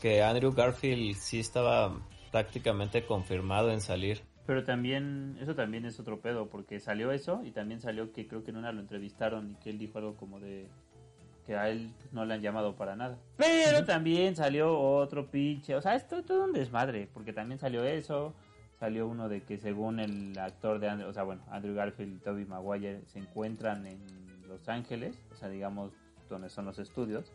que 0.00 0.22
Andrew 0.22 0.52
Garfield 0.52 1.16
sí 1.16 1.40
estaba 1.40 1.94
prácticamente 2.30 3.06
confirmado 3.06 3.70
en 3.70 3.80
salir. 3.80 4.22
Pero 4.46 4.64
también, 4.64 5.38
eso 5.40 5.54
también 5.54 5.84
es 5.84 6.00
otro 6.00 6.20
pedo, 6.20 6.48
porque 6.48 6.80
salió 6.80 7.12
eso 7.12 7.42
y 7.44 7.52
también 7.52 7.80
salió 7.80 8.12
que 8.12 8.26
creo 8.26 8.42
que 8.42 8.50
en 8.50 8.56
una 8.56 8.72
lo 8.72 8.80
entrevistaron 8.80 9.52
y 9.52 9.54
que 9.56 9.70
él 9.70 9.78
dijo 9.78 9.98
algo 9.98 10.16
como 10.16 10.40
de 10.40 10.66
que 11.46 11.56
a 11.56 11.68
él 11.68 11.92
no 12.12 12.24
le 12.24 12.34
han 12.34 12.40
llamado 12.40 12.74
para 12.76 12.96
nada. 12.96 13.18
Pero 13.36 13.84
también 13.84 14.36
salió 14.36 14.78
otro 14.78 15.30
pinche, 15.30 15.74
o 15.74 15.82
sea, 15.82 15.94
esto 15.94 16.18
es 16.18 16.24
todo 16.24 16.44
un 16.44 16.52
desmadre, 16.52 17.08
porque 17.12 17.32
también 17.32 17.58
salió 17.58 17.84
eso, 17.84 18.34
salió 18.78 19.06
uno 19.06 19.28
de 19.28 19.42
que 19.42 19.58
según 19.58 20.00
el 20.00 20.36
actor 20.38 20.78
de 20.80 20.88
Andrew, 20.88 21.08
o 21.08 21.12
sea, 21.12 21.22
bueno, 21.22 21.42
Andrew 21.50 21.74
Garfield 21.74 22.16
y 22.16 22.18
Toby 22.18 22.44
Maguire 22.44 23.02
se 23.06 23.20
encuentran 23.20 23.86
en 23.86 24.00
Los 24.48 24.68
Ángeles, 24.68 25.16
o 25.32 25.36
sea, 25.36 25.48
digamos, 25.48 25.92
donde 26.28 26.48
son 26.48 26.64
los 26.64 26.78
estudios. 26.78 27.32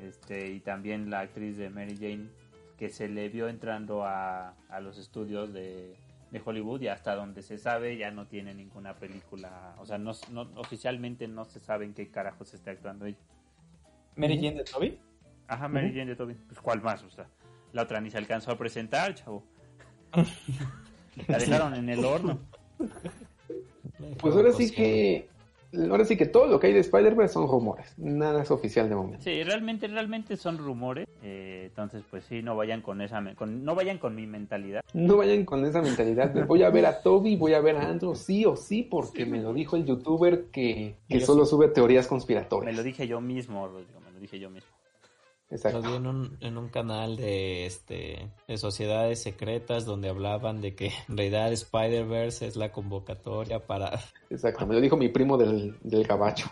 Este, 0.00 0.50
y 0.50 0.60
también 0.60 1.10
la 1.10 1.20
actriz 1.20 1.56
de 1.56 1.68
Mary 1.68 1.96
Jane 1.96 2.28
que 2.80 2.88
se 2.88 3.08
le 3.08 3.28
vio 3.28 3.48
entrando 3.48 4.04
a, 4.04 4.54
a 4.70 4.80
los 4.80 4.96
estudios 4.96 5.52
de, 5.52 5.94
de 6.30 6.42
Hollywood 6.42 6.80
y 6.80 6.88
hasta 6.88 7.14
donde 7.14 7.42
se 7.42 7.58
sabe 7.58 7.98
ya 7.98 8.10
no 8.10 8.26
tiene 8.26 8.54
ninguna 8.54 8.94
película, 8.94 9.74
o 9.78 9.84
sea, 9.84 9.98
no, 9.98 10.12
no 10.30 10.50
oficialmente 10.56 11.28
no 11.28 11.44
se 11.44 11.60
sabe 11.60 11.84
en 11.84 11.92
qué 11.92 12.10
carajos 12.10 12.54
está 12.54 12.70
actuando 12.70 13.04
ella. 13.04 13.18
Mary 14.16 14.36
Jane 14.36 14.54
de 14.54 14.64
Toby. 14.64 14.98
Ajá, 15.46 15.68
Mary 15.68 15.90
Jane 15.90 16.06
de 16.06 16.16
Toby. 16.16 16.32
Pues 16.32 16.58
cuál 16.58 16.80
más, 16.80 17.02
o 17.02 17.10
sea, 17.10 17.26
la 17.74 17.82
otra 17.82 18.00
ni 18.00 18.10
se 18.10 18.16
alcanzó 18.16 18.50
a 18.50 18.56
presentar, 18.56 19.14
chavo. 19.14 19.44
la 21.28 21.36
dejaron 21.36 21.74
en 21.74 21.90
el 21.90 22.02
horno. 22.02 22.40
Pues 24.20 24.34
ahora 24.34 24.52
sí 24.52 24.70
que 24.72 25.28
ahora 25.90 26.04
sí 26.04 26.16
que 26.16 26.26
todo 26.26 26.46
lo 26.46 26.58
que 26.60 26.68
hay 26.68 26.72
de 26.72 26.80
Spider-Verse 26.80 27.34
son 27.34 27.48
rumores, 27.48 27.94
nada 27.98 28.42
es 28.42 28.50
oficial 28.50 28.88
de 28.88 28.94
momento. 28.96 29.22
Sí, 29.22 29.42
realmente, 29.42 29.86
realmente 29.88 30.36
son 30.36 30.58
rumores. 30.58 31.06
Eh, 31.22 31.66
entonces, 31.68 32.02
pues 32.10 32.24
sí, 32.24 32.42
no 32.42 32.56
vayan 32.56 32.80
con 32.82 33.00
esa, 33.00 33.20
me- 33.20 33.34
con, 33.34 33.64
no 33.64 33.74
vayan 33.74 33.98
con 33.98 34.14
mi 34.14 34.26
mentalidad. 34.26 34.82
No 34.94 35.16
vayan 35.18 35.44
con 35.44 35.64
esa 35.64 35.82
mentalidad 35.82 36.30
de 36.30 36.44
voy 36.44 36.62
a 36.62 36.70
ver 36.70 36.86
a 36.86 37.02
Toby, 37.02 37.36
voy 37.36 37.54
a 37.54 37.60
ver 37.60 37.76
a 37.76 37.88
Andrew, 37.88 38.14
sí 38.14 38.44
o 38.46 38.56
sí, 38.56 38.82
porque 38.82 39.26
me 39.26 39.40
lo 39.40 39.52
dijo 39.52 39.76
el 39.76 39.84
youtuber 39.84 40.46
que, 40.52 40.94
que 41.08 41.20
solo 41.20 41.44
sí. 41.44 41.50
sube 41.50 41.68
teorías 41.68 42.06
Me 42.06 42.08
conspiratorias. 42.10 42.74
lo 42.76 42.82
dije 42.82 43.06
yo 43.06 43.20
mismo, 43.20 43.68
Rodrigo, 43.68 44.00
me 44.00 44.10
lo 44.12 44.18
dije 44.18 44.38
yo 44.38 44.50
mismo. 44.50 44.69
Lo 45.50 45.56
Exacto. 45.56 45.82
vi 45.82 45.96
en 45.96 46.06
un, 46.06 46.36
en 46.40 46.56
un 46.56 46.68
canal 46.68 47.16
de 47.16 47.66
este 47.66 48.30
de 48.46 48.56
sociedades 48.56 49.20
secretas 49.20 49.84
donde 49.84 50.08
hablaban 50.08 50.60
de 50.60 50.76
que 50.76 50.92
en 51.08 51.16
realidad 51.16 51.52
Spider-Verse 51.52 52.46
es 52.46 52.56
la 52.56 52.70
convocatoria 52.70 53.66
para 53.66 53.98
Exacto, 54.30 54.64
me 54.66 54.74
lo 54.74 54.80
dijo 54.80 54.96
mi 54.96 55.08
primo 55.08 55.36
del, 55.36 55.76
del 55.82 56.06
gabacho. 56.06 56.48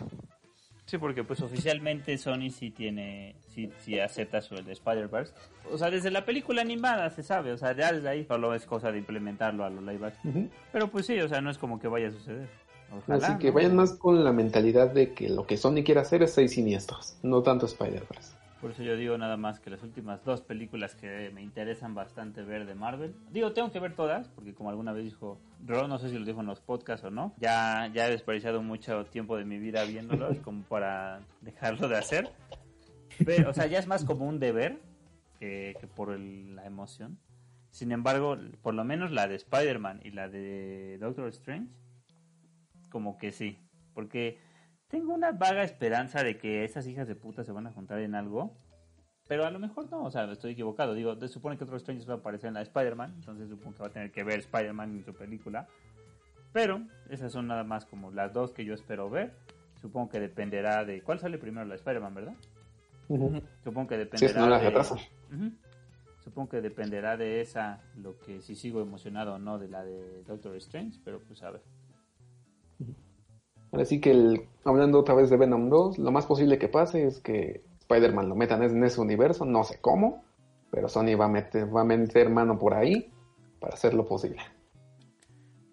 Sí, 0.85 0.97
porque 0.97 1.23
pues 1.23 1.39
oficialmente 1.41 2.17
Sony 2.17 2.49
sí 2.49 2.71
tiene, 2.71 3.35
sí, 3.53 3.71
sí 3.77 3.99
acepta 3.99 4.41
su 4.41 4.55
el 4.55 4.65
de 4.65 4.73
Spider-Verse. 4.73 5.33
O 5.71 5.77
sea, 5.77 5.91
desde 5.91 6.09
la 6.09 6.25
película 6.25 6.61
animada 6.63 7.11
se 7.11 7.21
sabe, 7.21 7.51
o 7.53 7.57
sea, 7.57 7.75
ya 7.75 7.93
desde 7.93 8.09
ahí 8.09 8.25
solo 8.25 8.55
es 8.55 8.65
cosa 8.65 8.91
de 8.91 8.97
implementarlo 8.97 9.63
a 9.63 9.69
los 9.69 9.83
live 9.83 10.07
action. 10.07 10.49
Pero 10.71 10.89
pues 10.89 11.05
sí, 11.05 11.19
o 11.19 11.29
sea, 11.29 11.41
no 11.41 11.51
es 11.51 11.59
como 11.59 11.79
que 11.79 11.87
vaya 11.87 12.07
a 12.07 12.11
suceder. 12.11 12.49
Ojalá, 12.91 13.27
Así 13.27 13.37
que 13.37 13.49
¿no? 13.49 13.53
vayan 13.53 13.75
más 13.75 13.93
con 13.93 14.23
la 14.23 14.33
mentalidad 14.33 14.91
de 14.91 15.13
que 15.13 15.29
lo 15.29 15.45
que 15.45 15.57
Sony 15.57 15.83
quiere 15.85 16.01
hacer 16.01 16.23
es 16.23 16.33
seis 16.33 16.53
siniestros, 16.53 17.17
no 17.21 17.43
tanto 17.43 17.67
Spider-Verse. 17.67 18.38
Por 18.61 18.71
eso 18.71 18.83
yo 18.83 18.97
digo 18.97 19.17
nada 19.17 19.37
más 19.37 19.61
que 19.61 19.69
las 19.69 19.81
últimas 19.83 20.23
dos 20.25 20.41
películas 20.41 20.93
que 20.93 21.31
me 21.33 21.41
interesan 21.41 21.95
bastante 21.95 22.43
ver 22.43 22.65
de 22.65 22.75
Marvel. 22.75 23.15
Digo, 23.31 23.53
tengo 23.53 23.71
que 23.71 23.79
ver 23.79 23.95
todas, 23.95 24.27
porque 24.27 24.53
como 24.53 24.69
alguna 24.69 24.91
vez 24.91 25.05
dijo 25.05 25.39
Ro, 25.65 25.87
no 25.87 25.97
sé 25.97 26.09
si 26.09 26.19
lo 26.19 26.25
dijo 26.25 26.41
en 26.41 26.47
los 26.47 26.59
podcasts 26.59 27.05
o 27.05 27.09
no, 27.09 27.33
ya, 27.37 27.89
ya 27.93 28.07
he 28.07 28.11
desperdiciado 28.11 28.61
mucho 28.61 29.05
tiempo 29.05 29.37
de 29.37 29.45
mi 29.45 29.59
vida 29.59 29.85
viéndolos 29.85 30.39
como 30.39 30.63
para 30.63 31.21
dejarlo 31.39 31.87
de 31.87 31.97
hacer. 31.97 32.29
Pero, 33.25 33.49
o 33.49 33.53
sea, 33.53 33.65
ya 33.67 33.79
es 33.79 33.87
más 33.87 34.03
como 34.03 34.27
un 34.27 34.39
deber 34.39 34.81
que, 35.39 35.75
por 35.95 36.17
la 36.19 36.65
emoción. 36.65 37.17
Sin 37.71 37.93
embargo, 37.93 38.37
por 38.61 38.73
lo 38.73 38.83
menos 38.83 39.11
la 39.11 39.27
de 39.27 39.35
Spider-Man 39.35 40.01
y 40.03 40.11
la 40.11 40.27
de 40.27 40.97
Doctor 40.99 41.29
Strange, 41.29 41.71
como 42.89 43.17
que 43.17 43.31
sí. 43.31 43.57
Porque 43.93 44.37
tengo 44.89 45.13
una 45.13 45.31
vaga 45.31 45.63
esperanza 45.63 46.23
de 46.23 46.37
que 46.37 46.63
esas 46.65 46.85
hijas 46.87 47.07
de 47.07 47.15
puta 47.15 47.43
se 47.43 47.51
van 47.51 47.67
a 47.67 47.71
juntar 47.71 47.99
en 47.99 48.15
algo. 48.15 48.53
Pero 49.27 49.45
a 49.45 49.51
lo 49.51 49.59
mejor 49.59 49.89
no, 49.91 50.03
o 50.03 50.11
sea, 50.11 50.29
estoy 50.31 50.53
equivocado. 50.53 50.95
Digo, 50.95 51.15
se 51.15 51.27
supone 51.27 51.55
que 51.55 51.63
otro 51.63 51.77
Strange 51.77 52.05
va 52.07 52.15
a 52.15 52.17
aparecer 52.17 52.47
en 52.47 52.55
la 52.55 52.61
de 52.61 52.65
Spider-Man, 52.65 53.13
entonces 53.15 53.47
supongo 53.47 53.75
que 53.75 53.81
va 53.83 53.87
a 53.87 53.91
tener 53.91 54.11
que 54.11 54.23
ver 54.23 54.39
Spider-Man 54.39 54.97
en 54.97 55.05
su 55.05 55.13
película. 55.13 55.67
Pero 56.51 56.81
esas 57.09 57.31
son 57.31 57.45
nada 57.45 57.63
más 57.63 57.85
como 57.85 58.09
las 58.09 58.33
dos 58.33 58.51
que 58.51 58.65
yo 58.65 58.73
espero 58.73 59.07
ver. 59.09 59.35
Supongo 59.79 60.09
que 60.09 60.19
dependerá 60.19 60.83
de... 60.83 61.03
¿Cuál 61.03 61.19
sale 61.19 61.37
primero? 61.37 61.63
La 61.65 61.75
de 61.75 61.77
Spider-Man, 61.77 62.15
¿verdad? 62.15 62.33
Supongo 63.63 63.87
que 63.87 63.97
dependerá 63.97 64.31
es 64.31 64.37
no 64.37 64.49
las 64.49 64.61
de... 64.61 64.67
retrasan. 64.67 64.97
Ujú. 65.31 65.51
Supongo 66.23 66.49
que 66.49 66.61
dependerá 66.61 67.15
de 67.15 67.41
esa 67.41 67.81
lo 67.95 68.19
que 68.19 68.41
si 68.41 68.55
sigo 68.55 68.81
emocionado 68.81 69.35
o 69.35 69.39
no 69.39 69.59
de 69.59 69.67
la 69.67 69.83
de 69.83 70.23
Doctor 70.23 70.55
Strange, 70.57 70.99
pero 71.05 71.19
pues 71.19 71.43
a 71.43 71.51
ver. 71.51 71.61
Sí 73.85 73.99
que 74.01 74.11
el- 74.11 74.41
hablando 74.65 74.99
otra 74.99 75.15
vez 75.15 75.29
de 75.29 75.37
Venom 75.37 75.69
2, 75.69 75.97
lo 75.99 76.11
más 76.11 76.25
posible 76.25 76.57
que 76.57 76.67
pase 76.67 77.05
es 77.05 77.19
que 77.19 77.63
Spider-Man 77.81 78.29
lo 78.29 78.35
metan 78.35 78.61
en 78.63 78.83
ese 78.83 78.99
universo, 79.01 79.45
no 79.45 79.63
sé 79.63 79.79
cómo, 79.81 80.23
pero 80.71 80.87
Sony 80.89 81.15
va 81.19 81.25
a 81.25 81.29
meter, 81.29 81.73
va 81.75 81.81
a 81.81 81.85
meter 81.85 82.29
mano 82.29 82.57
por 82.59 82.73
ahí 82.73 83.09
para 83.59 83.73
hacerlo 83.73 84.05
posible. 84.07 84.41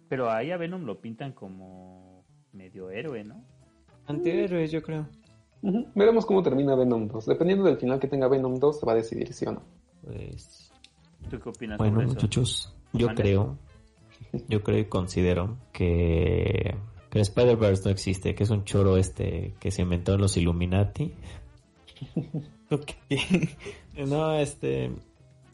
Pero 0.08 0.30
ahí 0.30 0.50
a 0.52 0.56
Venom 0.56 0.84
lo 0.84 1.00
pintan 1.00 1.32
como 1.32 2.24
medio 2.52 2.90
héroe, 2.90 3.24
¿no? 3.24 3.42
Antihéroes, 4.06 4.70
yo 4.70 4.82
creo. 4.82 5.06
Veremos 5.94 6.24
cómo 6.24 6.42
termina 6.42 6.76
Venom 6.76 7.08
2. 7.08 7.26
Dependiendo 7.26 7.64
del 7.64 7.76
final 7.76 7.98
que 7.98 8.06
tenga 8.06 8.28
Venom 8.28 8.54
2, 8.60 8.78
se 8.80 8.86
va 8.86 8.92
a 8.92 8.96
decidir 8.96 9.32
sí 9.32 9.44
o 9.46 9.52
no. 9.52 9.62
pues 10.04 10.72
¿Tú 11.28 11.40
qué 11.40 11.48
opinas 11.48 11.76
bueno 11.78 11.94
sobre 11.94 12.06
eso? 12.06 12.14
muchachos, 12.14 12.74
yo 12.92 13.08
creo 13.14 13.58
yo 14.48 14.62
creo 14.62 14.78
y 14.78 14.84
considero 14.84 15.56
que 15.72 16.76
el 17.16 17.22
Spider-Verse 17.22 17.82
no 17.84 17.90
existe, 17.90 18.34
que 18.34 18.44
es 18.44 18.50
un 18.50 18.64
choro 18.64 18.96
este 18.96 19.54
que 19.58 19.70
se 19.70 19.82
inventó 19.82 20.14
en 20.14 20.20
los 20.20 20.36
Illuminati. 20.36 21.12
Ok. 22.68 22.90
No, 24.08 24.34
este 24.34 24.90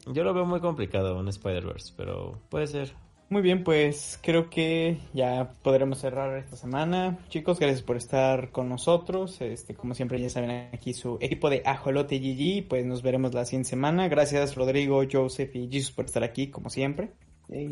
yo 0.07 0.25
lo 0.25 0.35
veo 0.35 0.45
muy 0.45 0.61
complicado 0.61 1.19
un 1.19 1.29
Spider-Verse, 1.29 1.93
pero 1.97 2.39
puede 2.49 2.67
ser. 2.67 2.93
Muy 3.29 3.41
bien, 3.41 3.65
pues 3.65 4.19
creo 4.23 4.51
que 4.51 4.99
ya 5.15 5.53
podremos 5.63 6.01
cerrar 6.01 6.37
esta 6.37 6.57
semana. 6.57 7.19
Chicos, 7.31 7.59
gracias 7.59 7.81
por 7.81 7.97
estar 7.97 8.51
con 8.51 8.69
nosotros. 8.69 9.41
Este, 9.41 9.75
como 9.75 9.95
siempre 9.95 10.21
ya 10.21 10.29
saben 10.29 10.69
aquí 10.73 10.93
su 10.93 11.17
equipo 11.21 11.49
de 11.49 11.63
Ajolote 11.65 12.19
GG, 12.19 12.69
pues 12.69 12.85
nos 12.85 13.03
veremos 13.03 13.33
la 13.33 13.47
siguiente 13.47 13.71
semana. 13.71 14.09
Gracias 14.09 14.55
Rodrigo, 14.55 15.03
Joseph 15.11 15.55
y 15.55 15.69
Jesus 15.71 15.93
por 15.93 16.05
estar 16.05 16.25
aquí, 16.25 16.49
como 16.49 16.69
siempre. 16.69 17.13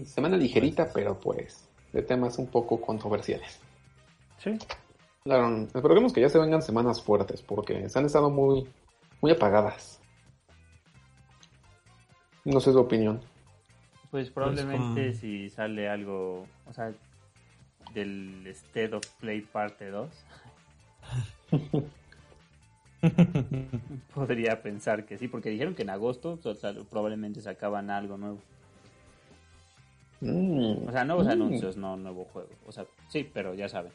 Semana 0.07 0.37
ligerita, 0.37 0.91
pero 0.95 1.19
pues 1.19 1.69
de 1.93 2.03
temas 2.03 2.39
un 2.39 2.47
poco 2.47 2.81
controversiales. 2.81 3.59
Sí. 4.43 4.59
Claro, 5.25 5.69
esperemos 5.75 6.13
que 6.13 6.23
ya 6.23 6.29
se 6.29 6.39
vengan 6.39 6.63
semanas 6.63 7.03
fuertes, 7.03 7.43
porque 7.43 7.89
se 7.89 7.99
han 7.99 8.07
estado 8.07 8.31
muy, 8.31 8.67
muy 9.21 9.33
apagadas. 9.33 10.01
No 12.45 12.59
sé 12.61 12.73
su 12.73 12.79
opinión. 12.79 13.21
Pues 14.11 14.31
probablemente 14.31 15.09
como- 15.09 15.21
si 15.21 15.51
sale 15.51 15.89
algo, 15.89 16.47
o 16.67 16.73
sea, 16.73 16.93
del 17.93 18.47
State 18.47 18.95
of 18.95 19.07
Play 19.21 19.43
parte 19.43 19.91
2, 19.91 20.09
podría 24.15 24.63
pensar 24.63 25.05
que 25.05 25.19
sí, 25.19 25.29
porque 25.29 25.51
dijeron 25.51 25.75
que 25.75 25.83
en 25.83 25.91
agosto 25.91 26.39
o 26.43 26.55
sea, 26.55 26.75
probablemente 26.89 27.41
sacaban 27.41 27.91
algo 27.91 28.17
nuevo. 28.17 28.39
Mm, 30.21 30.89
O 30.89 30.93
sea, 30.93 31.05
nuevos 31.05 31.27
mm. 31.27 31.31
anuncios, 31.31 31.77
no 31.77 31.97
nuevo 31.97 32.25
juego. 32.25 32.51
O 32.67 32.73
sea, 32.73 32.87
sí, 33.09 33.29
pero 33.33 33.55
ya 33.55 33.69
saben. 33.69 33.93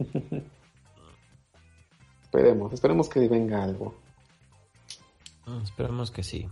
Esperemos, 2.22 2.72
esperemos 2.72 3.08
que 3.08 3.28
venga 3.28 3.62
algo. 3.62 3.94
Mm, 5.46 5.62
Esperemos 5.62 6.10
que 6.10 6.22
sí. 6.22 6.48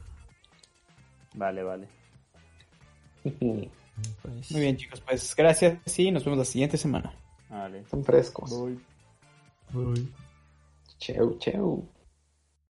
Vale, 1.34 1.62
vale. 1.62 1.88
Pues, 4.22 4.53
Muy 4.53 4.61
bien 4.61 4.76
chicos, 4.76 5.01
pues 5.01 5.34
gracias 5.34 5.99
y 5.99 6.12
nos 6.12 6.24
vemos 6.24 6.38
la 6.38 6.44
siguiente 6.44 6.76
semana. 6.76 7.12
Vale. 7.51 7.80
Están 7.80 8.05
frescos. 8.05 8.55
Cheu, 10.99 11.36
cheu. 11.38 11.84